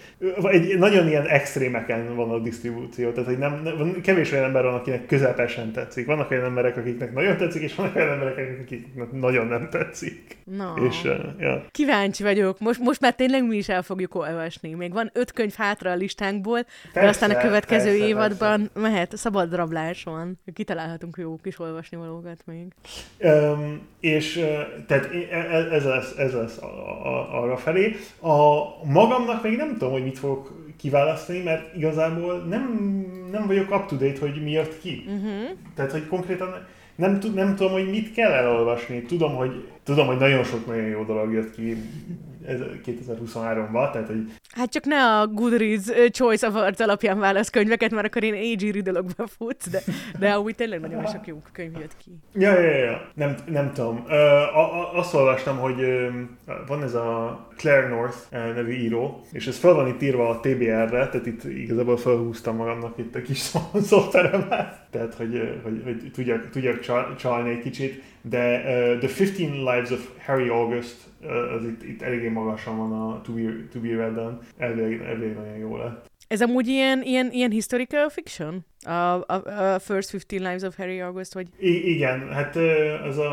[0.44, 3.12] egy nagyon ilyen extrémeken van a disztribúció.
[3.12, 6.06] Tehát, hogy nem, nem, kevés olyan ember van, akinek közepesen tetszik.
[6.06, 10.38] Vannak olyan emberek, akiknek nagyon tetszik, és vannak olyan emberek, akiknek nagyon nem tetszik.
[10.44, 10.86] No.
[10.88, 11.66] És, uh, ja.
[11.72, 12.60] Kíváncsi vagyok.
[12.60, 14.74] Most, most már tényleg mi is el fogjuk olvasni.
[14.74, 18.90] Még van öt könyv hátra a listánkból, persze, de aztán a következő persze, évadban persze.
[18.90, 20.40] mehet, szabad rablás van.
[20.54, 22.66] Kitalálhatunk jó kis olvasnivalókat még.
[23.20, 24.35] Um, és
[24.88, 26.60] tehát e, e, ez lesz, ez lesz
[27.32, 27.96] arra felé.
[28.22, 32.64] A magamnak még nem tudom, hogy mit fogok kiválasztani, mert igazából nem,
[33.32, 35.04] nem vagyok up to date, hogy mi jött ki.
[35.08, 35.58] Uh-huh.
[35.76, 36.66] Tehát, hogy konkrétan
[36.96, 39.02] nem, nem tudom, hogy mit kell elolvasni.
[39.02, 41.78] Tudom, hogy, tudom, hogy nagyon sok nagyon jó dolog jött ki
[42.86, 44.32] 2023-ban, tehát hogy...
[44.50, 48.82] Hát csak ne a Goodreads Choice Awards alapján válasz könyveket, mert akkor én A.G.
[48.82, 49.82] dologba futsz, de,
[50.20, 52.12] de amúgy tényleg nagyon sok jó könyv jött ki.
[52.34, 54.06] Ja, ja, ja, nem, nem tudom.
[54.08, 56.08] Ö, a, a, azt olvastam, hogy ö,
[56.68, 61.08] van ez a Claire North nevű író, és ez fel van itt írva a TBR-re,
[61.10, 63.38] tehát itt igazából felhúztam magamnak itt a kis
[63.90, 66.80] szoftveremet, tehát hogy, hogy, hogy tudjak, tudjak
[67.18, 70.96] csalni egy kicsit, de uh, The 15 Lives of Harry August
[71.28, 74.40] az itt, itt eléggé magasan van a To Be, to be Read-en.
[74.58, 76.14] Elvég, elvég nagyon jó lett.
[76.28, 78.66] Ez amúgy ilyen, ilyen, ilyen historical fiction?
[78.86, 81.48] A, a, a First 15 Lives of Harry August, vagy?
[81.60, 82.56] I- igen, hát
[83.08, 83.30] ez a...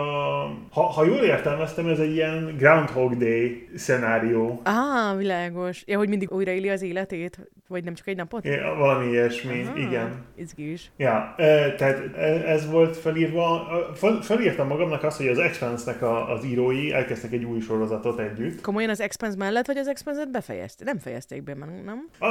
[0.71, 4.61] Ha, ha jól értelmeztem, ez egy ilyen Groundhog Day szenárió.
[4.65, 5.83] Ah, világos.
[5.87, 7.39] Ja, hogy mindig újraéli az életét,
[7.69, 8.45] vagy nem csak egy napot?
[8.45, 10.25] Ja, valami ilyesmi, Aha, igen.
[10.37, 10.91] Izgis.
[10.97, 11.35] Ja,
[11.77, 12.17] tehát
[12.47, 13.67] ez volt felírva.
[13.95, 18.61] Fel, felírtam magamnak azt, hogy az Expanse-nek a, az írói elkezdtek egy új sorozatot együtt.
[18.61, 20.85] Komolyan az Expanse mellett, vagy az Expanse-et befejezte?
[20.85, 22.09] Nem fejezték be, nem?
[22.19, 22.27] A,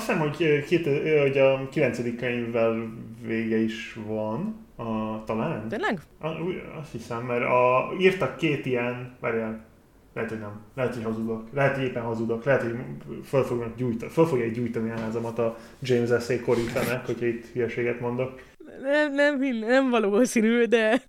[0.00, 0.86] azt hiszem, hogy, két,
[1.20, 2.92] hogy a kilencedik könyv könyvvel
[3.26, 5.68] vége is van, a, talán.
[5.68, 6.00] Tényleg?
[6.18, 6.26] A,
[6.80, 9.64] azt hiszem, mert a, írtak két ilyen, várjál,
[10.14, 10.60] lehet, hogy nem.
[10.74, 11.48] Lehet, hogy hazudok.
[11.52, 12.44] Lehet, hogy éppen hazudok.
[12.44, 12.76] Lehet, hogy
[13.24, 16.34] föl, fognak gyújtani, föl fogják gyújtani a házamat a James S.A.
[16.44, 18.40] Corinthanek, hogyha itt hülyeséget mondok
[18.82, 21.02] nem, nem, nem valószínű, de,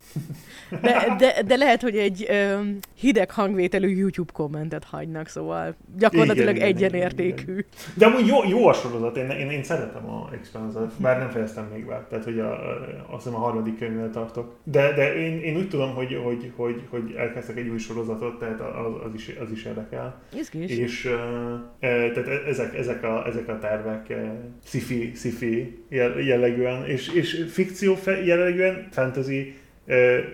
[0.81, 6.67] de, de, de lehet, hogy egy um, hideg hangvételű YouTube kommentet hagynak, szóval gyakorlatilag igen,
[6.67, 7.41] egyenértékű.
[7.41, 7.65] Igen, igen.
[7.93, 11.69] De amúgy jó, jó a sorozat, én, én, én szeretem a Expanse-et, bár nem fejeztem
[11.73, 12.51] még be, tehát hogy a,
[13.09, 14.55] azt hiszem a harmadik könyvnél tartok.
[14.63, 18.59] De, de én, én úgy tudom, hogy, hogy, hogy, hogy elkezdtek egy új sorozatot, tehát
[18.59, 20.21] az, az, is, az is érdekel.
[20.37, 20.77] Izgis.
[20.77, 21.11] És uh,
[21.79, 24.17] tehát e, ezek, ezek, a, ezek a tervek uh,
[24.63, 25.83] sci-fi, sci-fi
[26.25, 29.55] jellegűen, és, és fikció jellegűen, fantasy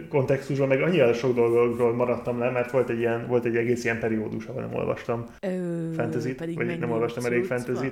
[0.09, 3.99] kontextusban, meg annyira sok dolgokról maradtam le, mert volt egy, ilyen, volt egy egész ilyen
[3.99, 7.91] periódus, ahol nem olvastam Ö, fantasy vagy nem olvastam elég fantasy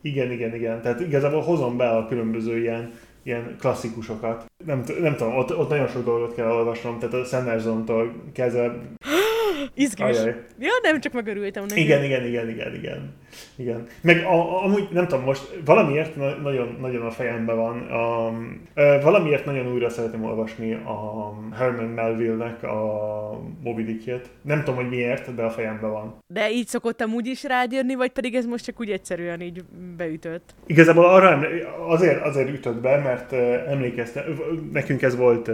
[0.00, 0.82] Igen, igen, igen.
[0.82, 2.90] Tehát igazából hozom be a különböző ilyen,
[3.22, 4.44] ilyen klasszikusokat.
[4.64, 8.80] Nem, nem tudom, ott, ott nagyon sok dolgot kell olvasnom, tehát a Sanderson-tól kezdve
[9.74, 10.16] Izgős.
[10.58, 11.80] Ja, nem csak megörültem neki.
[11.80, 13.14] Igen, igen, igen, igen, igen.
[13.56, 13.86] igen.
[14.00, 18.32] Meg a, a, amúgy, nem tudom, most valamiért na, nagyon, nagyon a fejemben van, a,
[19.02, 24.30] valamiért nagyon újra szeretem olvasni a Herman Melville-nek a Moby Dick-jét.
[24.42, 26.18] Nem tudom, hogy miért, de a fejemben van.
[26.26, 29.64] De így szokottam úgy is rád jönni, vagy pedig ez most csak úgy egyszerűen így
[29.96, 30.54] beütött?
[30.66, 31.48] Igazából arra
[31.88, 33.32] azért, azért ütött be, mert
[33.68, 34.22] emlékeztem,
[34.72, 35.50] nekünk ez volt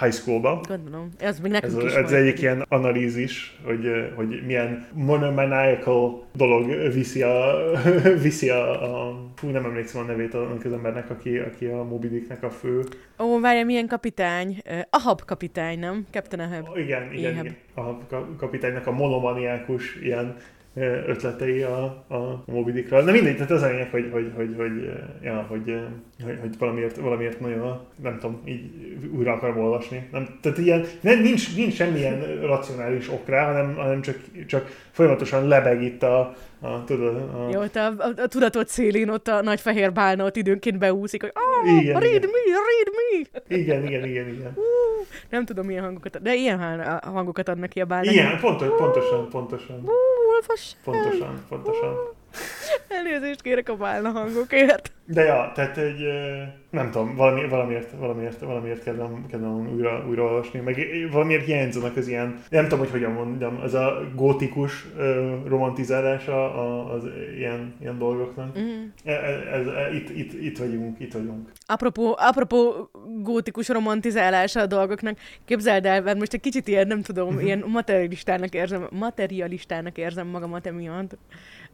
[0.00, 0.60] high schoolba.
[0.68, 1.08] Gondolom.
[1.18, 7.22] Ez még nekünk ez, is ez egyik ilyen analízis, hogy, hogy milyen monomaniacal dolog viszi
[7.22, 7.54] a,
[8.22, 12.08] viszi a, a fú, nem emlékszem a nevét annak az embernek, aki, aki a Moby
[12.08, 12.84] Dicknek a fő.
[13.18, 14.62] Ó, várja, milyen kapitány?
[14.90, 16.06] Ahab kapitány, nem?
[16.10, 16.76] Captain Ahab.
[16.76, 17.56] Igen, igen, igen.
[17.74, 18.02] Ahab
[18.36, 20.36] kapitánynak a monomaniákus ilyen
[21.06, 23.04] ötletei a, a Moby Dickről.
[23.04, 24.90] De mindegy, tehát az a lényeg, hogy, hogy, hogy, hogy,
[25.22, 25.74] ja, hogy,
[26.24, 28.70] hogy, hogy valamiért, valamiért nagyon, nem tudom, így
[29.16, 30.08] újra akarom olvasni.
[30.12, 35.48] Nem, tehát ilyen, nem, nincs, nincs semmilyen racionális ok rá, hanem, hanem csak, csak folyamatosan
[35.48, 37.48] lebeg itt a, a, tudod, a...
[37.50, 41.32] Jó, a, a, a tudatot szélén ott a nagy fehér bálna ott időnként beúszik, hogy
[41.34, 42.30] oh, igen, read igen.
[42.30, 43.56] me, read me!
[43.56, 44.52] Igen, igen, igen, igen.
[44.54, 48.10] Uh, nem tudom milyen hangokat, de ilyen hangokat ad neki a bálna.
[48.10, 49.76] Igen, pontos, pontosan, pontosan.
[49.76, 49.90] Uh,
[50.84, 51.94] Pontosan, pontosan.
[52.88, 54.92] Elnézést kérek a bálna hangokért.
[55.12, 56.00] De ja, tehát egy,
[56.70, 62.08] nem tudom, valami, valamiért, valamiért, valamiért kedvem, kedvem újra, újra olvasni, meg valamiért hiányzanak az
[62.08, 64.86] ilyen, nem tudom, hogy hogyan mondjam, az a gótikus
[65.46, 66.54] romantizálása
[66.84, 67.04] az
[67.36, 68.58] ilyen, ilyen dolgoknak.
[68.58, 68.84] Mm.
[69.04, 71.50] Ez, ez, itt, itt, itt vagyunk, itt vagyunk.
[71.66, 72.90] Apropó, apropó
[73.22, 77.44] gótikus romantizálása a dolgoknak, képzeld el, mert most egy kicsit ilyen, nem tudom, mhm.
[77.44, 81.16] ilyen materialistának érzem, materialistának érzem magamat emiatt.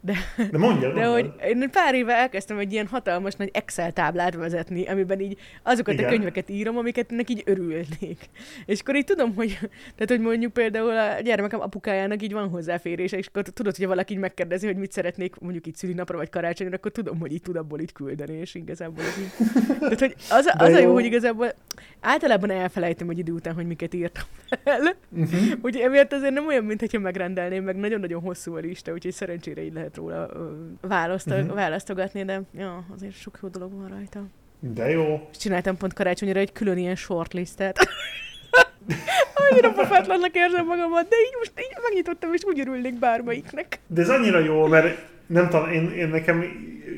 [0.01, 0.15] De,
[0.51, 4.87] de mondja, de hogy én pár éve elkezdtem egy ilyen hatalmas nagy Excel táblát vezetni,
[4.87, 6.07] amiben így azokat Igen.
[6.07, 8.29] a könyveket írom, amiket ennek így örülnék.
[8.67, 9.59] És akkor így tudom, hogy,
[9.95, 14.13] tehát, hogy mondjuk például a gyermekem apukájának így van hozzáférése, és akkor tudod, hogy valaki
[14.13, 17.57] így megkérdezi, hogy mit szeretnék mondjuk így szülinapra vagy karácsonyra, akkor tudom, hogy így tud
[17.57, 19.47] abból így küldeni, és igazából ez így.
[19.79, 21.55] Tehát, hogy az, az a jó, hogy igazából
[22.01, 24.97] általában elfelejtem, hogy idő után, hogy miket írtam fel.
[25.11, 25.41] Uh-huh.
[25.63, 29.73] Úgyhogy emiatt azért nem olyan, mintha megrendelném, meg nagyon-nagyon hosszú a lista, úgyhogy szerencsére így
[29.73, 30.29] lehet róla
[30.81, 31.55] választog, uh-huh.
[31.55, 34.25] választogatni, de ja, azért sok jó dolog van rajta.
[34.61, 35.29] De jó.
[35.31, 37.79] És csináltam pont karácsonyra egy külön ilyen shortlistet.
[39.51, 43.81] Annyira pofátlannak érzem magamat, de így most így megnyitottam, és úgy örülnék bármelyiknek.
[43.87, 46.45] De ez annyira jó, mert nem tudom, én, én nekem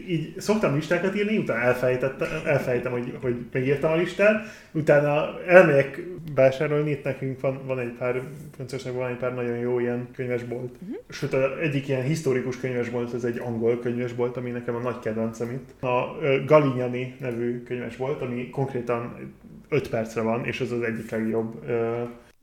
[0.09, 6.03] így szoktam listákat írni, utána elfejtettem, elfejtem, hogy, hogy megírtam a listát, utána elmegyek
[6.35, 8.23] vásárolni, itt nekünk van, van egy pár,
[8.55, 10.73] Franciaországban van egy pár nagyon jó ilyen könyvesbolt.
[10.83, 10.97] Uh-huh.
[11.09, 15.51] Sőt, az egyik ilyen historikus könyvesbolt, ez egy angol könyvesbolt, ami nekem a nagy kedvencem
[15.51, 15.83] itt.
[15.83, 19.33] A Galignani nevű könyvesbolt, ami konkrétan
[19.69, 21.65] 5 percre van, és ez az egyik legjobb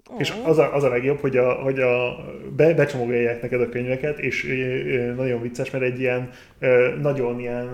[0.09, 0.19] Oh.
[0.19, 2.15] És az a, az a legjobb, hogy, a, hogy a,
[2.55, 4.43] be, becsomagolják neked a könyveket, és
[5.15, 6.29] nagyon vicces, mert egy ilyen
[7.01, 7.67] nagyon ilyen,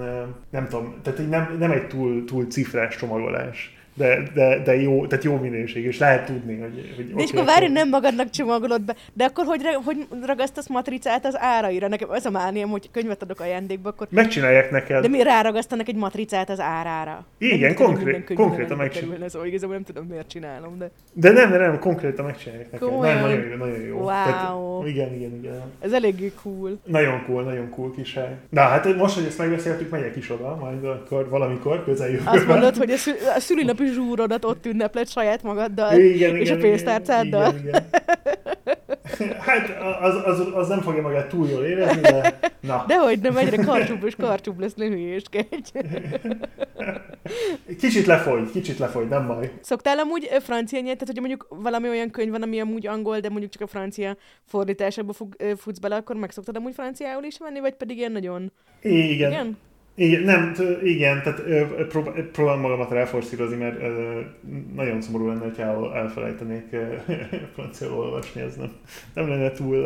[0.49, 5.23] nem tudom, tehát nem, nem egy túl, túl cifrás csomagolás de, de, de jó, tehát
[5.23, 6.93] jó minőség, és lehet tudni, hogy...
[6.95, 11.25] hogy de és akkor várj, nem magadnak csomagolod be, de akkor hogy, hogy ragasztasz matricát
[11.25, 11.87] az áraira?
[11.87, 14.07] Nekem az a mániám, hogy könyvet adok ajándékba, akkor...
[14.09, 15.01] Megcsinálják neked.
[15.01, 17.25] De mi ráragasztanak egy matricát az árára?
[17.37, 19.21] Igen, konkrét, konkrétan megcsinálják.
[19.21, 20.91] Ez, igazából nem tudom, miért csinálom, de...
[21.13, 22.97] De nem, de nem, konkrétan megcsinálják neked.
[22.99, 23.97] Nagyon, nagyon jó, nagyon jó.
[23.97, 24.07] Wow.
[24.07, 25.61] Tehát, igen, igen, igen.
[25.79, 26.79] Ez eléggé cool.
[26.85, 28.35] Nagyon cool, nagyon cool kis hely.
[28.49, 32.33] Na, hát most, hogy ezt megbeszéltük, megyek is oda, majd akkor valamikor közeljövőben.
[32.33, 33.39] Azt mondod, hogy a, szü- a
[33.81, 37.47] szülinapi zsúrodat ott ünnepled saját magaddal, igen, és igen, a pénztárcáddal.
[37.47, 37.85] Igen, igen.
[39.39, 39.69] Hát
[40.01, 42.83] az, az, az, nem fogja magát túl jól érezni, de na.
[42.87, 45.71] Dehogy nem, egyre karcsúbb és karcsúbb lesz, nem hülyéskedj.
[47.79, 49.51] Kicsit lefogy, kicsit lefogy, nem baj.
[49.61, 53.29] Szoktál amúgy francia nyelv, tehát hogyha mondjuk valami olyan könyv van, ami amúgy angol, de
[53.29, 55.13] mondjuk csak a francia fordításába
[55.57, 58.51] futsz bele, akkor meg szoktad amúgy franciául is venni, vagy pedig ilyen nagyon...
[58.81, 59.31] Igen.
[59.31, 59.57] Igen?
[59.95, 61.41] Igen, nem, igen, tehát
[62.31, 64.19] próbálom magamat ráforszírozni, mert ö,
[64.75, 66.75] nagyon szomorú lenne, hogyha elfelejtenék
[67.53, 68.71] franciául olvasni, ez nem,
[69.13, 69.85] nem lenne túl,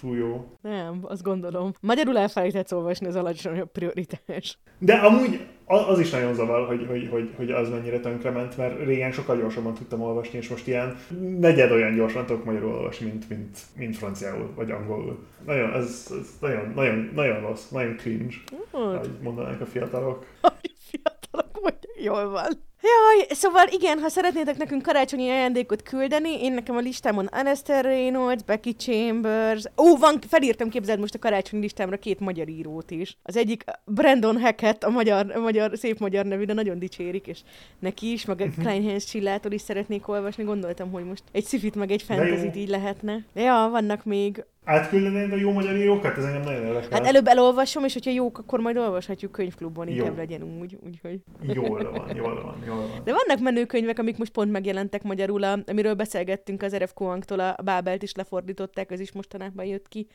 [0.00, 0.46] túl jó.
[0.62, 1.72] Nem, azt gondolom.
[1.80, 4.58] Magyarul elfelejtetsz olvasni, az alacsonyabb prioritás.
[4.78, 9.12] De amúgy az is nagyon zavar, hogy, hogy, hogy, hogy az mennyire tönkrement, mert régen
[9.12, 10.96] sokkal gyorsabban tudtam olvasni, és most ilyen
[11.38, 15.26] negyed olyan gyorsan tudok magyarul olvasni, mint, mint, mint franciául, vagy angolul.
[15.46, 18.34] Nagyon, ez, ez nagyon, nagyon, nagyon rossz, nagyon cringe,
[18.70, 20.26] ahogy mondanák a fiatalok.
[20.40, 22.50] A fiatalok, hogy jól van.
[22.86, 28.42] Jaj, szóval igen, ha szeretnétek nekünk karácsonyi ajándékot küldeni, én nekem a listámon Alastair Reynolds,
[28.42, 33.16] Becky Chambers, ó, van, felírtam, képzeld most a karácsonyi listámra két magyar írót is.
[33.22, 37.40] Az egyik Brandon Hackett, a magyar, a magyar szép magyar nevű, de nagyon dicsérik, és
[37.78, 38.60] neki is, meg a mhm.
[38.60, 43.24] Kleinhans Csillától is szeretnék olvasni, gondoltam, hogy most egy szifit meg egy fantasy így lehetne.
[43.34, 46.16] Ja, vannak még Átküldenéd a jó magyar írókat?
[46.16, 46.88] Ez engem nagyon érdekel.
[46.90, 50.16] Hát előbb elolvasom, és hogyha jók, akkor majd olvashatjuk könyvklubban, inkább jó.
[50.16, 50.78] legyen úgy.
[50.86, 51.20] Úgyhogy...
[51.40, 53.00] Jól van, jól van, jól van.
[53.04, 57.56] De vannak menő könyvek, amik most pont megjelentek magyarul, amiről beszélgettünk az Eref Koangtól, a
[57.64, 60.06] Bábelt is lefordították, ez is mostanában jött ki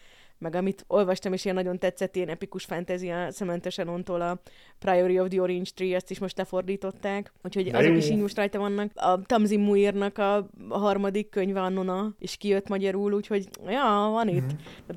[0.42, 4.42] meg amit olvastam, és ilyen nagyon tetszett, ilyen epikus fantasy a Samantha Shannon-tól a
[4.80, 8.36] Priory of the Orange Tree, ezt is most lefordították, úgyhogy De azok is így most
[8.36, 8.92] rajta vannak.
[8.96, 14.54] A Tamsin Muirnak a harmadik könyve Annona is kijött magyarul, úgyhogy ja, van itt.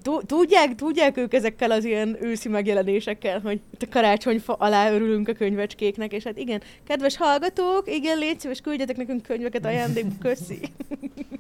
[0.09, 0.13] Mm.
[0.27, 6.13] Tudják, tudják ők ezekkel az ilyen őszi megjelenésekkel, hogy a karácsonyfa alá örülünk a könyvecskéknek,
[6.13, 10.59] és hát igen, kedves hallgatók, igen, légy szíves, küldjetek nekünk könyveket ajándékba, köszi.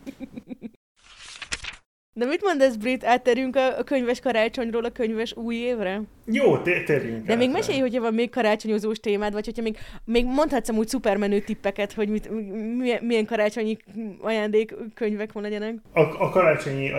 [2.17, 3.05] De mit mondasz, Brit?
[3.05, 6.03] Átterjünk a, a könyves karácsonyról a könyves új évre?
[6.27, 10.69] Jó, térjünk De még mesélj, hogyha van még karácsonyozós témád, vagy hogyha még, még mondhatsz
[10.69, 12.31] amúgy szupermenő tippeket, hogy mit,
[12.77, 13.77] milyen, milyen karácsonyi
[14.21, 15.75] ajándékkönyvek van legyenek.
[15.93, 16.99] A, a karácsonyi uh,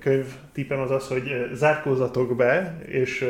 [0.00, 3.22] könyv tippem az az, hogy zárkózatok be, és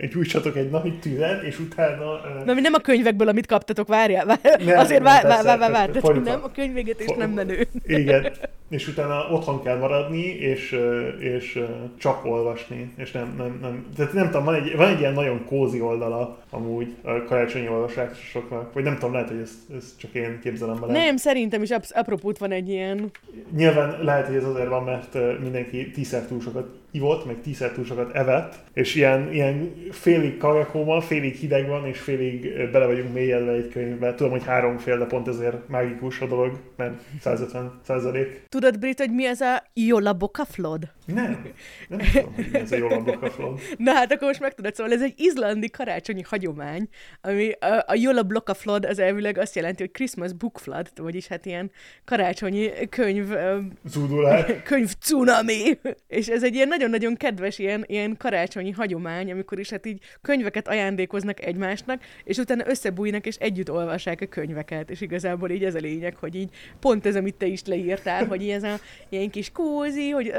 [0.00, 2.12] uh, gyújtsatok egy nagy tüzet, és utána...
[2.12, 2.44] Uh...
[2.44, 5.70] Na, mi nem a könyvekből, amit kaptatok, várjál, vár, nem, azért vár, vár, vár, vár,
[5.70, 7.66] vár, vár, nem, a könyvéget és nem menő.
[7.86, 8.32] Igen,
[8.68, 10.78] és utána otthon kell maradni, és,
[11.18, 11.64] és
[11.98, 15.44] csak olvasni, és nem, nem, nem, tehát nem tudom, van egy, van egy ilyen nagyon
[15.44, 20.38] kózi oldala amúgy a karácsonyi olvasásoknak, vagy nem tudom, lehet, hogy ezt, ezt csak én
[20.42, 20.92] képzelem bele.
[20.92, 23.10] Nem, szerintem is apropót van egy ilyen.
[23.56, 27.84] Nyilván lehet, hogy ez azért van, mert mindenki tízszer túl sokat ivott, meg tízszer túl
[27.84, 33.52] sokat evett, és ilyen, ilyen félig kajakóma, félig hideg van, és félig bele vagyunk mélyedve
[33.52, 34.14] egy könyvbe.
[34.14, 38.42] Tudom, hogy három fél, de pont ezért mágikus a dolog, mert 150 százalék.
[38.48, 40.88] Tudod, Brit, hogy mi ez a Jola Bokaflod?
[41.04, 41.46] Nem,
[41.88, 43.60] nem tudom, hogy mi ez a Jola Bokaflod.
[43.76, 46.88] Na hát akkor most megtudod, szóval ez egy izlandi karácsonyi hagyomány,
[47.20, 51.46] ami a, a Jola Bokaflod az elvileg azt jelenti, hogy Christmas Book Flood, vagyis hát
[51.46, 51.70] ilyen
[52.04, 53.26] karácsonyi könyv...
[53.84, 54.44] Zúdulás.
[54.64, 55.78] Könyv cunami.
[56.06, 60.68] És ez egy ilyen nagyon-nagyon kedves ilyen, ilyen karácsonyi hagyomány, amikor is hát így könyveket
[60.68, 64.90] ajándékoznak egymásnak, és utána összebújnak, és együtt olvassák a könyveket.
[64.90, 66.48] És igazából így ez a lényeg, hogy így
[66.80, 70.30] pont ez, amit te is leírtál, hogy ez a ilyen kis kózi, hogy,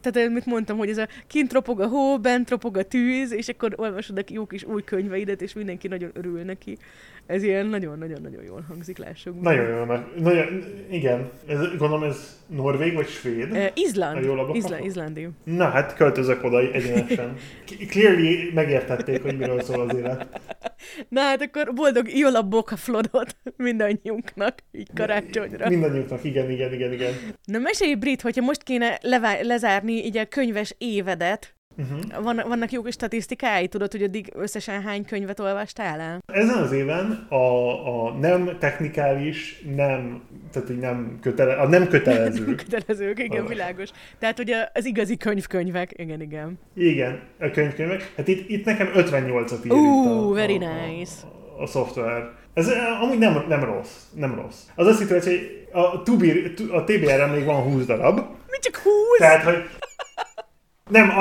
[0.00, 3.48] tehát amit mondtam, hogy ez a kint ropog a hó, bent ropog a tűz, és
[3.48, 6.76] akkor olvasod a jó kis új könyveidet, és mindenki nagyon örül neki.
[7.26, 9.40] Ez ilyen nagyon-nagyon-nagyon jól hangzik, lássuk.
[9.40, 11.30] Nagyon jól, nagyon, igen.
[11.46, 13.50] Ez, gondolom ez Norvég vagy Svéd?
[13.52, 14.54] Uh, Izland.
[14.54, 15.28] Izland, Izlandi.
[15.44, 17.36] Na hát költözök oda egyenesen.
[17.90, 20.40] Clearly megértették, hogy miről szól az élet.
[21.08, 25.68] Na hát akkor boldog Iola Bokaflodot mindannyiunknak, így karácsonyra.
[25.68, 27.12] Mindannyiunknak, igen, igen, igen, igen.
[27.44, 32.22] Na mesélj, Brit, hogyha most kéne levá- lezárni így a könyves évedet, Uh-huh.
[32.22, 33.68] Van, vannak jó statisztikái?
[33.68, 36.22] Tudod, hogy addig összesen hány könyvet olvastál el?
[36.32, 40.22] Ezen az éven a, a nem technikális, nem,
[40.52, 42.54] tehát hogy nem, kötele, a nem kötelező.
[42.68, 43.48] kötelezők, igen, a...
[43.48, 43.90] világos.
[44.18, 46.58] Tehát, hogy az igazi könyvkönyvek, igen, igen.
[46.74, 48.12] Igen, a könyvkönyvek.
[48.16, 51.12] Hát itt, itt nekem 58-at ír uh, a, very nice.
[51.22, 52.30] A, a, a szoftver.
[52.54, 52.68] Ez
[53.02, 54.58] amúgy nem, nem rossz, nem rossz.
[54.74, 58.16] Az azt hittem, hogy a, tubi, a TBR-en még van 20 darab.
[58.50, 58.92] Mi csak 20?
[59.18, 59.68] Tehát, hogy
[60.90, 61.12] nem,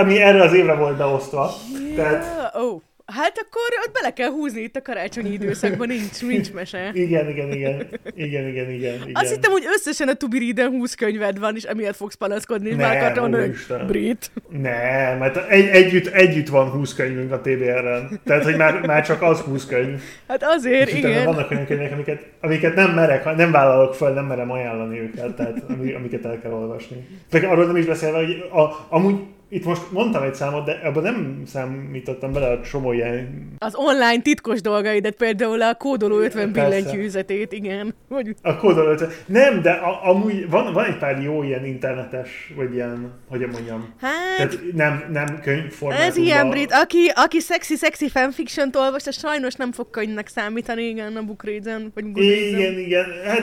[0.00, 1.50] ami erre az évre volt beosztva.
[1.80, 1.94] Yeah.
[1.94, 2.54] Tehát...
[2.56, 2.80] Oh.
[3.14, 6.90] Hát akkor ott bele kell húzni itt a karácsonyi időszakban, nincs, nincs mese.
[6.92, 7.86] Igen, igen, igen.
[8.14, 8.94] Igen, igen, igen.
[8.94, 9.10] igen.
[9.12, 12.96] Azt hittem, hogy összesen a Tubiriden 20 könyved van, és emiatt fogsz panaszkodni, és már
[12.96, 13.56] akartam hogy
[13.86, 14.30] brit.
[14.48, 18.20] Nem, mert egy, együtt, együtt van 20 könyvünk a TBR-en.
[18.24, 20.00] Tehát, hogy már, már csak az 20 könyv.
[20.28, 21.24] Hát azért, és igen.
[21.24, 25.62] Vannak olyan könyvek, amiket, amiket nem merek, nem vállalok fel, nem merem ajánlani őket, tehát
[25.96, 27.06] amiket el kell olvasni.
[27.30, 29.20] Tehát arról nem is beszélve, hogy a, amúgy
[29.52, 33.48] itt most mondtam egy számot, de abban nem számítottam bele a csomó ilyen...
[33.58, 37.94] Az online titkos dolgaidat, például a kódoló 50 billentyűzetét, igen.
[38.08, 38.34] Hogy...
[38.42, 39.10] A kódoló 50...
[39.26, 43.94] Nem, de a, amúgy van, van egy pár jó ilyen internetes, vagy ilyen, hogy mondjam.
[44.00, 44.36] Hát...
[44.36, 46.10] Tehát nem, nem könyvformátumban.
[46.10, 46.72] Ez ilyen brit.
[46.72, 52.04] Aki, aki szexi-szexi fanfiction-t olvas, az sajnos nem fog könyvnek számítani, igen, a Bookreads-en, vagy
[52.16, 53.06] Igen, igen.
[53.24, 53.42] Hát,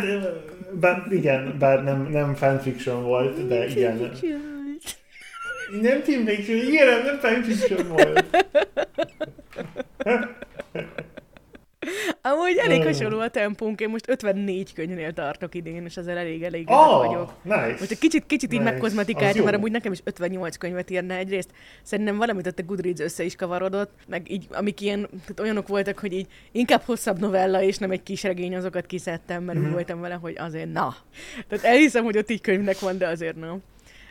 [0.79, 3.97] bár, igen, bár nem, nem fanfiction volt, de igen.
[3.97, 4.58] Fanfiction.
[5.81, 8.25] Nem Fiction, igen, nem Fiction volt.
[12.21, 16.69] Amúgy elég hasonló a tempónk, én most 54 könyvnél tartok idén, és ezzel elég elég
[16.69, 17.33] oh, vagyok.
[17.43, 17.75] Nice.
[17.79, 18.61] Most egy kicsit, kicsit nice.
[18.61, 21.49] így megkozmetikálni, mert amúgy nekem is 58 könyvet írna egyrészt.
[21.83, 25.99] Szerintem valamit ott a Goodreads össze is kavarodott, meg így, amik ilyen, tehát olyanok voltak,
[25.99, 29.71] hogy így inkább hosszabb novella, és nem egy kis regény, azokat kiszedtem, mert mm-hmm.
[29.71, 30.95] voltam vele, hogy azért na.
[31.47, 33.61] Tehát elhiszem, hogy ott így könyvnek van, de azért nem.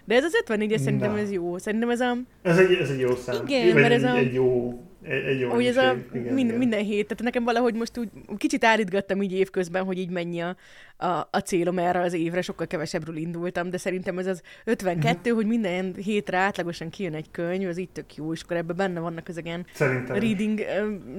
[0.08, 1.58] De ez az 54 es szerintem ez jó.
[1.58, 2.16] Szerintem ez a...
[2.42, 3.46] Ez egy, ez egy jó szám.
[3.46, 4.16] Igen, mert ez a...
[4.16, 6.58] Egy jó egy jó hogy ez a igen, min, igen.
[6.58, 10.56] minden hét, tehát nekem valahogy most úgy kicsit állítgattam így évközben, hogy így mennyi a,
[10.98, 15.34] a, a célom erre az évre, sokkal kevesebbről indultam, de szerintem ez az 52, uh-huh.
[15.34, 19.00] hogy minden hétre átlagosan kijön egy könyv, az így tök jó, és akkor ebben benne
[19.00, 20.16] vannak ezek ilyen szerintem.
[20.16, 20.60] reading,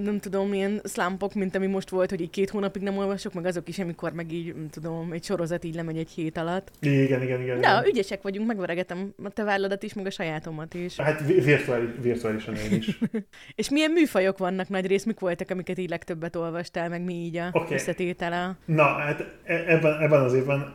[0.03, 3.45] nem tudom, ilyen slumpok, mint ami most volt, hogy így két hónapig nem olvasok, meg
[3.45, 6.71] azok is, amikor meg így, nem tudom, egy sorozat így lemegy egy hét alatt.
[6.79, 7.61] Igen, igen, igen.
[7.61, 10.95] De ügyesek vagyunk, megveregetem a te válladat is, meg a sajátomat is.
[10.95, 12.99] Hát virtuális, virtuálisan én is.
[13.55, 17.37] és milyen műfajok vannak nagy rész, mik voltak, amiket így legtöbbet olvastál, meg mi így
[17.37, 17.73] a okay.
[17.73, 18.57] összetétele?
[18.65, 20.73] Na, hát e- ebben, ebben az évben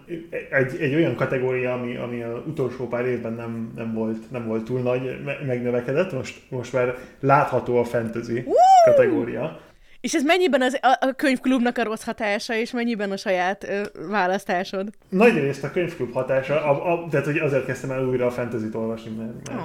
[0.51, 4.65] egy, egy olyan kategória, ami, ami az utolsó pár évben nem, nem, volt, nem volt
[4.65, 8.55] túl nagy, megnövekedett, most, most már látható a fantasy Woo!
[8.85, 9.61] kategória.
[10.01, 13.83] És ez mennyiben az, a, a könyvklubnak a rossz hatása, és mennyiben a saját ö,
[14.09, 14.89] választásod?
[15.09, 18.75] Nagy részt a könyvklub hatása, a, a, tehát hogy azért kezdtem el újra a fantasy-t
[18.75, 19.61] olvasni, mert, mert,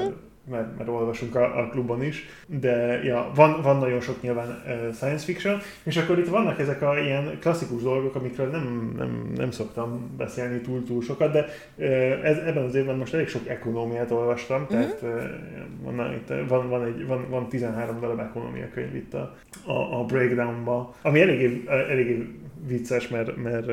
[0.00, 0.14] mert
[0.50, 4.94] mert, mert olvasunk a, a klubban is, de ja, van, van nagyon sok nyilván uh,
[4.94, 9.50] science fiction, és akkor itt vannak ezek a ilyen klasszikus dolgok, amikről nem, nem, nem
[9.50, 11.84] szoktam beszélni túl-túl sokat, de uh,
[12.24, 14.78] ez, ebben az évben most elég sok ekonómiát olvastam, uh-huh.
[14.78, 15.22] tehát uh,
[15.82, 19.36] van, itt, van, van, egy, van, van 13 darab ekonómia könyv itt a,
[19.66, 23.66] a, a breakdownba, ami eléggé, eléggé vicces, mert, mert,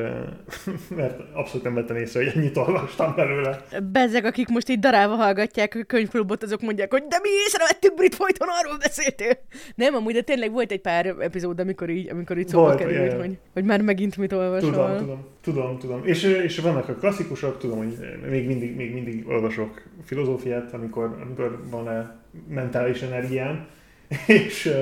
[0.96, 3.64] mert abszolút nem vettem észre, hogy ennyit olvastam belőle.
[3.92, 8.14] Bezzeg, akik most így darálva hallgatják a könyvklubot, azok mondják, hogy de mi észrevettük, Brit
[8.14, 9.38] folyton arról beszéltél.
[9.74, 13.38] Nem, amúgy, de tényleg volt egy pár epizód, amikor így, amikor így szóba került, hogy,
[13.52, 14.70] hogy már megint mit olvasol.
[14.70, 16.00] Tudom, tudom, tudom, tudom.
[16.04, 17.98] És, és vannak a klasszikusok, tudom, hogy
[18.30, 23.66] még mindig, még mindig olvasok filozófiát, amikor, amikor van-e mentális energiám,
[24.26, 24.72] és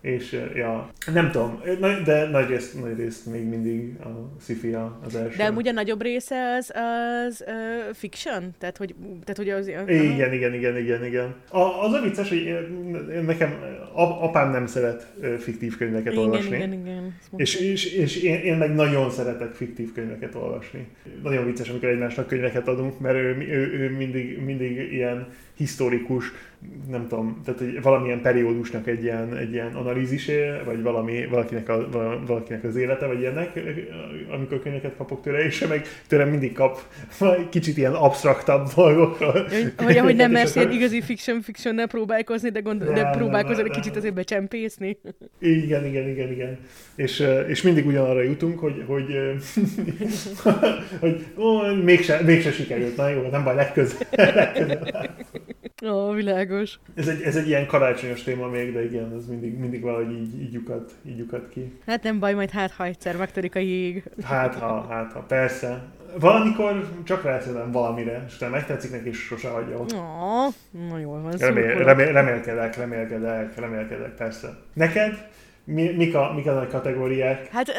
[0.00, 1.60] és ja, nem tudom,
[2.04, 4.08] de nagy részt, nagy részt még mindig a
[4.40, 5.36] sci az első.
[5.36, 8.54] De ugye a nagyobb része az, az uh, fiction?
[8.58, 8.94] Tehát, hogy,
[9.24, 9.66] tehát, hogy az...
[9.66, 11.34] Igen, igen, igen, igen, igen.
[11.50, 12.56] A, az a vicces, hogy
[13.24, 13.54] nekem
[13.96, 15.06] apám nem szeret
[15.38, 16.56] fiktív könyveket igen, olvasni.
[16.56, 17.16] Igen, igen.
[17.36, 20.86] És, és, és én, én meg nagyon szeretek fiktív könyveket olvasni.
[21.22, 25.26] Nagyon vicces, amikor egymásnak könyveket adunk, mert ő, ő, ő mindig, mindig ilyen
[25.56, 26.32] historikus,
[26.90, 31.88] nem tudom, tehát egy, valamilyen periódusnak egy ilyen, egy ilyen analízisé, vagy valami, valakinek, a,
[32.26, 33.60] valakinek az élete, vagy ilyenek,
[34.32, 36.80] amikor könyveket kapok tőle, és meg tőlem mindig kap
[37.50, 39.46] kicsit ilyen absztraktabb dolgokról.
[39.76, 43.96] Hogy, hogy nem mersz ilyen igazi fiction fiction próbálkozni, de, gond, de próbálkozol egy kicsit
[43.96, 44.98] azért becsempészni.
[45.38, 46.58] Igen, igen, igen, igen.
[46.94, 49.18] És, és mindig ugyanarra jutunk, hogy, hogy,
[51.00, 52.96] hogy ó, mégse, mégse sikerült.
[52.96, 54.34] Na jó, nem baj, legközelebb.
[54.34, 55.45] legközelebb.
[55.84, 56.78] Ó, világos.
[56.94, 60.40] Ez egy, ez egy ilyen karácsonyos téma még, de igen, ez mindig, mindig valahogy így,
[60.40, 61.78] így, lyukat, így lyukat ki.
[61.86, 64.02] Hát nem baj, majd hát ha egyszer megtörik a jég.
[64.22, 65.84] Hát ha, hát ha, persze.
[66.18, 69.92] Valamikor csak rászedem valamire, és utána megtetszik neki, és sose hagyja ott.
[69.92, 70.54] Oh,
[70.88, 71.32] na jól van.
[71.38, 74.56] Remél, remél, remélkedek, remélkedek, remélkedek, persze.
[74.72, 75.28] Neked?
[75.68, 77.48] Mi, mik, a, mik a nagy kategóriák?
[77.48, 77.72] Hát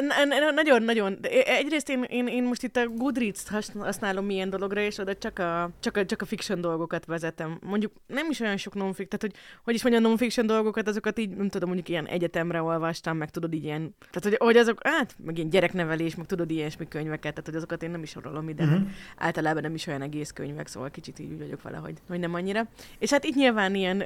[0.55, 1.17] nagyon-nagyon.
[1.45, 5.69] Egyrészt én, én, én most itt a Goodreads-t használom milyen dologra, és oda csak a,
[5.79, 7.59] csak a, csak a fiction dolgokat vezetem.
[7.65, 11.29] Mondjuk nem is olyan sok non-fiction, tehát hogy, hogy is mondjam, non-fiction dolgokat, azokat így,
[11.29, 15.15] nem tudom, mondjuk ilyen egyetemre olvastam, meg tudod így ilyen, tehát hogy, hogy azok, hát,
[15.25, 18.63] meg ilyen gyereknevelés, meg tudod ilyesmi könyveket, tehát hogy azokat én nem is sorolom ide,
[18.63, 18.87] uh-huh.
[19.17, 22.67] általában nem is olyan egész könyvek, szóval kicsit így vagyok vele, hogy, hogy nem annyira.
[22.99, 24.05] És hát itt nyilván ilyen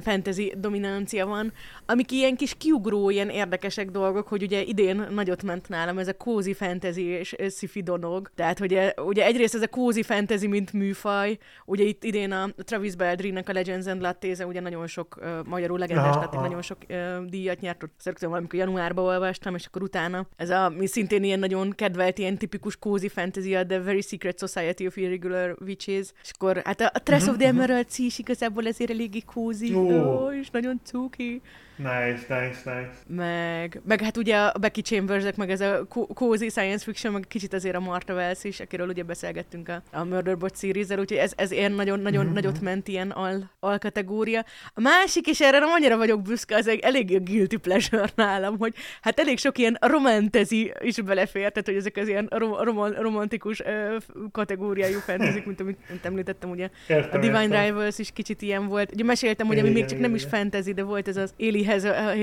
[0.00, 1.52] fantasy dominancia van,
[1.86, 6.16] amik ilyen kis kiugrói ilyen érdekesek dolgok, hogy ugye idén nagyot ment nálam ez a
[6.16, 8.30] cozy fantasy és sci-fi dolog.
[8.34, 12.96] Tehát, hogy ugye egyrészt ez a cozy fantasy, mint műfaj, ugye itt idén a Travis
[12.96, 17.24] Baldry-nek a Legends and Lattéze, ugye nagyon sok, uh, magyarul legendás Latte, nagyon sok uh,
[17.24, 21.70] díjat nyert, szerintem valamikor januárban olvastam, és akkor utána ez a, mi szintén ilyen nagyon
[21.70, 26.62] kedvelt, ilyen tipikus cozy fantasy, a The Very Secret Society of Irregular Witches, és akkor
[26.64, 27.64] hát a, a Tress uh-huh, of the mhm, mhm.
[27.64, 30.22] Emerald is igazából ezért eléggé cozy, oh.
[30.22, 31.40] oh, és nagyon cuki.
[31.78, 32.90] Nice, nice, nice.
[33.06, 37.52] Meg, meg hát ugye a Becky chambers meg ez a cozy science fiction, meg kicsit
[37.52, 41.50] azért a Marta Wells is, akiről ugye beszélgettünk a, a Murderbot series úgyhogy ez, ez
[41.50, 42.34] ilyen nagyon, nagyon mm-hmm.
[42.34, 44.44] nagyot ment ilyen al, alkategória.
[44.74, 48.58] A másik, és erre nem annyira vagyok büszke, az egy elég a guilty pleasure nálam,
[48.58, 52.94] hogy hát elég sok ilyen romantezi is belefér, tehát hogy ezek az ilyen rom- rom-
[53.00, 53.96] romantikus ö,
[54.32, 57.64] kategóriájú fantasy, mint amit mint említettem, ugye értem, a Divine értem.
[57.64, 58.92] Rivals is kicsit ilyen volt.
[58.92, 61.64] Ugye meséltem, hogy ami még csak nem is fantasy, de volt ez az Eli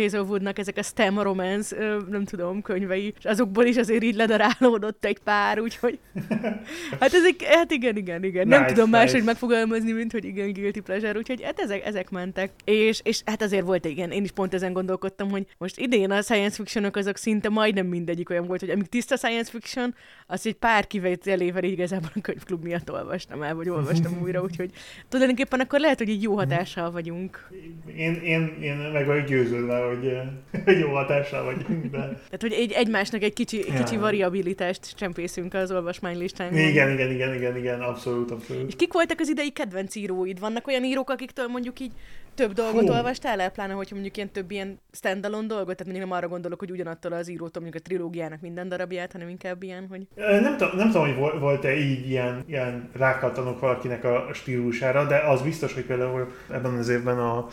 [0.02, 1.76] Hazelwoodnak ezek a STEM romance,
[2.10, 6.00] nem tudom, könyvei, és azokból is azért így ledarálódott egy pár, úgyhogy
[7.00, 8.48] hát ezek, hát igen, igen, igen.
[8.48, 8.98] Nice, nem tudom nice.
[8.98, 12.52] máshogy megfogalmazni, mint hogy igen, guilty pleasure, úgyhogy hát ezek, ezek mentek.
[12.64, 16.22] És, és hát azért volt, igen, én is pont ezen gondolkodtam, hogy most idén a
[16.22, 19.96] science fictionok azok szinte majdnem mindegyik olyan volt, hogy amíg tiszta science fiction,
[20.28, 24.72] az egy pár kivételével igazából a könyvklub miatt olvastam el, vagy olvastam újra, úgyhogy
[25.10, 27.50] tulajdonképpen akkor lehet, hogy így jó hatással vagyunk.
[27.96, 30.18] Én, én, én meg vagyok győződve, hogy,
[30.66, 31.86] hogy jó hatással vagyunk.
[31.86, 31.98] De...
[31.98, 33.74] Tehát, hogy egy, egymásnak egy kicsi, ja.
[33.74, 36.58] kicsi variabilitást csempészünk az olvasmánylistánkon.
[36.58, 38.68] Igen, igen, igen, igen, igen, abszolút, abszolút.
[38.68, 40.40] És kik voltak az idei kedvenc íróid?
[40.40, 41.92] Vannak olyan írók, akiktől mondjuk így
[42.36, 42.94] több dolgot Hú.
[42.94, 46.60] olvastál el, pláne, hogyha mondjuk ilyen több ilyen standalone dolgot, tehát mondjuk nem arra gondolok,
[46.60, 50.08] hogy ugyanattól az írótól mondjuk a trilógiának minden darabját, hanem inkább ilyen, hogy...
[50.16, 55.42] Nem, tudom, nem tudom, hogy volt-e így ilyen, ilyen rákattanok valakinek a stílusára, de az
[55.42, 57.48] biztos, hogy például ebben az évben a,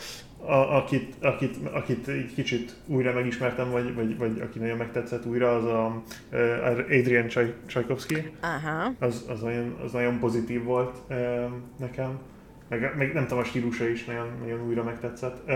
[0.45, 5.55] a, akit, akit, akit egy kicsit újra megismertem, vagy, vagy, vagy aki nagyon megtetszett újra,
[5.55, 6.03] az a
[6.89, 7.27] Adrian
[7.65, 8.31] Csajkovszki.
[8.41, 8.91] Aha.
[8.99, 10.97] Az, az, nagyon, az nagyon pozitív volt
[11.79, 12.19] nekem.
[12.69, 15.51] Meg, meg nem tudom, a stílusa is nagyon, nagyon újra megtetszett.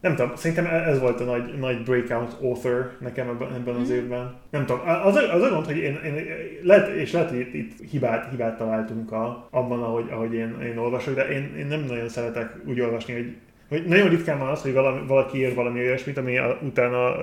[0.00, 3.88] Nem tudom, szerintem e- ez volt a nagy, nagy breakout author nekem ebben, ebben az
[3.88, 3.96] mhm.
[3.96, 4.34] évben.
[4.50, 6.26] Nem tudom, az, az a gond, hogy én, én
[6.62, 10.76] lehet, és lehet, hogy itt, itt hibát, hibát találtunk a, abban, ahogy, ahogy én, én
[10.76, 13.36] olvasok, de én, én nem nagyon szeretek úgy olvasni, hogy
[13.68, 17.16] hogy nagyon ritkán van az, hogy valami, valaki ír valami olyasmit, ami a, utána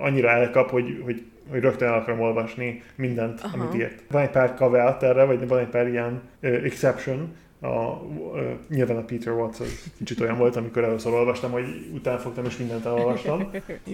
[0.00, 3.58] annyira elkap, hogy, hogy, hogy rögtön el akarom olvasni mindent, Aha.
[3.58, 4.02] amit írt.
[4.10, 8.96] Van egy pár caveat erre, vagy van egy pár ilyen uh, exception, a, uh, nyilván
[8.96, 11.64] a Peter Watts az kicsit olyan volt, amikor először olvastam, hogy
[11.94, 13.50] utána fogtam és mindent elolvastam.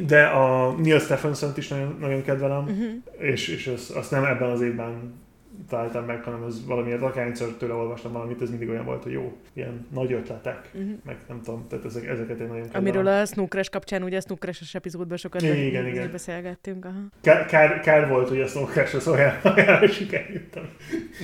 [0.06, 3.28] De a Neil stephenson is nagyon, nagyon kedvelem, uh-huh.
[3.30, 5.22] és, és azt, azt nem ebben az évben
[5.68, 9.36] találtam meg, hanem ez valamiért akármikor tőle olvastam valamit, ez mindig olyan volt, hogy jó,
[9.52, 10.90] ilyen nagy ötletek, uh-huh.
[11.04, 12.86] meg nem tudom, tehát ezek, ezeket én nagyon kedvelem.
[12.86, 16.10] Amiről a Snookres kapcsán, ugye a Snookres epizódban sokat igen, igen.
[16.10, 16.84] beszélgettünk.
[16.84, 17.00] Aha.
[17.20, 20.68] Kár, kár, kár, volt, hogy a Snookres az olyan, olyan sikerültem.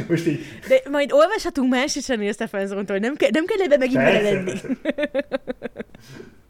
[0.09, 0.41] Most így...
[0.69, 2.33] De majd olvashatunk más is a Neil
[2.87, 4.53] hogy nem, ke- nem kell ebbe megint belelenni.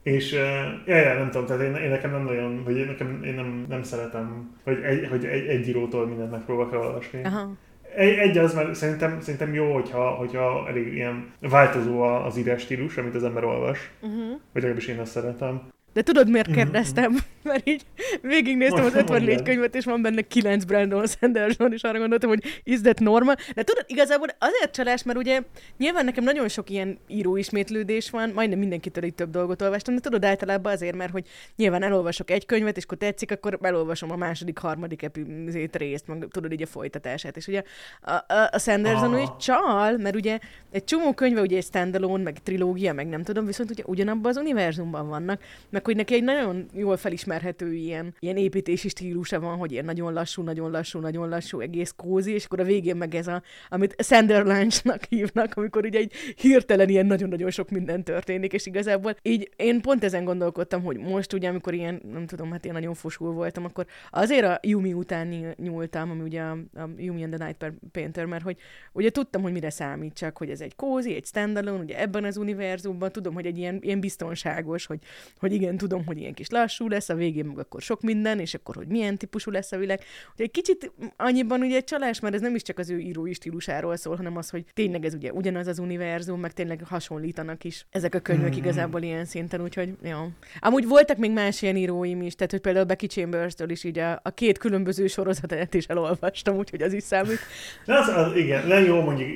[0.03, 0.41] És uh,
[0.87, 3.65] ja, ja, nem tudom, tehát én, én nekem nem nagyon, vagy én, nekem, én nem,
[3.69, 7.25] nem szeretem, hogy egy, hogy egy, egy írótól mindent megpróbálok olvasni.
[7.25, 7.53] Aha.
[7.97, 12.97] Egy, egy az, mert szerintem, szerintem jó, hogyha, hogyha elég ilyen változó az írás stílus,
[12.97, 13.91] amit az ember olvas.
[14.01, 14.29] Uh-huh.
[14.29, 15.63] Vagy legalábbis én azt szeretem.
[15.93, 16.57] De tudod, miért mhm.
[16.57, 17.19] kérdeztem?
[17.43, 17.83] Mert így
[18.23, 22.81] végignéztem az 54 könyvet, és van benne 9 Brandon Sanderson, és arra gondoltam, hogy is
[22.81, 23.37] that normal?
[23.55, 25.41] De tudod, igazából azért csalás, mert ugye
[25.77, 30.01] nyilván nekem nagyon sok ilyen író ismétlődés van, majdnem mindenkitől itt több dolgot olvastam, de
[30.01, 31.27] tudod, általában azért, mert hogy
[31.57, 36.27] nyilván elolvasok egy könyvet, és akkor tetszik, akkor elolvasom a második, harmadik epizét részt, meg
[36.31, 37.37] tudod így a folytatását.
[37.37, 37.63] És ugye
[38.03, 39.21] a, a, a Sanderson ah.
[39.21, 40.39] úgy csal, mert ugye
[40.71, 44.37] egy csomó könyve ugye egy standalone, meg trilógia, meg nem tudom, viszont ugye ugyanabban az
[44.37, 45.41] univerzumban vannak,
[45.81, 50.13] meg hogy neki egy nagyon jól felismerhető ilyen, ilyen építési stílusa van, hogy ilyen nagyon
[50.13, 53.95] lassú, nagyon lassú, nagyon lassú, egész kózi, és akkor a végén meg ez a, amit
[54.03, 59.81] Sanderlange-nak hívnak, amikor ugye egy hirtelen ilyen nagyon-nagyon sok minden történik, és igazából így én
[59.81, 63.65] pont ezen gondolkodtam, hogy most ugye, amikor ilyen, nem tudom, hát én nagyon fosul voltam,
[63.65, 68.25] akkor azért a Yumi után nyúltam, ami ugye a, a Yumi and the Night Painter,
[68.25, 68.57] mert hogy
[68.93, 72.37] ugye tudtam, hogy mire számít, csak hogy ez egy kózi, egy standalone, ugye ebben az
[72.37, 74.99] univerzumban tudom, hogy egy ilyen, ilyen biztonságos, hogy,
[75.39, 78.55] hogy igen, tudom, hogy ilyen kis lassú lesz, a végén meg akkor sok minden, és
[78.55, 80.01] akkor, hogy milyen típusú lesz a világ.
[80.35, 83.33] Ugye egy kicsit annyiban ugye egy csalás, mert ez nem is csak az ő írói
[83.33, 87.87] stílusáról szól, hanem az, hogy tényleg ez ugye ugyanaz az univerzum, meg tényleg hasonlítanak is
[87.91, 88.59] ezek a könyvek mm-hmm.
[88.59, 90.29] igazából ilyen szinten, úgyhogy jó.
[90.59, 94.21] Amúgy voltak még más ilyen íróim is, tehát hogy például Becky Chambers-től is így a,
[94.23, 97.39] a két különböző sorozatát is elolvastam, úgyhogy az is számít.
[97.85, 99.29] De az, az, igen, nem jó mondjuk,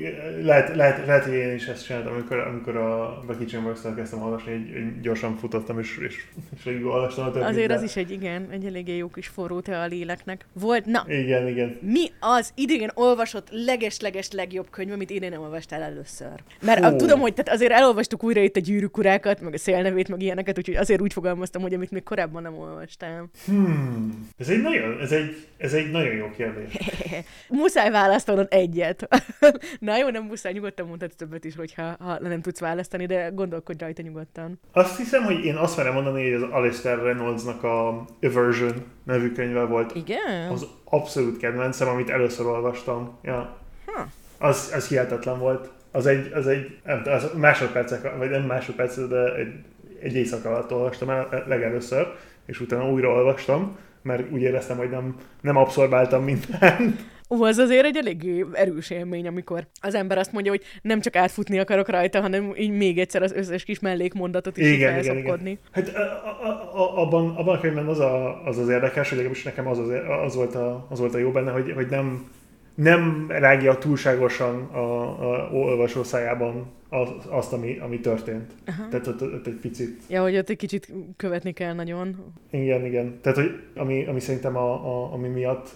[0.42, 4.52] lehet, lehet, lehet, hogy én is ezt csináltam, amikor, amikor a Becky Chambers-től kezdtem olvasni,
[4.52, 6.23] hogy gyorsan futottam, és, és,
[6.56, 7.48] és olvastam a többit.
[7.48, 10.46] Azért az is egy, igen, egy eléggé jó kis forró te a léleknek.
[10.52, 11.04] Volt, na.
[11.08, 11.78] Igen, igen.
[11.80, 16.32] Mi az idén olvasott leges-leges legjobb könyv, amit idén nem olvastál először?
[16.62, 20.22] Mert a, tudom, hogy tehát azért elolvastuk újra itt a gyűrűkurákat, meg a szélnevét, meg
[20.22, 23.30] ilyeneket, úgyhogy azért úgy fogalmaztam, hogy amit még korábban nem olvastam.
[23.46, 24.28] Hmm.
[24.38, 26.78] Ez egy nagyon, ez egy, ez egy nagyon jó kérdés.
[27.48, 29.08] muszáj választanod egyet.
[29.78, 33.82] Na jó, nem muszáj, nyugodtan mondhatsz többet is, hogyha ha nem tudsz választani, de gondolkodj
[33.82, 34.60] rajta nyugodtan.
[34.72, 39.64] Azt hiszem, hogy én azt merem mondani, hogy az Alistair Reynoldsnak a Aversion nevű könyve
[39.64, 39.94] volt.
[39.94, 40.50] Igen?
[40.50, 43.18] Az abszolút kedvencem, amit először olvastam.
[43.22, 43.58] Ja.
[43.86, 44.06] Ha.
[44.38, 45.70] Az, az hihetetlen volt.
[45.90, 49.52] Az egy, az egy az másodpercek, vagy nem másodpercek, de egy,
[50.00, 52.06] egy éjszaka alatt olvastam el legelőször,
[52.46, 57.12] és utána újra olvastam, mert úgy éreztem, hogy nem, nem abszorbáltam mindent.
[57.30, 61.16] Ó, az azért egy elég erős élmény, amikor az ember azt mondja, hogy nem csak
[61.16, 65.58] átfutni akarok rajta, hanem így még egyszer az összes kis mellékmondatot is igen, igen, igen.
[65.70, 66.00] Hát a,
[66.46, 69.78] a, a, abban, abban a könyvben az, a, az az érdekes, hogy legalábbis nekem az,
[69.78, 69.88] az,
[70.24, 72.30] az, volt a, az volt a jó benne, hogy, hogy nem,
[72.74, 75.00] nem rágja túlságosan a,
[75.32, 78.52] a olvasó szájában az, azt, ami, ami történt.
[78.66, 78.88] Aha.
[78.88, 80.00] Tehát ott, ott, egy picit...
[80.08, 82.16] Ja, hogy ott egy kicsit követni kell nagyon.
[82.50, 83.18] Igen, igen.
[83.20, 85.68] Tehát, hogy ami, ami szerintem a, a, ami miatt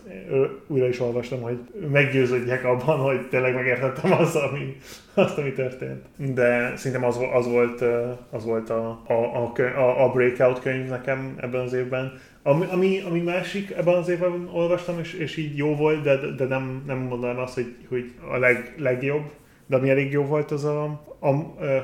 [0.67, 1.59] újra is olvastam, hogy
[1.91, 4.77] meggyőződjek abban, hogy tényleg megértettem azt, ami,
[5.15, 6.05] azt, ami történt.
[6.35, 7.85] De szerintem az, az volt,
[8.31, 12.13] az volt a, a, a, a Breakout könyv nekem ebben az évben.
[12.49, 16.45] Ami, ami, ami másik ebben az évben olvastam, és, és így jó volt, de, de
[16.45, 19.31] nem, nem mondanám azt, hogy, hogy a leg, legjobb
[19.69, 20.85] de ami elég jó volt, az a,
[21.19, 21.33] a,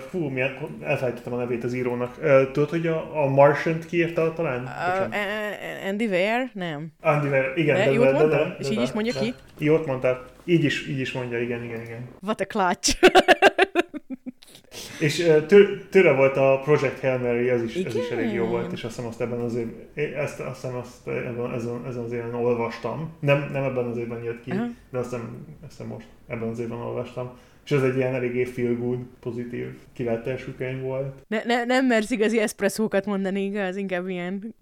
[0.08, 2.18] fú, milyen, elfelejtettem a nevét az írónak.
[2.52, 4.62] Tudod, hogy a, a Martian-t kiírta talán?
[4.62, 6.50] Uh, Andy Weir?
[6.52, 6.92] Nem.
[7.00, 7.76] Andy Weir, igen.
[7.76, 9.34] De, de, jót de, de, de, És így is mondja de, ki?
[9.58, 10.24] Jót mondtál.
[10.44, 12.08] Így is, így is mondja, igen, igen, igen.
[12.22, 12.98] What a clutch.
[15.00, 15.32] és
[15.90, 18.94] tőle volt a Project Hail Mary, ez is, ez is elég jó volt, és azt
[18.94, 23.12] hiszem azt ebben az évben, ezt, azt hiszem azt ebben, ezen, ezen az évben olvastam.
[23.20, 24.66] Nem, nem ebben az évben jött ki, uh-huh.
[24.90, 27.30] de azt hiszem, azt hiszem most ebben az évben olvastam.
[27.64, 31.14] És ez egy ilyen eléggé feel good, pozitív kilátású könyv volt.
[31.28, 33.76] Ne, ne, nem mersz igazi eszpresszókat mondani, igaz?
[33.76, 34.54] Inkább ilyen.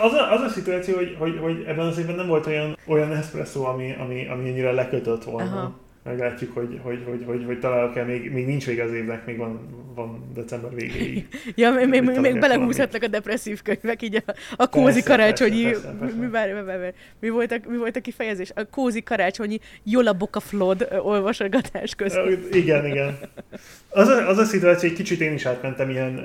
[0.00, 3.12] az, a, az a szituáció, hogy, hogy, hogy ebben az évben nem volt olyan, olyan
[3.12, 5.56] eszpresszó, ami, ami, ami ennyire lekötött volna.
[5.56, 9.36] Aha meglátjuk, hogy, hogy, hogy, hogy, hogy találok-e, még, még nincs vége az évnek, még
[9.36, 11.28] van, van december végéig.
[11.54, 16.14] ja, még, még, még belehúzhatnak a depresszív könyvek, így a, a kózi karácsonyi, persze, persze,
[16.14, 18.50] mi, mi, volt a, mi volt a kifejezés?
[18.54, 22.54] A kózi karácsonyi Jola Boka Flod olvasogatás között.
[22.54, 23.18] igen, igen.
[23.90, 26.22] Az a, az a szituáció, hogy kicsit én is átmentem ilyen,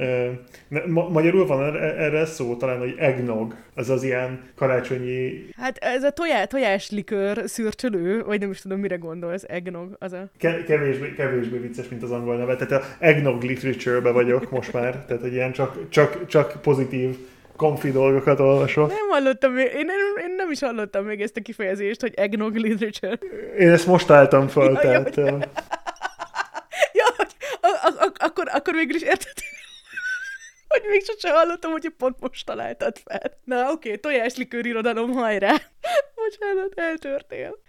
[0.70, 5.46] uh, ma, magyarul van erre szó, talán, hogy eggnog, az az ilyen karácsonyi...
[5.58, 10.30] Hát ez a tojá, tojáslikör szürcsölő, vagy nem is tudom, mire gondolsz, eggnog, az a...
[10.38, 15.06] Ke- kevésbé, kevésbé vicces, mint az angol neve, tehát a eggnog literature-be vagyok most már,
[15.06, 17.16] tehát egy ilyen csak, csak, csak pozitív
[17.56, 18.88] konfi dolgokat olvasok.
[18.88, 23.18] Nem hallottam én nem, én nem is hallottam még ezt a kifejezést, hogy eggnog literature.
[23.60, 25.16] Én ezt most álltam fel, ja, tehát...
[25.16, 25.38] Jó,
[28.54, 29.34] akkor, végül is érted,
[30.68, 33.40] hogy még sose hallottam, hogy pont most találtad fel.
[33.44, 35.52] Na oké, okay, tojáslikőr irodalom, hajrá!
[36.16, 37.63] Bocsánat, eltörtél.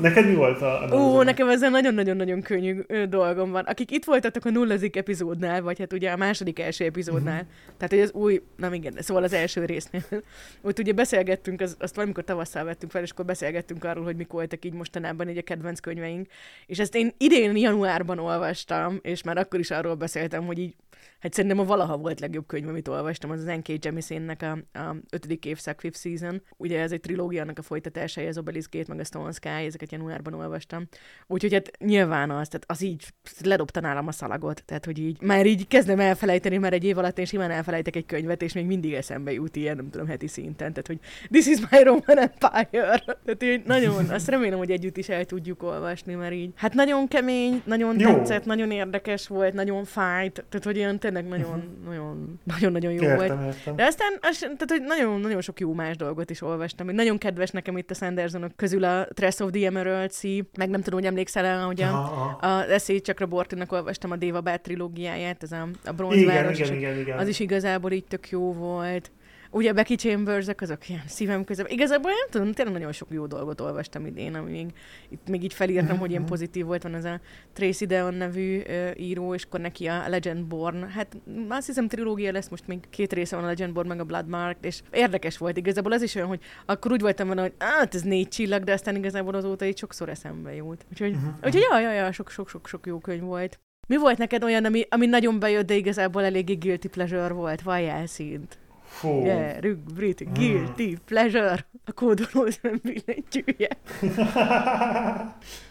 [0.00, 0.84] Neked mi volt a...
[0.84, 3.64] a Ó, nekem ezzel nagyon-nagyon-nagyon könnyű dolgom van.
[3.64, 7.76] Akik itt voltatok a nullazik epizódnál, vagy hát ugye a második első epizódnál, uh-huh.
[7.76, 10.02] tehát hogy az új, nem igen, szóval az első résznél,
[10.62, 14.30] ott ugye beszélgettünk, az, azt valamikor tavasszal vettünk fel, és akkor beszélgettünk arról, hogy mik
[14.30, 16.26] voltak így mostanában így a kedvenc könyveink.
[16.66, 20.74] És ezt én idén januárban olvastam, és már akkor is arról beszéltem, hogy így
[21.18, 23.84] Hát szerintem a valaha volt legjobb könyv, amit olvastam, az az N.K.
[23.84, 26.42] Jemisinnek a, a ötödik évszak, Fifth Season.
[26.56, 29.92] Ugye ez egy trilógia, annak a folytatása, az Obelisk Gate, meg a Stone Sky, ezeket
[29.92, 30.88] januárban olvastam.
[31.26, 33.06] Úgyhogy hát nyilván az, tehát az így
[33.44, 37.18] ledobta nálam a szalagot, tehát hogy így már így kezdem elfelejteni, mert egy év alatt
[37.18, 40.72] én simán elfelejtek egy könyvet, és még mindig eszembe jut ilyen, nem tudom, heti szinten,
[40.72, 40.98] tehát hogy
[41.30, 43.02] this is my Roman Empire.
[43.24, 47.08] Tehát így nagyon, azt remélem, hogy együtt is el tudjuk olvasni, mert így, hát nagyon
[47.08, 48.14] kemény, nagyon Jó.
[48.14, 51.84] tetszett, nagyon érdekes volt, nagyon fájt, tehát hogy olyan tényleg nagyon, uh-huh.
[51.84, 53.54] nagyon, nagyon, nagyon jó értem, volt.
[53.54, 53.76] Értem.
[53.76, 56.86] De aztán, az, tehát, hogy nagyon, nagyon sok jó más dolgot is olvastam.
[56.86, 60.68] Még nagyon kedves nekem itt a Sandersonok közül a Tress of the Emerald Sea, meg
[60.68, 65.42] nem tudom, hogy emlékszel-e, hogy a, a Eszély Csakra Bortinak olvastam a Déva Bát trilógiáját,
[65.42, 66.58] ez a, a bronzváros.
[66.58, 67.18] Igen, igen, igen, igen.
[67.18, 69.10] Az is igazából így tök jó volt.
[69.50, 71.66] Ugye Becky chambers azok ilyen szívem közben.
[71.68, 74.72] Igazából nem tudom, tényleg nagyon sok jó dolgot olvastam idén, ami még,
[75.08, 76.30] itt még így felírtam, hogy ilyen mhm.
[76.30, 76.82] pozitív volt.
[76.82, 77.20] Van ez a
[77.52, 80.88] Tracy Deon nevű uh, író, és akkor neki a Legendborn.
[80.88, 81.16] Hát
[81.48, 84.82] azt hiszem trilógia lesz, most még két része van a Legendborn, meg a Bloodmark, és
[84.92, 85.92] érdekes volt igazából.
[85.92, 88.96] Az is olyan, hogy akkor úgy voltam vele, hogy hát ez négy csillag, de aztán
[88.96, 90.86] igazából azóta így sokszor eszembe jut.
[90.90, 91.34] Úgyhogy, uh-huh.
[91.44, 93.60] úgyhogy ja, ja, ja, sok-sok-sok jó könyv volt.
[93.88, 97.62] Mi volt neked olyan, ami, ami nagyon bejött, de igazából eléggé guilty pleasure volt?
[97.62, 98.58] Vajjál szint.
[98.98, 99.22] Fú.
[99.24, 103.68] Gyerünk, Brit, guilty pleasure, a kódolóz billentyűje.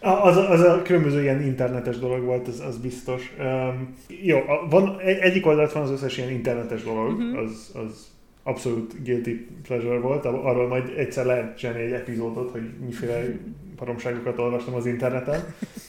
[0.00, 3.32] az, az a különböző ilyen internetes dolog volt, az, az biztos.
[3.38, 4.38] Um, jó,
[4.70, 7.38] van, egyik oldalt van az összes ilyen internetes dolog, uh-huh.
[7.38, 8.06] az, az
[8.42, 13.24] abszolút guilty pleasure volt, arról majd egyszer lehet csinálni egy epizódot, hogy miféle
[13.78, 15.40] paromságokat olvastam az interneten.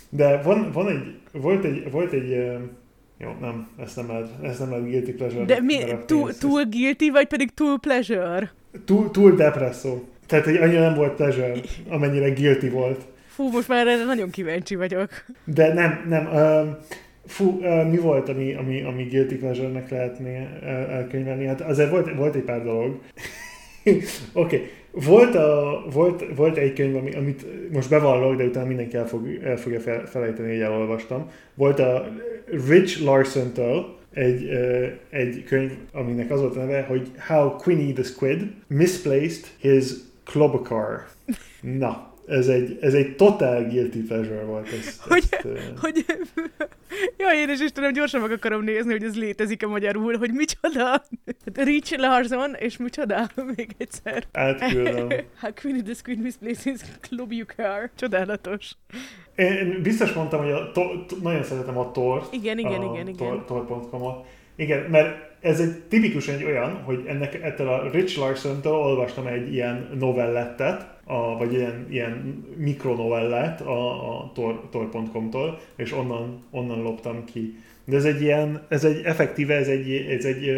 [0.10, 2.58] De van, van egy, volt egy, volt egy
[3.22, 5.46] jó, nem, ezt nem lehet, ezt nem lehet guilty pleasure.
[5.46, 8.52] De mi, túl, túl guilty, vagy pedig túl pleasure?
[8.86, 10.04] Túl, túl depresszó.
[10.26, 11.54] Tehát, hogy annyira nem volt pleasure,
[11.88, 13.08] amennyire guilty volt.
[13.28, 15.10] Fú, most már erre nagyon kíváncsi vagyok.
[15.44, 16.26] De nem, nem.
[16.26, 16.78] Uh,
[17.26, 20.48] fú, uh, mi volt, ami, ami, ami guilty pleasure-nek lehetné
[20.90, 21.46] elkönyvelni?
[21.46, 23.00] Hát azért volt, volt egy pár dolog.
[23.84, 24.02] Oké,
[24.34, 24.72] okay.
[24.92, 29.28] Volt, a, volt, volt egy könyv, ami, amit most bevallok, de utána mindenki el, fog,
[29.44, 31.30] el fogja fel, felejteni, hogy elolvastam.
[31.54, 32.08] Volt a
[32.68, 34.50] Rich Larson-től egy,
[35.10, 39.92] egy könyv, aminek az volt a neve, hogy How Queenie the Squid Misplaced His
[40.24, 41.06] Clobacar.
[41.62, 44.68] Na, ez egy, ez egy total guilty pleasure volt.
[44.68, 46.06] Ezt, hogy, ezt, hogy,
[47.18, 51.04] jaj, én is Istenem, gyorsan meg akarom nézni, hogy ez létezik-e magyarul, hogy micsoda.
[51.54, 53.30] Rich Larson, és micsoda?
[53.56, 54.24] Még egyszer.
[54.32, 55.08] Átküldöm.
[55.40, 57.90] How Queen the Squid Misplaces Club You Car.
[57.96, 58.72] Csodálatos.
[59.36, 62.34] Én biztos mondtam, hogy a to, to, nagyon szeretem a tort.
[62.34, 63.46] Igen, igen, igen, igen.
[63.46, 64.26] Tor.com-ot.
[64.56, 69.54] Igen, mert ez egy tipikusan egy olyan, hogy ennek ettől a Rich Larson-től olvastam egy
[69.54, 74.32] ilyen novellettet, a, vagy ilyen, ilyen mikronovellát a, a
[74.72, 77.58] tor.com-tól, és onnan, onnan loptam ki.
[77.86, 80.50] De ez egy ilyen, ez egy effektíve, ez egy, ez egy,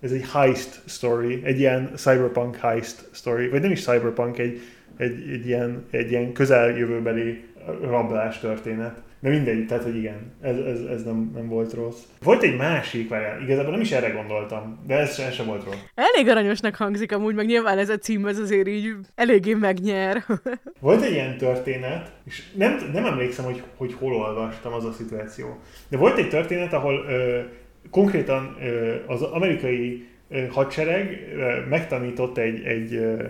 [0.00, 4.60] ez egy heist story, egy ilyen cyberpunk heist story, vagy nem is cyberpunk, egy,
[4.96, 7.44] egy, egy, ilyen, egy ilyen közeljövőbeli
[7.80, 9.02] rablás történet.
[9.22, 12.00] De mindegy, tehát, hogy igen, ez, ez, ez nem, nem volt rossz.
[12.22, 15.76] Volt egy másik, várjál, igazából nem is erre gondoltam, de ez, ez sem volt rossz.
[15.94, 20.24] Elég aranyosnak hangzik amúgy, meg nyilván ez a cím, ez azért így eléggé megnyer.
[20.80, 25.58] volt egy ilyen történet, és nem, nem emlékszem, hogy, hogy hol olvastam az a szituáció,
[25.88, 27.40] de volt egy történet, ahol ö,
[27.90, 33.22] konkrétan ö, az amerikai ö, hadsereg ö, megtanított egy, egy ö,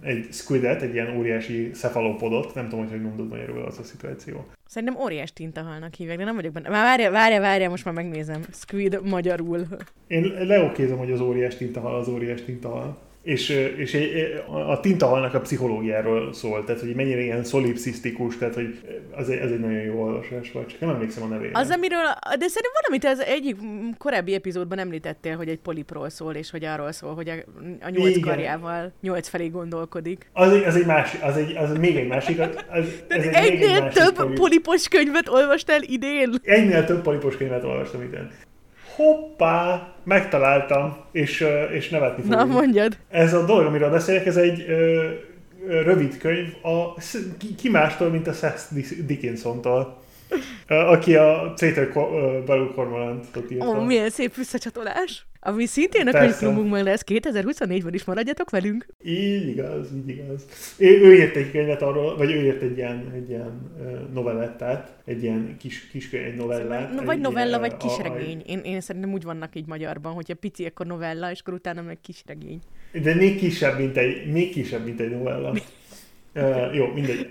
[0.00, 4.46] egy squidet, egy ilyen óriási szefalopodot, nem tudom, hogy hogy mondod magyarul az a szituáció.
[4.72, 6.68] Szerintem óriás tintahalnak hívják, de nem vagyok benne.
[6.68, 8.42] Már várja, várja, várja, most már megnézem.
[8.52, 9.66] Squid magyarul.
[10.06, 13.98] Én leokézom, hogy az óriás tintahal az óriás tintahal és, és
[14.68, 18.80] a tintahalnak a pszichológiáról szól, tehát hogy mennyire ilyen szolipszisztikus, tehát hogy
[19.10, 21.58] az egy, az egy nagyon jó olvasás volt, csak nem emlékszem a nevére.
[21.58, 22.04] Az, amiről,
[22.38, 23.56] de szerintem valamit az egyik
[23.98, 27.34] korábbi epizódban említettél, hogy egy polipról szól, és hogy arról szól, hogy a,
[27.80, 28.28] a nyolc Igen.
[28.28, 30.30] karjával nyolc felé gondolkodik.
[30.32, 32.40] Az egy, az egy másik, az, egy, az még egy másik.
[32.40, 34.38] Az, az, ez egy egynél egy több polip...
[34.38, 36.34] polipos könyvet olvastál idén?
[36.42, 38.30] Egynél több polipos könyvet olvastam idén
[38.96, 42.38] hoppá, megtaláltam, és, és nevetni fogom.
[42.38, 42.96] Na, mondjad.
[43.10, 45.10] Ez a dolog, amiről beszélek, ez egy ö,
[45.66, 47.00] rövid könyv, a,
[47.56, 48.62] ki, mástól, mint a Seth
[49.06, 50.00] Dickinson-tól.
[50.68, 53.66] Aki a Crater Battle Cormorant írta.
[53.66, 55.26] Ó, milyen szép visszacsatolás.
[55.44, 58.86] Ami szintén a könyvklubunkban lesz 2024-ben is maradjatok velünk.
[59.04, 60.44] Így igaz, így igaz.
[60.78, 63.70] Ő, ő írt egy könyvet arról, vagy ő írt egy ilyen, egy ilyen
[64.12, 66.92] novellettát, egy ilyen kis, kis egy novellát.
[66.92, 68.42] No, vagy novella, vagy kisregény.
[68.46, 71.98] Én, én szerintem úgy vannak így magyarban, hogyha pici, akkor novella, és akkor utána meg
[72.00, 72.60] kisregény.
[73.02, 75.50] De még kisebb, mint egy, még kisebb, mint egy novella.
[76.34, 77.28] uh, jó, mindegy.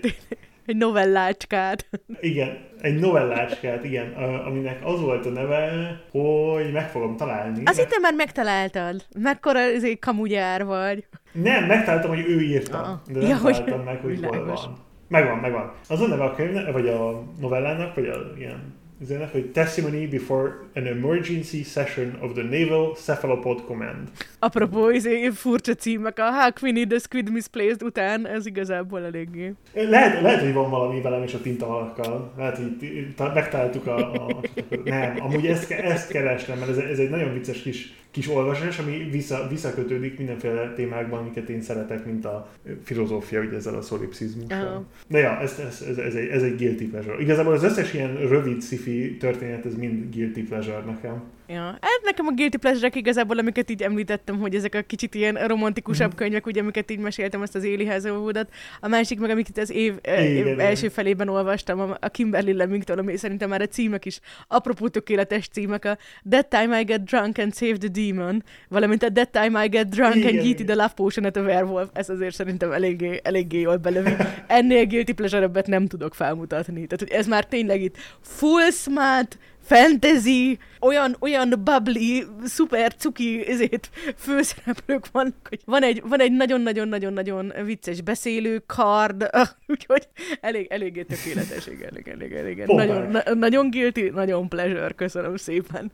[0.66, 1.88] Egy novellácskát.
[2.20, 4.12] Igen, egy novellácskát, igen,
[4.46, 5.70] aminek az volt a neve,
[6.10, 7.62] hogy meg fogom találni.
[7.64, 9.06] Azt hittem már megtaláltad.
[9.18, 9.60] Mekkora
[10.00, 11.06] kamugyár vagy.
[11.32, 13.12] Nem, megtaláltam, hogy ő írta, ah.
[13.12, 13.84] de nem ja, találtam hogy...
[13.84, 14.76] meg, hogy hol van.
[15.08, 15.72] Megvan, megvan.
[15.88, 20.50] Az a neve a könyvnek, vagy a novellának, vagy a ilyen üzenet, hogy Testimony before
[20.74, 24.08] an emergency session of the Naval Cephalopod Command.
[24.38, 29.52] Apropó, izé, furcsa címek, a How Queenie the Squid Misplaced után, ez igazából eléggé.
[29.74, 32.32] Lehet, lehet hogy van valami velem és a tintahalakkal.
[32.36, 34.12] Lehet, hogy megtaláltuk a...
[34.12, 34.40] a, a
[34.84, 39.08] nem, amúgy ezt, ezt kerestem, mert ez, ez egy nagyon vicces kis kis olvasás, ami
[39.10, 42.48] vissza, visszakötődik mindenféle témákban, amiket én szeretek, mint a
[42.84, 44.66] filozófia, ugye ezzel a szolipszizmussal.
[44.66, 44.84] Uh-huh.
[45.08, 47.20] De ja, ez, ez, ez, ez, egy, ez egy guilty pleasure.
[47.20, 51.22] Igazából az összes ilyen rövid sci történet, ez mind guilty pleasure nekem.
[51.52, 51.64] Ja.
[51.64, 56.12] Hát nekem a guilty pleasure igazából, amiket így említettem, hogy ezek a kicsit ilyen romantikusabb
[56.12, 56.16] mm.
[56.16, 58.48] könyvek, ugye, amiket így meséltem, ezt az Éli Hazelwoodot.
[58.80, 60.90] A másik meg, amiket az év, év igen, első igen.
[60.90, 65.98] felében olvastam, a Kimberly Lemington, ami szerintem már a címek is apropó tökéletes címek, a
[66.30, 69.88] That Time I Get Drunk and Save the Demon, valamint a That Time I Get
[69.88, 71.88] Drunk igen, and Eat the Love Potion at a Werewolf.
[71.92, 74.12] Ez azért szerintem eléggé, eléggé jól belövi.
[74.46, 76.86] Ennél guilty pleasure nem tudok felmutatni.
[76.86, 83.90] Tehát, hogy ez már tényleg itt full smart, fantasy, olyan, olyan bubbly, szuper cuki ezért
[84.16, 89.30] főszereplők vannak, hogy van egy, van egy nagyon-nagyon-nagyon-nagyon vicces beszélő kard,
[89.72, 90.08] úgyhogy
[90.40, 92.64] elég, eléggé tökéletes, igen, elég, elég, elég.
[92.66, 95.92] Nagyon, na, nagyon guilty, nagyon pleasure, köszönöm szépen.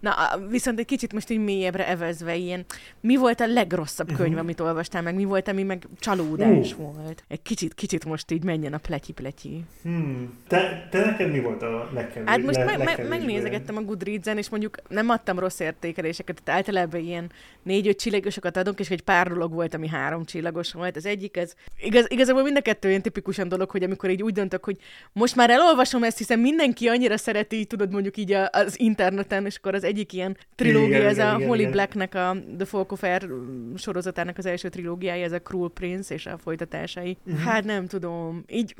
[0.00, 0.14] Na,
[0.50, 2.64] viszont egy kicsit most így mélyebbre evezve ilyen,
[3.00, 4.40] mi volt a legrosszabb könyv, uh-huh.
[4.40, 6.78] amit olvastál meg, mi volt, ami meg csalódás uh.
[6.78, 7.24] volt?
[7.28, 9.64] Egy kicsit, kicsit most így menjen a pletyi-pletyi.
[9.82, 10.38] Hmm.
[10.46, 12.30] Te, te neked mi volt a legkevésbé?
[12.30, 16.60] Hát most le, me- me- megnézegettem a Goodreads-en, és mondjuk nem adtam rossz értékeléseket, tehát
[16.60, 17.30] általában ilyen
[17.62, 20.96] négy-öt csillagosokat adunk, és egy pár dolog volt, ami három csillagos volt.
[20.96, 24.32] Az egyik, ez igaz, igazából mind a kettő ilyen tipikusan dolog, hogy amikor így úgy
[24.32, 24.76] döntök, hogy
[25.12, 29.74] most már elolvasom ezt, hiszen mindenki annyira szereti, tudod mondjuk így az interneten, és akkor
[29.74, 31.72] az egyik ilyen trilógia, igen, ez igen, a igen, Holly igen.
[31.72, 33.28] Blacknek a The Folk of Air
[33.76, 37.16] sorozatának az első trilógiája, ez a Cruel Prince és a folytatásai.
[37.26, 37.42] Uh-huh.
[37.42, 38.74] Hát nem tudom, így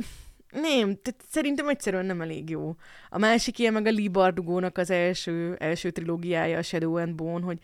[0.51, 2.75] nem, tehát szerintem egyszerűen nem elég jó.
[3.11, 7.45] A másik ilyen meg a Lee Bardugónak az első, első trilógiája, a Shadow and Bone,
[7.45, 7.59] hogy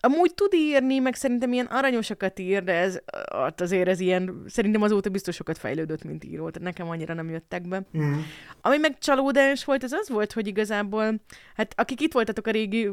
[0.00, 2.98] Amúgy tud írni, meg szerintem ilyen aranyosakat ír, de ez
[3.56, 7.68] azért ez ilyen, szerintem azóta biztos sokat fejlődött, mint író, tehát nekem annyira nem jöttek
[7.68, 7.86] be.
[7.98, 8.12] Mm.
[8.60, 11.20] Ami meg csalódás volt, az az volt, hogy igazából,
[11.54, 12.90] hát akik itt voltatok a régi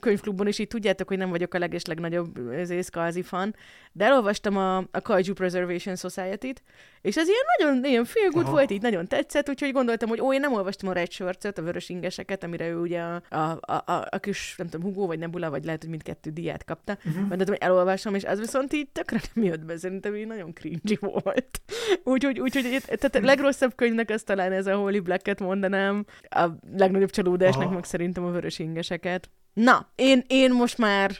[0.00, 2.38] könyvklubban, és így tudjátok, hogy nem vagyok a leges legnagyobb
[2.82, 3.54] Skazi fan,
[3.96, 6.62] de elolvastam a, a Kaiju Preservation Society-t,
[7.00, 10.32] és ez ilyen nagyon ilyen feel good volt, így nagyon tetszett, úgyhogy gondoltam, hogy ó,
[10.32, 13.82] én nem olvastam a Red shirts a vörös ingeseket, amire ő ugye a, a, a,
[13.86, 17.28] a, a kis, nem tudom, Hugo vagy Nebula, vagy lehet, hogy mindkettő diát kapta, uh-huh.
[17.28, 20.98] mert hogy elolvasom, és az viszont így tökre nem jött be, szerintem így nagyon cringy
[21.00, 21.60] volt.
[22.04, 26.46] úgyhogy, úgyhogy tehát a legrosszabb könyvnek az talán ez a Holy Black-et mondanám, a
[26.76, 27.74] legnagyobb csalódásnak Aha.
[27.74, 29.30] meg szerintem a vörös ingeseket.
[29.56, 31.10] Na, én, én most már,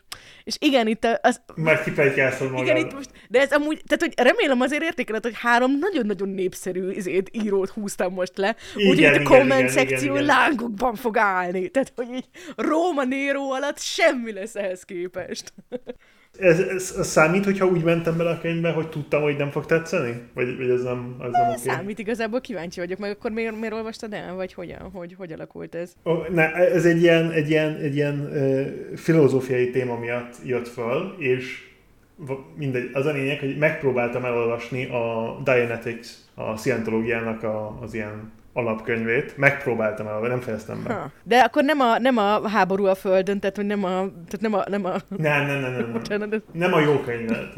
[0.45, 1.41] és igen, itt az...
[1.55, 2.61] Már kifejtjelsz magad.
[2.61, 6.91] Igen, itt most, de ez amúgy, tehát hogy remélem azért értékeled, hogy három nagyon-nagyon népszerű
[6.91, 10.25] izét, írót húztam most le, úgyhogy a comment igen, szekció igen, igen.
[10.25, 11.69] lángokban fog állni.
[11.69, 15.53] Tehát, hogy így Róma Néró alatt semmi lesz ehhez képest.
[16.39, 19.67] Ez, ez, ez számít, hogyha úgy mentem bele a könyvbe, hogy tudtam, hogy nem fog
[19.67, 20.23] tetszeni?
[20.35, 21.57] Vagy, vagy ez nem, ez nem okay?
[21.57, 25.75] Számít, igazából kíváncsi vagyok, meg akkor miért, miért olvastad el, vagy hogyan, hogy, hogy alakult
[25.75, 25.93] ez?
[26.03, 31.15] Oh, ne, ez egy ilyen, egy ilyen, egy ilyen uh, filozófiai téma miatt jött föl,
[31.19, 31.65] és
[32.57, 39.37] mindegy, az a lényeg, hogy megpróbáltam elolvasni a Dianetics, a szientológiának a, az ilyen alapkönyvét,
[39.37, 40.93] megpróbáltam el, nem fejeztem be.
[40.93, 41.11] Ha.
[41.23, 43.91] De akkor nem a, nem a háború a földön, tehát hogy nem a...
[44.01, 44.95] Tehát nem a, nem a...
[45.17, 45.73] Nem, nem, nem,
[46.09, 46.29] nem.
[46.29, 47.55] Nem, nem a jó könyvet.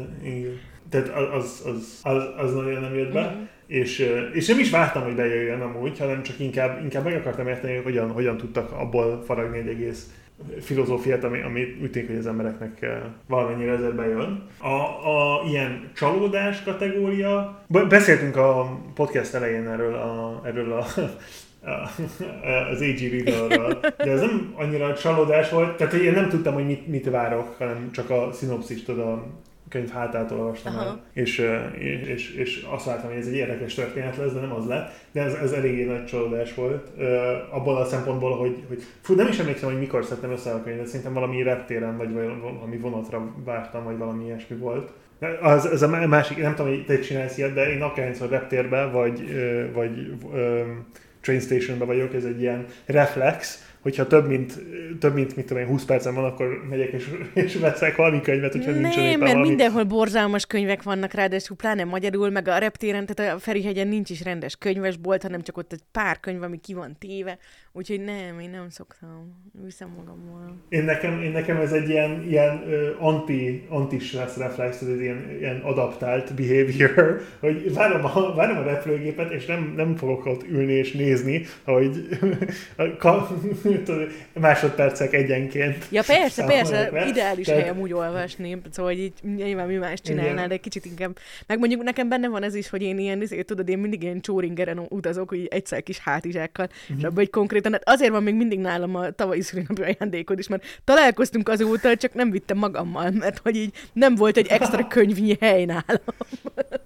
[0.89, 3.35] Tehát az, az, az, az nagyon nem jött be.
[3.35, 3.43] Mm.
[3.67, 7.75] És, és nem is vártam, hogy bejöjjön amúgy, hanem csak inkább, inkább meg akartam érteni,
[7.75, 10.13] hogy hogyan, hogyan tudtak abból faragni egy egész
[10.61, 14.47] filozófiát, ami, ami úgy tűnik, hogy az embereknek eh, valamennyire ezzel bejön.
[14.57, 14.67] A,
[15.09, 20.85] a ilyen csalódás kategória, beszéltünk a podcast elején erről a, erről a
[22.71, 26.87] az AG Readerről, de ez nem annyira csalódás volt, tehát én nem tudtam, hogy mit,
[26.87, 29.25] mit várok, hanem csak a szinopszist oda
[29.69, 31.47] könyv hátát olvastam el, és,
[32.05, 34.91] és, és, azt láttam, hogy ez egy érdekes történet lesz, de nem az lett.
[35.11, 36.87] De ez, ez eléggé nagy csalódás volt.
[37.51, 40.87] Abból a szempontból, hogy, hogy fú, nem is emlékszem, hogy mikor szedtem össze a könyvet,
[40.87, 44.91] szerintem valami reptéren, vagy valami vonatra vártam, vagy valami ilyesmi volt.
[45.41, 49.23] Az, az a másik, nem tudom, hogy te csinálsz ilyet, de én akárhányszor reptérben, vagy,
[49.73, 50.87] vagy um,
[51.21, 54.63] train stationben vagyok, ez egy ilyen reflex, hogyha több mint,
[54.99, 58.51] több mint mit tudom én, 20 percen van, akkor megyek és, és veszek valami könyvet,
[58.51, 59.47] hogyha nincs Nem, mert valami...
[59.47, 64.23] mindenhol borzalmas könyvek vannak, ráadásul pláne magyarul, meg a reptéren, tehát a Ferihegyen nincs is
[64.23, 67.37] rendes könyvesbolt, hanem csak ott egy pár könyv, ami ki van téve,
[67.71, 70.57] úgyhogy nem, én nem szoktam, viszem magammal.
[70.69, 72.63] Én nekem, én nekem ez egy ilyen, ilyen
[72.99, 78.63] anti, anti stress reflex, ez egy ilyen, ilyen adaptált behavior, hogy várom a, várom a
[78.63, 82.07] repülőgépet, és nem, nem fogok ott ülni és nézni, hogy
[84.33, 85.85] másodpercek egyenként.
[85.91, 87.61] Ja persze, persze, ideális Tehát...
[87.61, 92.09] hely amúgy olvasni, szóval így nyilván mi más csinálnál, de kicsit inkább, meg mondjuk nekem
[92.09, 95.47] benne van ez is, hogy én ilyen, ezért tudod, én mindig ilyen csóringeren utazok, hogy
[95.51, 96.99] egyszer kis hátizsákkal, mm-hmm.
[96.99, 100.47] és abban egy konkrétan, hát azért van még mindig nálam a tavalyi szülinapi ajándékod is,
[100.47, 105.37] mert találkoztunk azóta, csak nem vittem magammal, mert hogy így nem volt egy extra könyvnyi
[105.39, 106.03] hely nálam.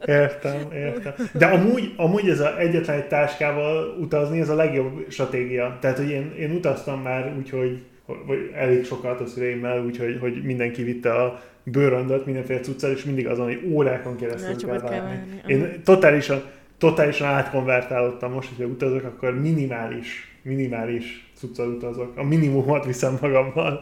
[0.06, 1.14] Értem, értem.
[1.34, 5.78] De amúgy, amúgy ez a egyetlen egy táskával utazni, ez a legjobb stratégia.
[5.82, 10.44] Tehát, hogy én, én utaztam már úgy, hogy vagy elég sokat a szüleimmel, úgyhogy hogy
[10.44, 14.90] mindenki vitte a bőröndöt, mindenféle cuccal, és mindig azon, hogy órákon keresztül kell várni.
[14.90, 15.41] Kell várni.
[15.54, 16.44] Én totálisan,
[16.78, 22.18] totálisan átkonvertálódtam most, hogyha utazok, akkor minimális, minimális cuccal utazok.
[22.18, 23.80] A minimumot viszem magammal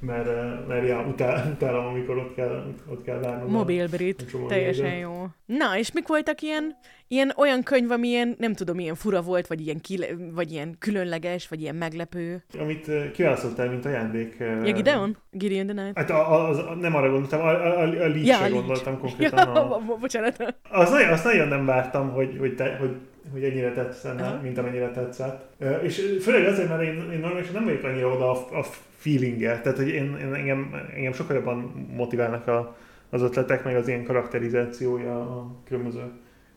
[0.00, 3.50] mert, mert ja, utál, utálom, amikor ott kell, ott kell várnom.
[3.50, 5.26] Mobilbrit, teljesen jó.
[5.46, 6.76] Na, és mik voltak ilyen,
[7.08, 10.76] ilyen olyan könyv, ami ilyen, nem tudom, ilyen fura volt, vagy ilyen, kile, vagy ilyen
[10.78, 12.44] különleges, vagy ilyen meglepő?
[12.58, 14.36] Amit kiválasztottál, mint ajándék.
[14.38, 15.16] Ja, Gideon?
[15.30, 15.96] Gideon the Night?
[15.96, 19.54] Hát a, az, nem arra gondoltam, a, a, a, a ja, a gondoltam konkrétan.
[19.54, 20.54] Ja, a, bocsánat.
[20.70, 22.96] Az nagyon, azt nagyon nem vártam, hogy, hogy, te, hogy
[23.32, 24.42] hogy ennyire tetszene, uh-huh.
[24.42, 25.62] mint amennyire tetszett.
[25.82, 28.64] És főleg azért, mert én, én normálisan nem vagyok annyira oda a, a
[28.96, 29.60] feelinggel.
[29.60, 32.76] Tehát, hogy én, én engem, engem sokkal jobban motiválnak a,
[33.10, 36.02] az ötletek, meg az ilyen karakterizációja a különböző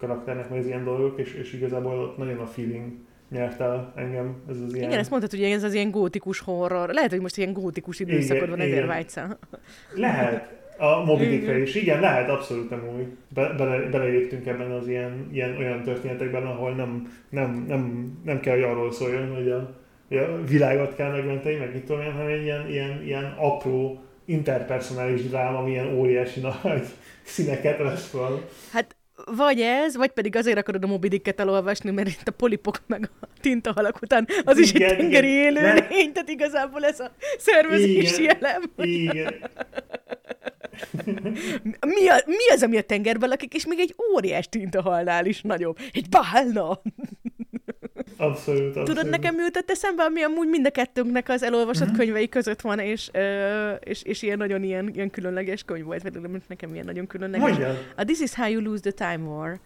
[0.02, 2.92] karakternek, meg az ilyen dolgok, és, és igazából nagyon a feeling
[3.30, 4.36] nyert el engem.
[4.50, 4.88] Ez az ilyen...
[4.88, 6.90] Igen, ezt mondtad, hogy ez az ilyen gótikus horror.
[6.90, 9.40] Lehet, hogy most ilyen gótikus időszakod van, ezért vágyszál.
[9.96, 10.60] Lehet.
[10.78, 11.76] A Moby is.
[11.76, 13.08] Igen, lehet, abszolút nem új.
[13.34, 18.54] Be, bele, beléptünk ebben az ilyen, ilyen olyan történetekben, ahol nem, nem, nem, nem kell,
[18.54, 19.80] hogy arról szóljon, hogy a
[20.18, 25.58] a világot kell megmenteni, meg mit tudom én, hanem ilyen, ilyen, ilyen apró interpersonális dráma,
[25.58, 26.84] ami ilyen óriási nagy
[27.24, 28.42] színeket vesz fel.
[28.72, 28.96] Hát
[29.36, 33.28] vagy ez, vagy pedig azért akarod a Moby elolvasni, mert itt a polipok meg a
[33.42, 38.62] tintahalak után az igen, is egy tengeri élőlény, tehát igazából ez a szervezési igen, elem.
[38.78, 39.34] Igen.
[41.96, 45.78] mi, a, mi az, ami a tengerben lakik, és még egy óriás tintahalnál is nagyobb.
[45.92, 46.82] Egy bálna.
[48.18, 48.88] Abszolút, abszolút.
[48.88, 51.98] Tudod, nekem mi jutott eszembe, ami amúgy mind a kettőnknek az elolvasott uh-huh.
[51.98, 56.14] könyvei között van, és, ö, és, és ilyen nagyon ilyen, ilyen különleges könyv volt, vagy
[56.48, 57.48] nekem ilyen nagyon különleges.
[57.48, 57.78] Mondjál.
[57.96, 59.60] A This is how you lose the time war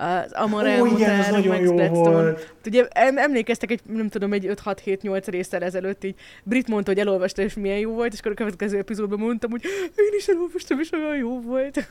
[0.00, 2.54] az Amor Ó, igen, ez nagyon jó volt.
[2.66, 6.14] Ugye emlékeztek egy, nem tudom, egy 5-6-7-8 résztel ezelőtt így
[6.44, 9.62] Brit mondta, hogy elolvasta, és milyen jó volt, és akkor a következő epizódban mondtam, hogy
[9.96, 11.88] én is elolvastam, és olyan jó volt.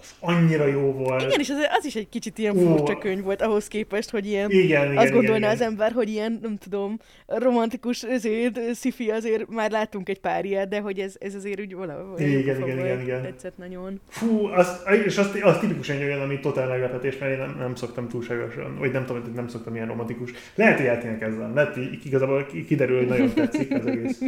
[0.00, 1.22] Az annyira jó volt.
[1.22, 2.60] Igen, és az, az is egy kicsit ilyen Ó.
[2.60, 6.08] furcsa könyv volt ahhoz képest, hogy ilyen, igen, igen, azt gondolná igen, az ember, hogy
[6.08, 11.14] ilyen, nem tudom, romantikus azért, szifi azért már láttunk egy pár ilyet, de hogy ez,
[11.18, 12.18] ez azért úgy valahol.
[12.18, 13.22] Igen, igen, igen, igen, igen.
[13.22, 14.00] Tetszett nagyon.
[14.08, 18.08] Fú, az, és az, az tipikusan olyan, ami totál meglepetés, mert én nem, nem szoktam
[18.08, 20.30] túlságosan, vagy nem tudom, hogy nem szoktam ilyen romantikus.
[20.54, 21.52] Lehet, hogy eltűnik ezzel.
[21.54, 24.20] Lehet, hogy igazából kiderül, hogy nagyon tetszik az egész.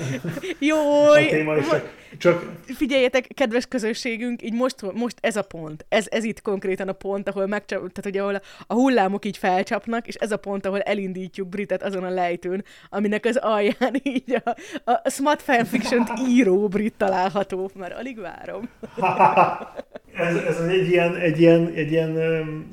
[0.58, 0.76] Jó.
[1.12, 2.52] a téma, és csak, csak...
[2.64, 5.86] Figyeljetek, kedves közösségünk, így most, most ez a pont.
[5.88, 10.06] Ez, ez itt konkrétan a pont, ahol megcsap, tehát ugye, ahol a hullámok így felcsapnak,
[10.06, 14.56] és ez a pont, ahol elindítjuk Britet azon a lejtőn, aminek az alján így a,
[14.90, 18.68] a smart fanfiction író Brit található, mert alig várom.
[20.16, 22.18] ez, ez egy ilyen, egy ilyen, egy ilyen,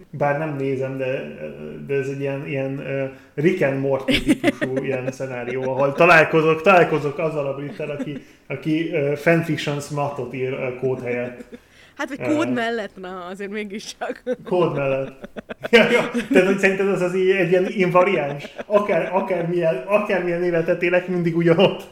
[0.09, 1.37] bár nem nézem, de,
[1.87, 2.81] de ez egy ilyen, ilyen
[3.33, 9.89] Rick and Morty típusú ilyen szenárió, ahol találkozok, találkozok azzal a brittel, aki, aki fanfictions
[9.89, 11.43] matot ír kód helyett.
[11.97, 14.23] Hát, vagy kód uh, mellett, na, azért mégiscsak.
[14.45, 15.29] Kód mellett.
[15.71, 16.11] Ja, ja.
[16.31, 18.43] Tehát, hogy szerinted az az egy ilyen invariáns?
[18.65, 21.87] Akár, akármilyen, akármilyen életet élek, mindig ugyanott.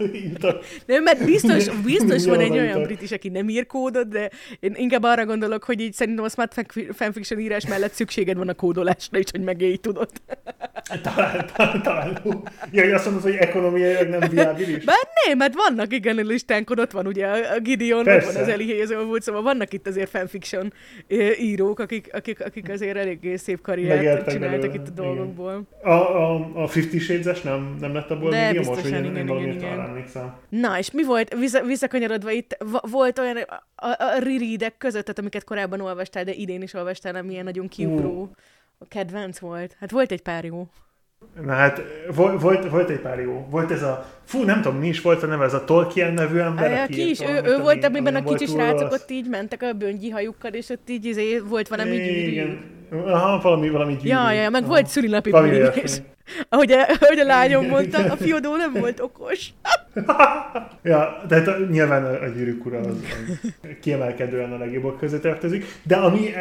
[0.86, 4.30] Nem, mert biztos, biztos van egy olyan brit is, aki nem ír kódot, de
[4.60, 8.54] én inkább arra gondolok, hogy így szerintem a smart fanfiction írás mellett szükséged van a
[8.54, 10.10] kódolásra is, hogy megélj tudod.
[11.02, 12.22] Talán, talán, talán.
[12.72, 14.84] Ja, azt mondod, hogy ekonomiailag nem viábilis?
[14.84, 18.28] Bár nem, mert vannak igen a listánkon, ott van ugye a Gideon, Persze.
[18.28, 20.74] ott van az Eli Hazelwood, szóval vannak itt azért fanfiction
[21.40, 25.68] írók, akik, akik, akik azért eléggé szép karriert csináltak itt a dolgokból.
[25.84, 29.28] A, a, a Fifty Shades-es nem, nem lett abból De Gideon most, hogy igen, én,
[29.28, 29.80] igen, igen.
[29.80, 30.36] emlékszem.
[30.50, 32.58] Na, és mi volt, vissza, visszakanyarodva itt,
[32.92, 37.32] volt olyan a, a, rereadek között, tehát amiket korábban olvastál, de idén is olvastál, ami
[37.32, 38.22] ilyen nagyon kiugró.
[38.22, 38.30] Uh
[38.82, 39.76] a kedvenc volt.
[39.80, 40.68] Hát volt egy pár jó.
[41.46, 41.82] Na hát
[42.16, 43.48] volt, volt, volt egy pár jó.
[43.50, 46.38] Volt ez a, fú, nem tudom, mi is volt a neve, ez a Tolkien nevű
[46.40, 46.84] ember.
[46.84, 50.10] A ki is, ő, ő volt, amiben a kicsi srácok ott így mentek a böngyi
[50.10, 52.32] hajukkal, és ott így izé, volt valami gyűrű.
[52.32, 52.60] Igen,
[52.92, 54.08] aha, valami, valami gyűrű.
[54.08, 54.72] Ja, ja, meg aha.
[54.72, 55.34] volt szülinapi
[55.84, 56.02] is.
[56.50, 59.50] Ahogy a, ahogy a lányom mondta, a fiodó nem volt okos.
[60.84, 65.66] ja, de hát nyilván a, a gyűrűk ura az, az kiemelkedően a legjobbak közé tartozik,
[65.84, 66.34] de ami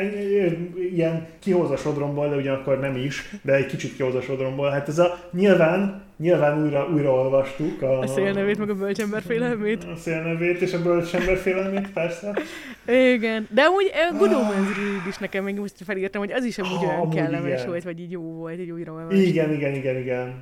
[0.92, 4.88] ilyen kihoz a sodromból, de ugyanakkor nem is, de egy kicsit kihoz a sodromból, hát
[4.88, 7.82] ez a nyilván Nyilván újra, újra olvastuk.
[7.82, 9.84] A, a szélnevét, meg a bölcsember félelmét.
[9.84, 12.38] A szélnevét és a bölcsember félelmét, persze.
[12.86, 14.68] Igen, de amúgy a Good Omens
[15.08, 17.66] is nekem még most felírtam, hogy az is amúgy olyan amúgy kellemes igen.
[17.66, 19.18] volt, vagy így jó volt, így újra olvasni.
[19.18, 20.34] Igen, igen, igen, igen.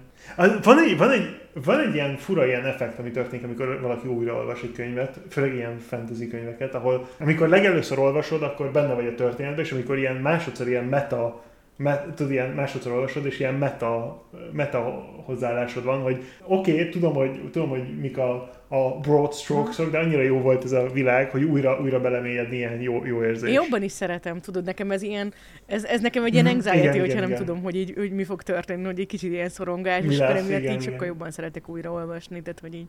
[0.63, 4.35] Van egy, van, egy, van egy ilyen fura ilyen effekt, ami történik, amikor valaki újra
[4.35, 9.15] olvas egy könyvet, főleg ilyen fantasy könyveket, ahol amikor legelőször olvasod, akkor benne vagy a
[9.15, 11.43] történetben, és amikor ilyen másodszor ilyen meta
[11.79, 14.23] met, tudod, ilyen másodszor olvasod, és ilyen meta,
[14.53, 14.79] meta
[15.25, 19.99] hozzáállásod van, hogy oké, okay, tudom, hogy, tudom, hogy mik a, a broad strokes de
[19.99, 23.49] annyira jó volt ez a világ, hogy újra, újra belemélyedni ilyen jó, jó érzés.
[23.49, 25.33] Én jobban is szeretem, tudod, nekem ez ilyen,
[25.67, 26.55] ez, ez nekem egy ilyen mhm.
[26.55, 27.45] anxiety, igen, hogyha igen, nem igen.
[27.45, 30.49] tudom, hogy így, hogy mi fog történni, hogy egy kicsit ilyen szorongás, mi és lesz,
[30.49, 32.89] emiatt így sokkal jobban szeretek újra olvasni, tehát hogy így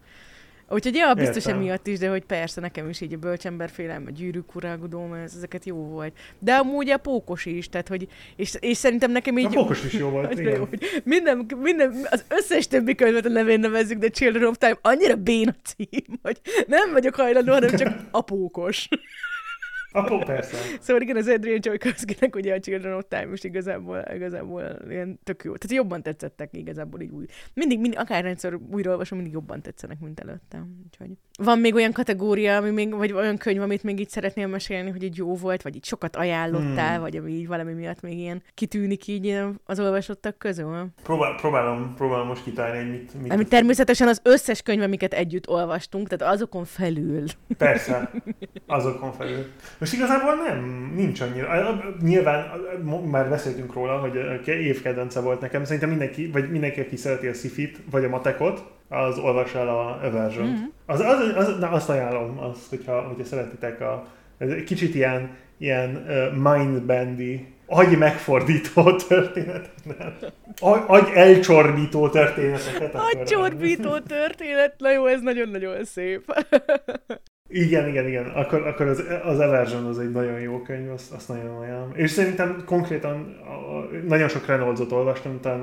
[0.70, 1.56] Úgyhogy ja, biztos Értem.
[1.56, 5.34] emiatt is, de hogy persze, nekem is így a bölcsember félelme, a gyűrűk uralkodó, ez,
[5.36, 6.14] ezeket jó volt.
[6.40, 9.46] De amúgy a pókos is, tehát hogy, és, és szerintem nekem így...
[9.46, 10.56] A pókos is jó volt, igen.
[10.56, 10.68] Jó,
[11.04, 15.56] minden, minden, az összes többi könyvet a nevén nevezzük, de Children of Time annyira béna
[15.64, 18.88] cím, hogy nem vagyok hajlandó, hanem csak a pókos.
[19.92, 20.58] Apó, persze.
[20.80, 25.44] Szóval igen, az Adrian Csajkovszkinek ugye a Children of Time most igazából, igazából ilyen tök
[25.44, 25.56] jó.
[25.56, 27.26] Tehát jobban tetszettek igazából így új.
[27.54, 30.66] Mindig, mindig akár rendszer újraolvasom, mindig jobban tetszenek, mint előtte.
[30.86, 31.10] Úgyhogy
[31.44, 35.04] van még olyan kategória, ami még, vagy olyan könyv, amit még így szeretnél mesélni, hogy
[35.04, 37.02] így jó volt, vagy így sokat ajánlottál, hmm.
[37.02, 40.88] vagy ami így valami miatt még ilyen kitűnik így az olvasottak közül?
[41.04, 43.32] Próbál, próbálom, próbálom most kitálni, hogy mit, mit...
[43.32, 47.24] Ami természetesen az összes könyv, amiket együtt olvastunk, tehát azokon felül.
[47.58, 48.12] Persze,
[48.68, 49.46] azokon felül.
[49.80, 51.82] Most igazából nem, nincs annyira.
[52.02, 52.46] Nyilván
[53.12, 55.64] már beszéltünk róla, hogy évkedvence volt nekem.
[55.64, 60.00] Szerintem mindenki, vagy mindenki, aki szereti a Sifit, vagy a Matekot, az olvas el a
[60.04, 60.48] Aversion.
[60.48, 60.64] Mm-hmm.
[60.86, 64.08] Az, az, az, na, azt ajánlom, azt, hogyha, hogyha szeretitek a
[64.40, 65.90] ez egy kicsit ilyen, ilyen
[66.36, 72.96] mindbendi, agy megfordító történetet, agy, agy elcsorbító történeteket.
[72.96, 73.24] Agy
[74.08, 76.24] történet, na jó, ez nagyon-nagyon szép.
[77.52, 78.26] Igen, igen, igen.
[78.26, 81.92] Akkor, akkor az, az Eversion az egy nagyon jó könyv, azt, azt nagyon ajánlom.
[81.96, 85.62] És szerintem konkrétan a, nagyon sok Reynoldsot olvastam, talán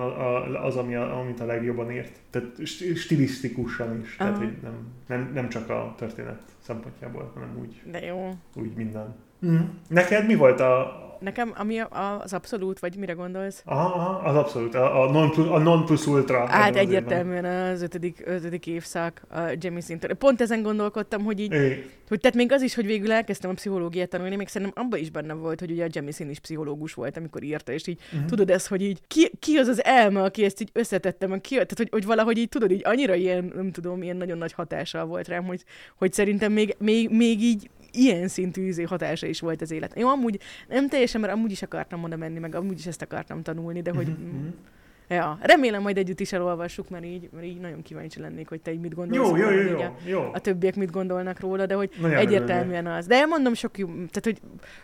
[0.57, 2.13] az, ami a, amit a legjobban írt.
[2.31, 2.49] Tehát
[2.95, 4.17] stilisztikusan is.
[4.19, 4.29] Aha.
[4.29, 4.73] Tehát, hogy nem,
[5.07, 7.83] nem, nem csak a történet szempontjából, hanem úgy.
[7.91, 8.31] De jó.
[8.55, 9.15] Úgy minden.
[9.47, 9.61] Mm.
[9.89, 11.81] Neked mi volt a, Nekem ami
[12.23, 13.63] az abszolút, vagy mire gondolsz?
[13.65, 16.47] Aha, az abszolút, a, a, non, plus, a non plus ultra.
[16.47, 20.15] Hát egyértelműen az ötödik, ötödik évszak a Jamie Sinter.
[20.15, 21.91] Pont ezen gondolkodtam, hogy így, é.
[22.09, 25.11] hogy tehát még az is, hogy végül elkezdtem a pszichológiát tanulni, még szerintem abban is
[25.11, 28.29] benne volt, hogy ugye a Jamie Sin is pszichológus volt, amikor írta, és így uh-huh.
[28.29, 31.77] tudod ezt, hogy így ki, ki az az elme, aki ezt így összetettem, ki, tehát
[31.77, 35.29] hogy, hogy valahogy így tudod, így annyira ilyen, nem tudom, ilyen nagyon nagy hatással volt
[35.29, 35.65] rám, hogy,
[35.97, 39.99] hogy szerintem még, még, még így ilyen szintű izé hatása is volt az élet.
[39.99, 43.43] Jó, amúgy nem teljesen, mert amúgy is akartam oda menni, meg amúgy is ezt akartam
[43.43, 44.09] tanulni, de hogy...
[44.09, 44.49] Mm-hmm.
[45.09, 48.73] Ja, remélem majd együtt is elolvassuk, mert így, mert így nagyon kíváncsi lennék, hogy te
[48.73, 49.29] így mit gondolsz.
[49.29, 50.31] Jó, jó, jó, jó, a, jó.
[50.33, 53.07] a többiek mit gondolnak róla, de hogy nagyon egyértelműen az.
[53.07, 54.41] De mondom sok jó, tehát hogy,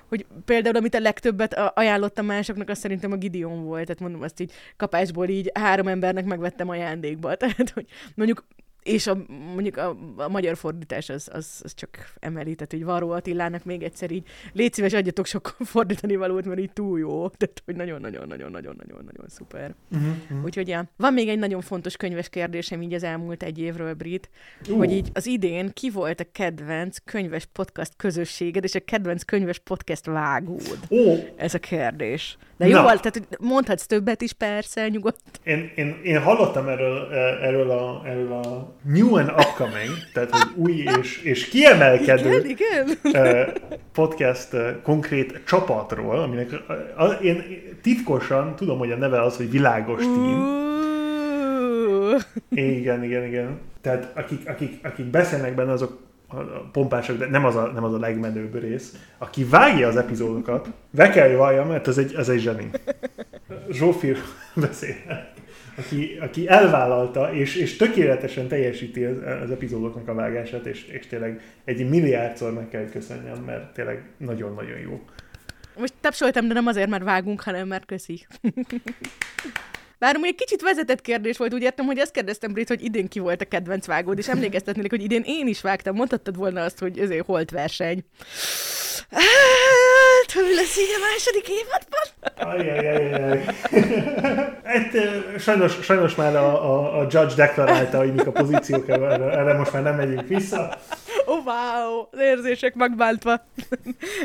[0.09, 4.41] hogy például amit a legtöbbet ajánlottam másoknak, az szerintem a Gideon volt, tehát mondom azt
[4.41, 7.35] így kapásból így három embernek megvettem ajándékba.
[7.43, 8.45] Tehát, hogy mondjuk
[8.83, 9.17] és a,
[9.55, 13.83] mondjuk a, a magyar fordítás az, az, az csak emeli, tehát hogy Varó Attilának még
[13.83, 19.27] egyszer így légy szíves, adjatok sok fordítani valót, mert így túl jó, tehát hogy nagyon-nagyon-nagyon-nagyon-nagyon-nagyon
[19.29, 19.75] szuper.
[19.93, 20.45] Uh-huh.
[20.45, 20.85] Úgyhogy ja.
[20.97, 24.31] van még egy nagyon fontos könyves kérdésem így az elmúlt egy évről, Brit,
[24.69, 24.77] uh.
[24.77, 29.59] hogy így az idén ki volt a kedvenc könyves podcast közösséged, és a kedvenc könyves
[29.59, 30.79] podcast vágód?
[30.89, 31.19] Uh.
[31.37, 32.37] Ez a kérdés.
[32.57, 35.41] De jó, tehát mondhatsz többet is, persze, nyugodt.
[35.45, 40.85] Én, én, én hallottam erről, erről, a, erről a new and upcoming, tehát hogy új
[41.01, 43.53] és, és kiemelkedő igen, igen.
[43.93, 46.51] podcast konkrét csapatról, aminek
[47.23, 47.45] én
[47.83, 50.61] titkosan tudom, hogy a neve az, hogy Világos Team.
[52.51, 53.59] Igen, igen, igen.
[53.81, 56.01] Tehát akik, akik, akik beszélnek benne, azok
[56.73, 58.97] pompások, de nem az, a, nem az a legmenőbb rész.
[59.19, 62.71] Aki vágja az epizódokat, be kell valljam, mert ez egy, ez egy zseni.
[63.71, 64.19] Zsófír
[64.55, 64.95] beszél,
[65.77, 71.41] aki, aki elvállalta, és, és tökéletesen teljesíti az, az epizódoknak a vágását, és, és tényleg
[71.65, 75.01] egy milliárdszor meg kell köszönjem, mert tényleg nagyon-nagyon jó.
[75.79, 78.27] Most tapsoltam, de nem azért, mert vágunk, hanem mert köszi.
[80.03, 83.19] Bár egy kicsit vezetett kérdés volt, úgy értem, hogy azt kérdeztem Brit, hogy idén ki
[83.19, 85.95] volt a kedvenc vágód, és emlékeztetnék, hogy idén én is vágtam.
[85.95, 88.05] Mondhattad volna azt, hogy ezért holt verseny.
[89.11, 92.07] Hát, hogy lesz így a második évadban?
[92.55, 93.45] Ajajajaj.
[94.65, 94.91] Hát,
[95.39, 99.73] sajnos, sajnos már a, a, a judge deklarálta, hogy mik a pozíciók, erre, erre most
[99.73, 100.79] már nem megyünk vissza.
[101.25, 103.45] Oh, wow, az érzések megbáltva.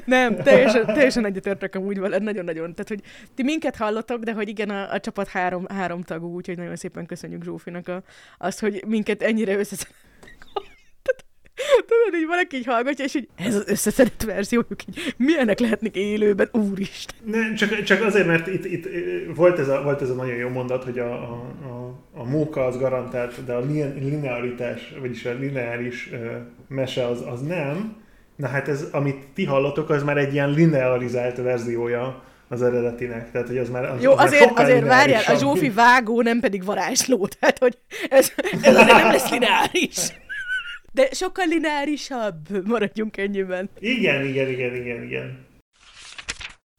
[0.05, 2.73] nem, teljesen, teljesen egyetértek amúgy veled, nagyon-nagyon.
[2.73, 3.01] Tehát, hogy
[3.35, 7.05] ti minket hallotok, de hogy igen, a, a csapat három, három tagú, úgyhogy nagyon szépen
[7.05, 8.03] köszönjük Zsófinak a,
[8.37, 10.05] azt, hogy minket ennyire összeszedett
[11.87, 16.49] Tudod, hogy valaki így hallgatja, és így ez az összeszedett verziójuk, így milyenek lehetnek élőben,
[16.51, 17.15] úristen.
[17.23, 18.87] Nem, csak, csak azért, mert itt, itt
[19.35, 21.33] volt, ez a, volt ez a nagyon jó mondat, hogy a, a,
[21.63, 23.65] a, a móka az garantált, de a
[23.99, 26.31] linearitás, vagyis a lineáris uh,
[26.67, 27.95] mese az, az nem.
[28.35, 33.31] Na hát ez, amit ti hallotok, az már egy ilyen linearizált verziója az eredetinek.
[33.31, 36.39] Tehát, hogy az már az, Jó, az azért, már azért várjál, a Zsófi vágó, nem
[36.39, 37.27] pedig varázsló.
[37.39, 37.77] Tehát, hogy
[38.09, 40.11] ez, ez azért nem lesz lineáris.
[40.91, 43.69] De sokkal lineárisabb, maradjunk ennyiben.
[43.79, 45.45] Igen, igen, igen, igen, igen.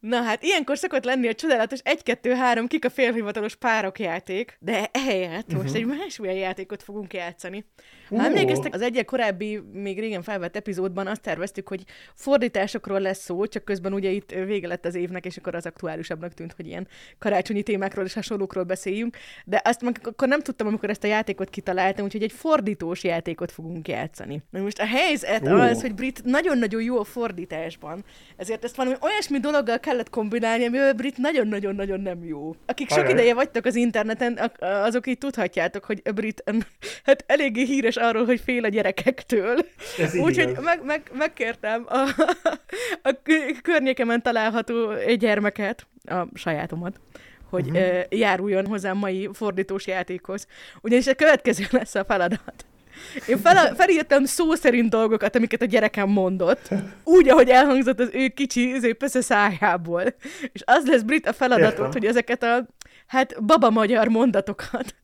[0.00, 5.46] Na hát, ilyenkor szokott lenni a csodálatos 1-2-3 kik a félhivatalos párok játék, de ehelyett
[5.46, 5.62] uh-huh.
[5.62, 5.90] most mhm.
[5.90, 7.64] egy másmilyen játékot fogunk játszani.
[8.10, 8.24] Uh.
[8.24, 13.64] emlékeztek, az egyik korábbi, még régen felvett epizódban azt terveztük, hogy fordításokról lesz szó, csak
[13.64, 17.62] közben ugye itt vége lett az évnek, és akkor az aktuálisabbnak tűnt, hogy ilyen karácsonyi
[17.62, 22.04] témákról és hasonlókról beszéljünk, de azt meg akkor nem tudtam, amikor ezt a játékot kitaláltam,
[22.04, 24.42] úgyhogy egy fordítós játékot fogunk játszani.
[24.50, 25.62] Na most a helyzet uh.
[25.62, 28.04] az, hogy Brit nagyon-nagyon jó a fordításban,
[28.36, 32.54] ezért ezt valami olyasmi dologgal kellett kombinálni, amivel Brit nagyon-nagyon-nagyon nem jó.
[32.66, 36.44] Akik sok ideje vagytok az interneten, azok így tudhatjátok, hogy Brit
[37.04, 39.66] hát eléggé híres arról, hogy fél a gyerekektől.
[40.22, 42.08] Úgyhogy meg, meg, megkértem a,
[43.02, 43.16] a
[43.62, 47.00] környékemen található gyermeket, a sajátomat,
[47.50, 47.86] hogy uh-huh.
[47.86, 50.46] uh, járuljon hozzám mai fordítós játékhoz.
[50.80, 52.64] Ugyanis a következő lesz a feladat.
[53.28, 56.68] Én fel, felírtam szó szerint dolgokat, amiket a gyerekem mondott,
[57.04, 60.02] úgy, ahogy elhangzott az ő kicsi pösze szájából.
[60.52, 62.66] És az lesz Brit a feladatot, hogy ezeket a
[63.06, 64.94] hát baba magyar mondatokat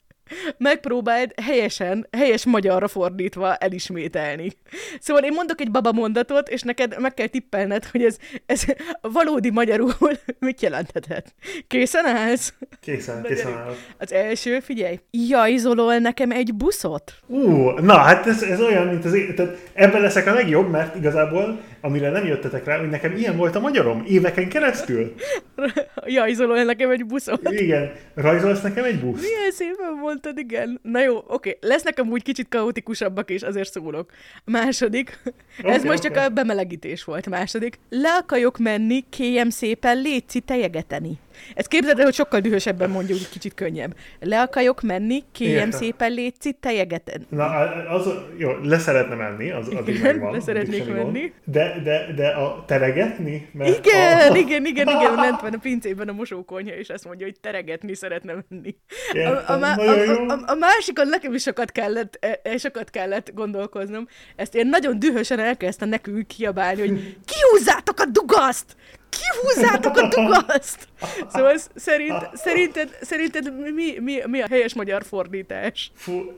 [0.58, 4.52] megpróbáld helyesen, helyes magyarra fordítva elismételni.
[5.00, 8.64] Szóval én mondok egy baba mondatot, és neked meg kell tippelned, hogy ez, ez
[9.00, 9.92] valódi magyarul
[10.38, 11.34] mit jelenthetett.
[11.66, 12.54] Készen állsz?
[12.80, 13.74] Készen, készen áll.
[13.98, 17.12] Az első, figyelj, jajzolol nekem egy buszot?
[17.26, 20.96] Ú, na hát ez, ez olyan, mint az én, tehát ebben leszek a legjobb, mert
[20.96, 25.14] igazából, amire nem jöttetek rá, hogy nekem ilyen volt a magyarom éveken keresztül.
[26.06, 27.50] jajzolol nekem egy buszot?
[27.50, 29.20] Igen, rajzolsz nekem egy busz?
[29.20, 30.80] Milyen szépen mondtad, igen.
[30.82, 31.26] Na jó, oké.
[31.32, 31.56] Okay.
[31.60, 34.10] Lesznek amúgy kicsit kaotikusabbak is, azért szólok.
[34.44, 35.18] Második.
[35.58, 36.10] Okay, Ez most okay.
[36.10, 37.28] csak a bemelegítés volt.
[37.28, 37.78] Második.
[37.88, 41.18] Le akarok menni, kérjem szépen, létszi tejegeteni.
[41.54, 43.96] Ezt képzeld el, hogy sokkal dühösebben mondjuk, hogy kicsit könnyebb.
[44.20, 45.80] Le akarok menni, kérjem Értem.
[45.80, 47.24] szépen létszi, tejegeteni.
[47.28, 47.44] Na,
[47.88, 50.32] az, jó, le szeretne menni, az, igen, megvan.
[50.32, 51.32] Le szeretnék menni.
[51.44, 53.48] De, de, de a teregetni?
[53.52, 54.36] Mert igen, a...
[54.36, 58.34] igen, igen, igen, lent van a pincében a mosókonyha, és azt mondja, hogy teregetni szeretne
[58.48, 58.76] menni.
[59.12, 63.32] a, a, a, a, a, a másikon nekem is sokat kellett, e, e, sokat kellett
[63.34, 64.08] gondolkoznom.
[64.36, 68.76] Ezt én nagyon dühösen elkezdtem nekünk kiabálni, hogy kihúzzátok a dugaszt!
[69.20, 70.88] Kihúzzátok a dugaszt!
[71.28, 75.92] Szóval szerint, szerinted, szerinted mi, mi, mi a helyes magyar fordítás?
[75.94, 76.32] Fú,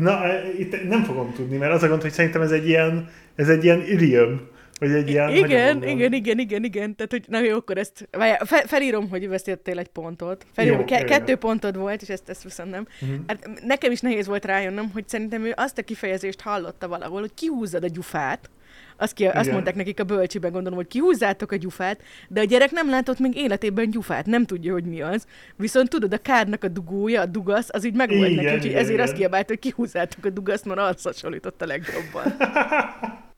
[0.00, 0.20] na,
[0.58, 3.64] itt nem fogom tudni, mert az a gond, hogy szerintem ez egy ilyen, ez egy
[3.64, 4.50] ilyen idiom.
[4.82, 6.96] Vagy egy ilyen, igen, igen, igen, igen, igen.
[6.96, 8.08] Tehát, hogy na jó, akkor ezt
[8.44, 10.46] fe, felírom, hogy vesztettél egy pontot.
[10.52, 12.86] Felírom, jó, ke- kettő pontod volt, és ezt, ezt viszont nem.
[13.02, 13.18] Uh-huh.
[13.26, 17.34] Hát nekem is nehéz volt rájönnöm, hogy szerintem ő azt a kifejezést hallotta valahol, hogy
[17.34, 18.50] kihúzzad a gyufát,
[18.96, 22.70] azt, ki, azt mondták nekik a bölcsiben, gondolom, hogy kihúzzátok a gyufát, de a gyerek
[22.70, 25.26] nem látott még életében gyufát, nem tudja, hogy mi az.
[25.56, 29.00] Viszont tudod, a kárnak a dugója, a dugasz, az így megvolt neki, úgyhogy ezért igen.
[29.00, 32.36] azt kiabált, hogy kihúzzátok a dugaszt, mert az hasonlított a legjobban.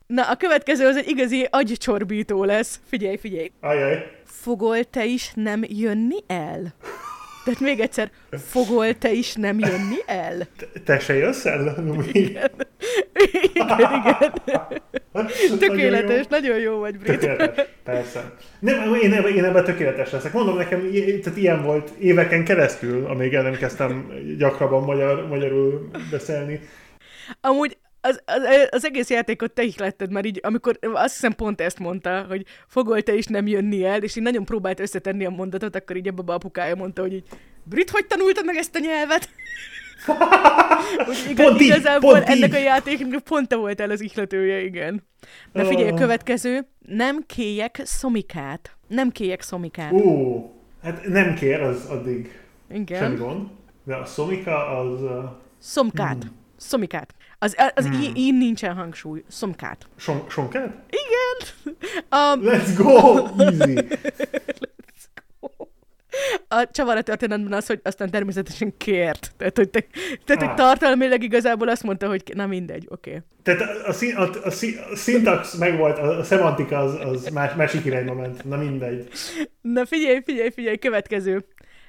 [0.06, 2.80] Na, a következő az egy igazi agycsorbító lesz.
[2.86, 3.50] Figyelj, figyelj.
[3.60, 4.20] Ajaj.
[4.24, 6.74] Fogol te is nem jönni el?
[7.44, 8.10] Tehát még egyszer,
[8.50, 10.46] fogol te is nem jönni el?
[10.84, 11.84] Te se jössz el?
[12.12, 12.50] Igen.
[13.54, 14.32] Igen, igen.
[15.58, 17.18] Tökéletes, nagyon jó vagy, Brit.
[17.18, 18.32] Tökéletes, persze.
[18.58, 20.32] Nem, én, ebben, én ebben tökéletes leszek.
[20.32, 20.90] Mondom nekem,
[21.22, 26.60] tehát ilyen volt éveken keresztül, amíg el nem kezdtem gyakrabban magyar, magyarul beszélni.
[27.40, 31.78] Amúgy az, az, az egész játékot te letted, mert így, amikor azt hiszem pont ezt
[31.78, 35.96] mondta, hogy fogolta is nem jönni el, és így nagyon próbált összetenni a mondatot, akkor
[35.96, 37.24] így ebbe a apukája mondta, hogy így,
[37.62, 39.28] Brit, hogy tanultad meg ezt a nyelvet?
[41.08, 42.54] Úgy igaz, pont igazából pont ennek így.
[42.54, 45.02] a játéknak pont te voltál az ihletője, igen.
[45.52, 48.76] De figyelj, a következő, nem kéjek szomikát.
[48.88, 49.92] Nem kéjek szomikát.
[49.92, 50.40] Ó,
[50.82, 52.38] hát nem kér, az addig
[52.72, 52.98] igen.
[52.98, 53.48] semmi gond.
[53.84, 55.02] De a szomika az...
[55.02, 55.24] Uh...
[55.58, 56.22] Szomkát.
[56.22, 56.42] Hmm.
[56.64, 57.14] Szomikát.
[57.38, 58.12] Az, az hmm.
[58.14, 59.24] így nincsen hangsúly.
[59.28, 59.86] Szomkát.
[59.96, 60.84] Som, somkát?
[60.88, 61.36] Igen.
[62.10, 63.26] Um, Let's go!
[63.42, 63.74] Easy.
[64.64, 65.48] Let's go.
[66.48, 69.32] A csavar a történetben az, hogy aztán természetesen kért.
[69.36, 69.84] Tehát, hogy, te,
[70.24, 70.48] tehát, ah.
[70.48, 73.10] hogy tartalmilag igazából azt mondta, hogy na mindegy, oké.
[73.10, 73.22] Okay.
[73.42, 74.46] Tehát a, szín, a, a,
[74.90, 78.44] a szintax megvolt, a, a szemantika az, az más, másik irányba ment.
[78.44, 79.08] Na mindegy.
[79.60, 81.44] Na figyelj, figyelj, figyelj, következő.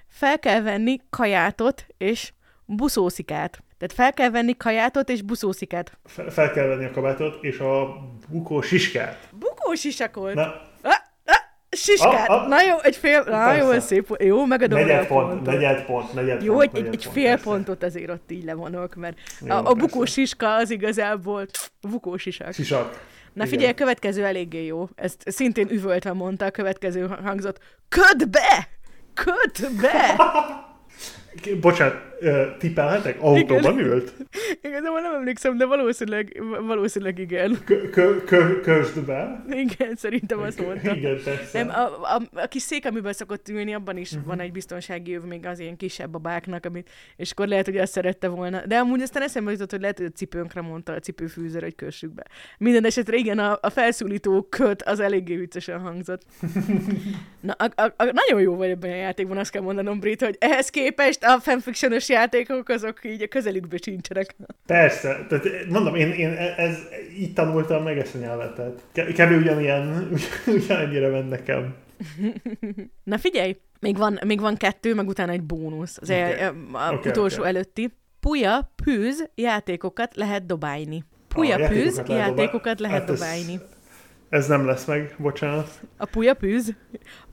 [0.08, 2.34] Fel kell venni kajátot és
[2.66, 3.64] buszószikát.
[3.78, 5.98] Tehát fel kell venni kajátot és buszószikát.
[6.06, 7.96] Fel, fel kell venni a kabátot és a
[8.30, 9.30] bukó siskát.
[9.32, 10.34] Bukó sisakot?
[10.34, 10.42] Na.
[10.82, 10.94] Ah,
[11.26, 11.36] ah,
[11.70, 12.30] siskát.
[12.30, 12.48] Ah, ah.
[12.48, 14.16] Na jó, egy fél, na jó, ez szép.
[14.20, 15.54] Jó, megadom negyed pont, pontot.
[15.54, 16.72] Negyed pont, negyed jó, pont.
[16.74, 17.44] Jó, egy, egy fél persze.
[17.44, 21.46] pontot azért ott így levonok, mert jó, a, a bukó siska az igazából
[21.90, 22.54] bukó sisak.
[22.54, 22.90] Sisak.
[23.34, 23.48] Na Igen.
[23.48, 24.88] figyelj, a következő eléggé jó.
[24.96, 27.60] Ezt szintén üvöltve mondta, a következő hangzott.
[27.90, 28.68] Köd be!
[29.14, 30.16] Köd be!
[31.62, 31.96] Bocsánat,
[32.58, 33.22] tippelhetek?
[33.22, 33.92] Autóban igen.
[33.92, 34.14] ült?
[34.68, 37.58] Igazából nem emlékszem, de valószínűleg, valószínűleg igen.
[38.64, 39.46] Közd be?
[39.50, 40.96] Igen, szerintem azt mondta.
[40.96, 41.64] Igen, persze.
[41.64, 44.28] Nem, a, a, a kis szék, amiben szokott ülni, abban is uh-huh.
[44.28, 47.92] van egy biztonsági öv még az ilyen kisebb babáknak, amit, és akkor lehet, hogy azt
[47.92, 48.66] szerette volna.
[48.66, 52.14] De amúgy aztán eszembe jutott, hogy lehet, hogy a cipőnkre mondta a cipőfűzőr, hogy kössük
[52.14, 52.24] be.
[52.58, 56.22] Minden esetre igen, a, a felszólító köt az eléggé viccesen hangzott.
[57.46, 60.36] Na, a, a, a, nagyon jó vagy ebben a játékban, azt kell mondanom, Brit, hogy
[60.40, 64.36] ehhez képest a fanfictionos játékok azok így a közelükbe sincsenek.
[64.66, 66.78] Persze, tehát mondom, én, én ez,
[67.18, 69.42] így tanultam meg ezt a nyelvet, tehát kb.
[69.42, 70.10] ugyanilyen,
[70.64, 71.76] ugyanennyire ment nekem.
[73.04, 76.22] Na figyelj, még van, még van kettő, meg utána egy bónusz, az okay.
[76.22, 77.50] el, a okay, utolsó okay.
[77.50, 77.92] előtti.
[78.20, 81.04] Puja, pűz, játékokat lehet dobálni.
[81.28, 83.54] Puja, ah, pűz, játékokat, játékokat lehet hát dobálni.
[83.54, 83.62] Ez,
[84.30, 85.80] ez nem lesz meg, bocsánat.
[85.98, 86.74] A puja pűz?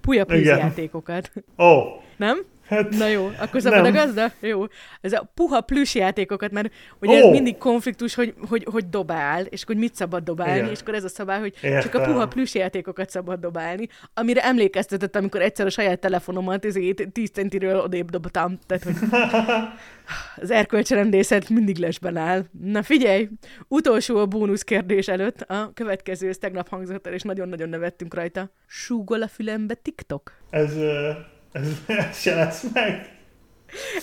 [0.00, 0.58] Puja pűz Igen.
[0.58, 1.32] játékokat.
[1.58, 1.64] Ó.
[1.64, 2.02] Oh.
[2.16, 2.38] Nem?
[2.66, 4.32] Hát, Na jó, akkor szabad a gazda?
[4.40, 4.64] Jó.
[5.00, 7.26] Ez a puha plüss játékokat, mert ugye oh.
[7.26, 10.70] ez mindig konfliktus, hogy, hogy, hogy dobál, és hogy mit szabad dobálni, Igen.
[10.70, 11.80] és akkor ez a szabály, hogy Értem.
[11.80, 17.12] csak a puha plüss játékokat szabad dobálni, amire emlékeztetett, amikor egyszer a saját telefonomat ezért
[17.12, 18.94] 10 centiről odébb dobtam, tehát hogy
[20.42, 22.44] az erkölcsrendészet mindig lesben áll.
[22.62, 23.28] Na figyelj,
[23.68, 28.50] utolsó a bónusz kérdés előtt, a következő, ez tegnap hangzott el, és nagyon-nagyon nevettünk rajta.
[28.66, 30.32] Súgol a fülembe TikTok?
[30.50, 30.76] Ez...
[30.76, 33.10] Uh ez, ez se lesz meg.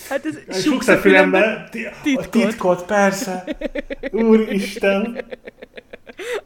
[0.10, 1.70] Hát ez a fülembe.
[2.04, 2.26] Titkot.
[2.26, 3.44] A titkot, persze.
[4.12, 5.26] Úristen.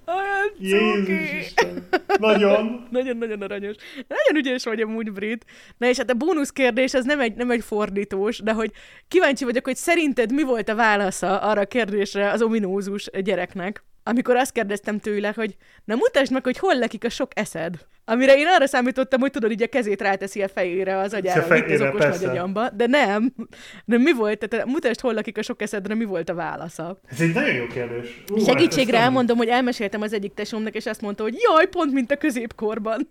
[0.05, 1.88] Olyan Jézus Isten.
[2.19, 2.88] Nagyon.
[2.91, 3.75] Nagyon-nagyon aranyos.
[3.95, 5.45] Nagyon ügyes vagy amúgy, Brit.
[5.77, 8.71] Na és hát a bónusz kérdés, ez nem egy, nem egy fordítós, de hogy
[9.07, 14.35] kíváncsi vagyok, hogy szerinted mi volt a válasza arra a kérdésre az ominózus gyereknek amikor
[14.35, 15.55] azt kérdeztem tőle, hogy
[15.85, 17.88] na mutasd meg, hogy hol lekik a sok eszed.
[18.05, 21.45] Amire én arra számítottam, hogy tudod, így a kezét ráteszi a fejére az agyára, a
[21.45, 23.34] fejére, itt az okos nagyagyamba, de nem.
[23.85, 24.47] De mi volt?
[24.47, 26.99] Tehát mutasd, hol lakik a sok eszedre, mi volt a válasza?
[27.09, 28.23] Ez egy nagyon jó kérdés.
[28.30, 32.11] Uh, Segítségre elmondom, hogy elmeséltem az egyik tesómnak, és azt mondta, hogy jaj, pont mint
[32.11, 33.09] a középkorban.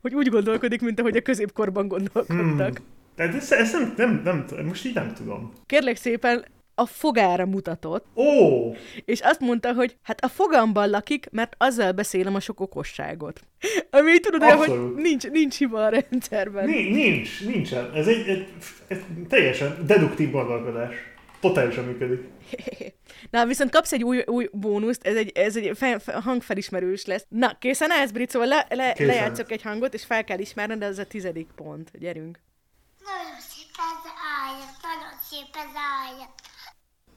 [0.00, 2.36] Hogy úgy gondolkodik, mint ahogy a középkorban gondolkodtak.
[2.36, 2.72] Hmm.
[3.16, 5.52] Tehát ezt, ezt nem, nem, nem, most így nem tudom.
[5.66, 6.44] Kérlek szépen,
[6.82, 8.06] a fogára mutatott.
[8.14, 8.22] Ó!
[8.24, 8.76] Oh.
[9.04, 13.40] És azt mondta, hogy hát a fogamban lakik, mert azzal beszélem a sok okosságot.
[13.90, 16.64] Ami tudod, hogy nincs, nincs hiba a rendszerben.
[16.64, 17.90] Nincs, nincs, nincsen.
[17.94, 18.46] Ez egy, egy,
[18.86, 20.94] egy teljesen deduktív gondolkodás.
[21.40, 22.20] Totálisan működik.
[23.30, 27.26] Na, viszont kapsz egy új, új bónuszt, ez egy, ez egy fe, fe, hangfelismerős lesz.
[27.28, 31.04] Na, készen állsz, Brit, le, le, lejátszok egy hangot, és fel kell ismerned, ez a
[31.04, 31.90] tizedik pont.
[31.98, 32.40] Gyerünk.
[33.04, 36.30] Nagyon szép ez álljak, nagyon szép ez álljak.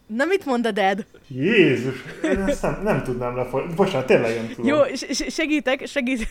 [0.07, 1.05] Na mit mond a dad?
[1.27, 2.03] Jézus,
[2.47, 3.73] ezt nem, nem tudnám lefolyni.
[3.73, 4.65] Bocsánat, tényleg nem tudom.
[4.65, 4.95] Jó,
[5.27, 6.27] segítek, segít,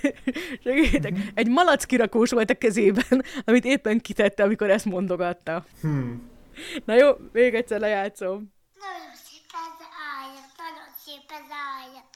[0.64, 1.16] segítek.
[1.34, 5.64] Egy malac kirakós volt a kezében, amit éppen kitette, amikor ezt mondogatta.
[5.80, 6.30] Hmm.
[6.84, 8.52] Na jó, még egyszer lejátszom.
[8.80, 9.86] Nagyon szép ez
[10.18, 12.06] álljak, nagyon szép ez álljak.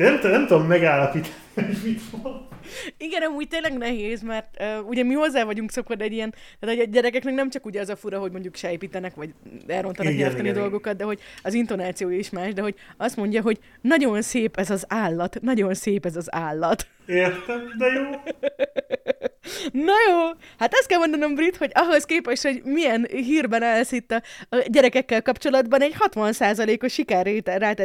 [0.00, 2.48] De nem, nem tudom megállapítani, hogy mit van.
[2.96, 6.84] Igen, amúgy tényleg nehéz, mert uh, ugye mi hozzá vagyunk szokva egy ilyen, tehát a
[6.84, 9.34] gyerekeknek nem csak ugye az a fura, hogy mondjuk sejpítenek, vagy
[9.66, 14.22] elrontanak nyelvtani dolgokat, de hogy az intonáció is más, de hogy azt mondja, hogy nagyon
[14.22, 16.86] szép ez az állat, nagyon szép ez az állat.
[17.06, 18.10] Értem, de jó.
[19.72, 20.18] Na jó,
[20.58, 24.22] hát ezt kell mondanom, Brit, hogy ahhoz képest, hogy milyen hírben állsz itt a,
[24.66, 27.76] gyerekekkel kapcsolatban, egy 60%-os sikerrétel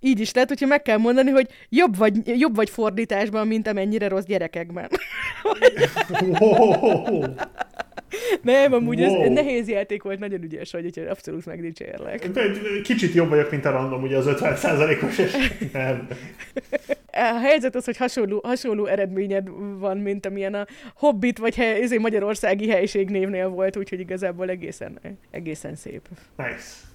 [0.00, 4.08] így is lehet, hogyha meg kell mondani, hogy jobb vagy, jobb vagy fordításban, mint amennyire
[4.08, 4.88] rossz gyerekekben.
[8.42, 9.22] Nem, amúgy wow.
[9.22, 12.30] ez nehéz játék volt, nagyon ügyes vagy, úgyhogy abszolút megdicsérlek.
[12.82, 15.32] Kicsit jobb vagyok, mint a random, ugye az 50%-os es.
[15.72, 16.08] Nem.
[17.12, 22.02] A helyzet az, hogy hasonló, hasonló eredményed van, mint amilyen a Hobbit, vagy hely, ezért
[22.02, 24.98] magyarországi helységnévnél volt, úgyhogy igazából egészen,
[25.30, 26.08] egészen szép.
[26.36, 26.88] Nice.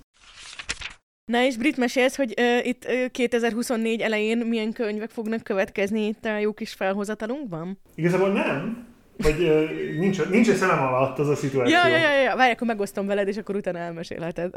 [1.31, 6.25] Na és Brit, mesélsz, hogy uh, itt uh, 2024 elején milyen könyvek fognak következni itt
[6.25, 7.79] a jó kis felhozatalunkban?
[7.95, 8.94] Igazából nem.
[9.23, 11.73] Uh, nincs, nincs egy szemem alatt az a szituáció.
[11.73, 12.35] Ja, ja, ja, ja.
[12.35, 14.53] Várj, akkor megosztom veled, és akkor utána elmesélheted.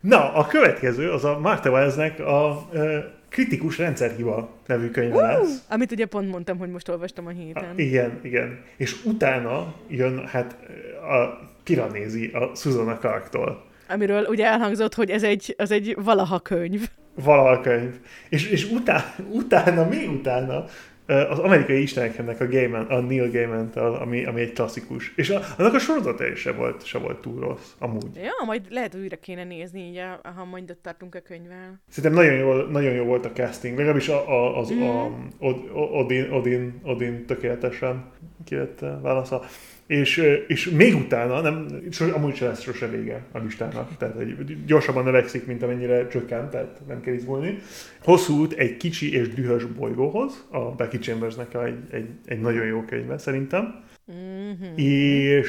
[0.00, 2.68] Na, a következő az a Marta Wellsnek a
[3.28, 5.64] Kritikus rendszerhiba nevű könyve uh, lesz.
[5.68, 7.64] Amit ugye pont mondtam, hogy most olvastam a héten.
[7.64, 8.60] A, igen, igen.
[8.76, 10.56] És utána jön hát
[11.02, 13.64] a Piranézi a Susanna Clarktól.
[13.88, 16.88] Amiről ugye elhangzott, hogy ez egy, az egy valaha könyv.
[17.14, 17.94] Valaha könyv.
[18.28, 20.64] És, és utána, utána, még utána
[21.06, 25.12] az amerikai isteneknek a Gaiman, a Neil gaiman ami, ami egy klasszikus.
[25.16, 28.14] És a, annak a sorozata se volt, se volt túl rossz, amúgy.
[28.14, 30.02] Ja, majd lehet újra kéne nézni, így,
[30.36, 31.80] ha majd ott tartunk a könyvvel.
[31.88, 34.82] Szerintem nagyon jó, nagyon jó volt a casting, legalábbis a, a, az, mm.
[34.82, 35.10] a,
[35.74, 38.04] Odin, Odin, Odin tökéletesen
[38.44, 39.42] ki lett válasza.
[39.86, 40.16] És,
[40.46, 41.66] és még utána, nem,
[42.14, 46.80] amúgy sem lesz sose vége a listának, tehát egy, gyorsabban növekszik, mint amennyire csökkent, tehát
[46.86, 47.58] nem kell izgulni.
[48.02, 52.82] Hosszú út egy kicsi és dühös bolygóhoz, a Becky Chambersnek egy, egy, egy nagyon jó
[52.82, 53.82] könyve szerintem.
[54.12, 54.76] Mm-hmm.
[54.76, 55.48] És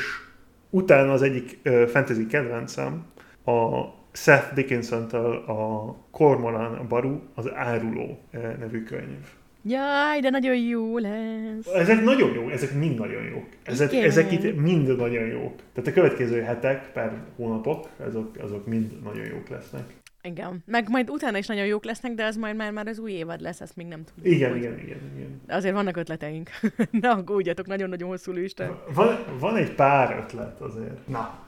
[0.69, 3.05] utána az egyik uh, fantasy kedvencem,
[3.45, 9.27] a Seth Dickinson-től a Cormoran Baru, az Áruló nevű könyv.
[9.67, 11.67] Jaj, de nagyon jó lesz.
[11.73, 13.47] Ezek nagyon jó, ezek mind nagyon jók.
[13.63, 15.55] Ezek, ezek itt mind nagyon jók.
[15.73, 19.83] Tehát a következő hetek per hónapok, azok, azok mind nagyon jók lesznek.
[20.21, 20.63] Igen.
[20.65, 23.41] Meg majd utána is nagyon jók lesznek, de az majd már, már az új évad
[23.41, 24.31] lesz, ezt még nem tudom.
[24.33, 24.59] Igen, hogy...
[24.59, 25.41] igen, igen, igen.
[25.47, 26.49] Azért vannak ötleteink.
[27.01, 28.83] Na, aggódjatok, nagyon-nagyon hosszú lista.
[28.93, 31.07] Van, van egy pár ötlet azért.
[31.07, 31.44] Na,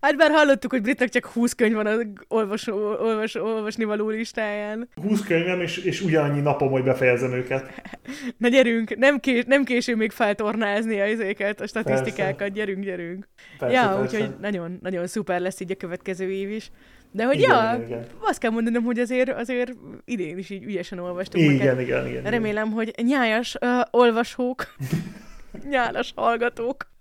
[0.00, 4.88] Hát bár hallottuk, hogy Britnek csak 20 könyv van az olvasó, olvas, olvasni való listáján.
[4.94, 7.82] 20 könyvem, és, és ugyanannyi napom, hogy befejezem őket.
[8.38, 12.54] Na gyerünk, nem, kés, nem késő még feltornázni a izéket, a statisztikákat, persze.
[12.54, 13.28] gyerünk, gyerünk.
[13.58, 16.70] Persze, ja, úgyhogy nagyon, nagyon szuper lesz így a következő év is.
[17.10, 18.06] De hogy igen, ja, igen, igen.
[18.20, 19.72] azt kell mondanom, hogy azért, azért
[20.04, 21.44] idén is így ügyesen olvastunk.
[21.44, 22.30] Igen, igen, igen, igen.
[22.30, 24.66] Remélem, hogy nyájas uh, olvasók
[25.68, 26.92] nyálas hallgatók.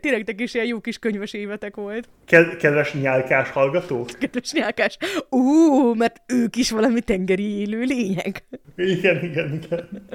[0.00, 2.08] Tényleg is ilyen jó kis könyves évetek volt.
[2.58, 4.06] Kedves nyálkás hallgatók?
[4.06, 4.98] Kedves nyálkás.
[5.28, 8.44] Ú, mert ők is valami tengeri élő lények.
[8.76, 10.08] Igen, igen, igen.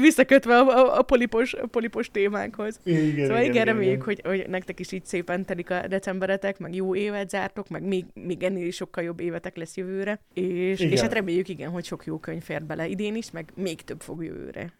[0.00, 2.80] Visszakötve a, a, a, polipos, a polipos témánkhoz.
[2.84, 6.74] Igen, szóval igen, igen, reméljük, Hogy, hogy nektek is így szépen telik a decemberetek, meg
[6.74, 10.20] jó évet zártok, meg még, még ennél is sokkal jobb évetek lesz jövőre.
[10.34, 13.82] És, és hát reméljük, igen, hogy sok jó könyv fér bele idén is, meg még
[13.82, 14.72] több fog jövőre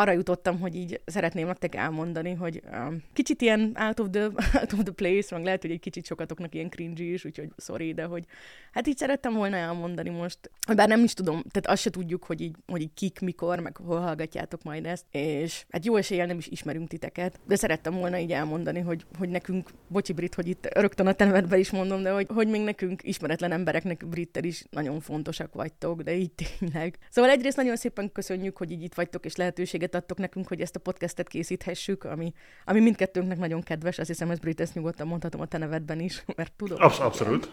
[0.00, 4.24] arra jutottam, hogy így szeretném nektek elmondani, hogy um, kicsit ilyen out of, the,
[4.60, 7.94] out of the place, meg lehet, hogy egy kicsit sokatoknak ilyen cringe is, úgyhogy sorry,
[7.94, 8.24] de hogy
[8.72, 12.40] hát így szerettem volna elmondani most, bár nem is tudom, tehát azt se tudjuk, hogy
[12.40, 16.38] így, hogy így kik, mikor, meg hol hallgatjátok majd ezt, és hát jó eséllyel nem
[16.38, 20.68] is ismerünk titeket, de szerettem volna így elmondani, hogy, hogy nekünk, bocsi Brit, hogy itt
[20.74, 25.00] rögtön a tenemetbe is mondom, de hogy, hogy még nekünk ismeretlen embereknek Brittel is nagyon
[25.00, 26.98] fontosak vagytok, de így tényleg.
[27.10, 30.60] Szóval egyrészt nagyon szépen köszönjük, hogy így itt vagytok, és lehetőséget lehetőséget adtok nekünk, hogy
[30.60, 32.32] ezt a podcastet készíthessük, ami,
[32.64, 33.98] ami mindkettőnknek nagyon kedves.
[33.98, 36.82] Azt hiszem, ez Brit, ezt nyugodtan mondhatom a te nevedben is, mert tudom.
[36.82, 37.50] Absz- abszolút.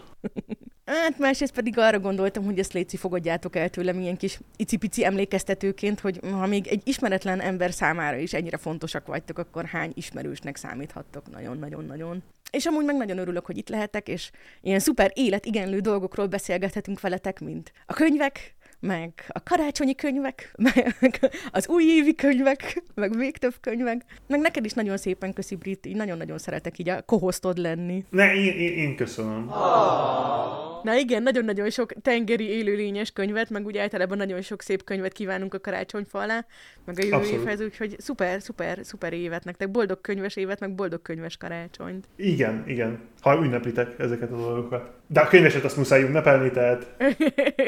[0.84, 6.00] Hát másrészt pedig arra gondoltam, hogy ezt léci fogadjátok el tőlem ilyen kis icipici emlékeztetőként,
[6.00, 11.30] hogy ha még egy ismeretlen ember számára is ennyire fontosak vagytok, akkor hány ismerősnek számíthattok
[11.30, 12.22] nagyon-nagyon-nagyon.
[12.50, 14.30] És amúgy meg nagyon örülök, hogy itt lehetek, és
[14.60, 18.54] ilyen szuper életigenlő dolgokról beszélgethetünk veletek, mint a könyvek,
[18.84, 20.54] meg a karácsonyi könyvek,
[21.00, 24.04] meg az újévi könyvek, meg még több könyvek.
[24.26, 28.04] Meg neked is nagyon szépen köszi, Brit, így nagyon-nagyon szeretek így a kohosztod lenni.
[28.10, 29.48] Ne, én, én, én köszönöm.
[29.48, 30.82] Oh.
[30.84, 35.54] Na igen, nagyon-nagyon sok tengeri élőlényes könyvet, meg úgy általában nagyon sok szép könyvet kívánunk
[35.54, 36.46] a karácsonyfa alá,
[36.84, 41.02] meg a jövő évhez, úgyhogy szuper, szuper, szuper évet nektek, boldog könyves évet, meg boldog
[41.02, 42.08] könyves karácsonyt.
[42.16, 44.90] Igen, igen, ha ünneplitek ezeket a dolgokat.
[45.06, 46.96] De a könyveset azt muszáj ünnepelni, tehát...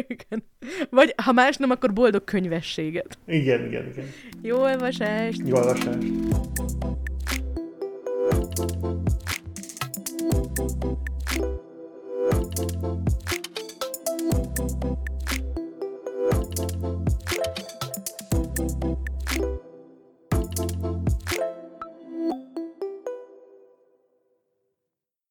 [0.09, 0.45] igen.
[0.91, 3.19] Vagy ha más nem, akkor boldog könyvességet.
[3.27, 4.05] Igen, igen, igen.
[4.43, 5.41] Jó olvasást!
[5.45, 5.99] Jó olvasást!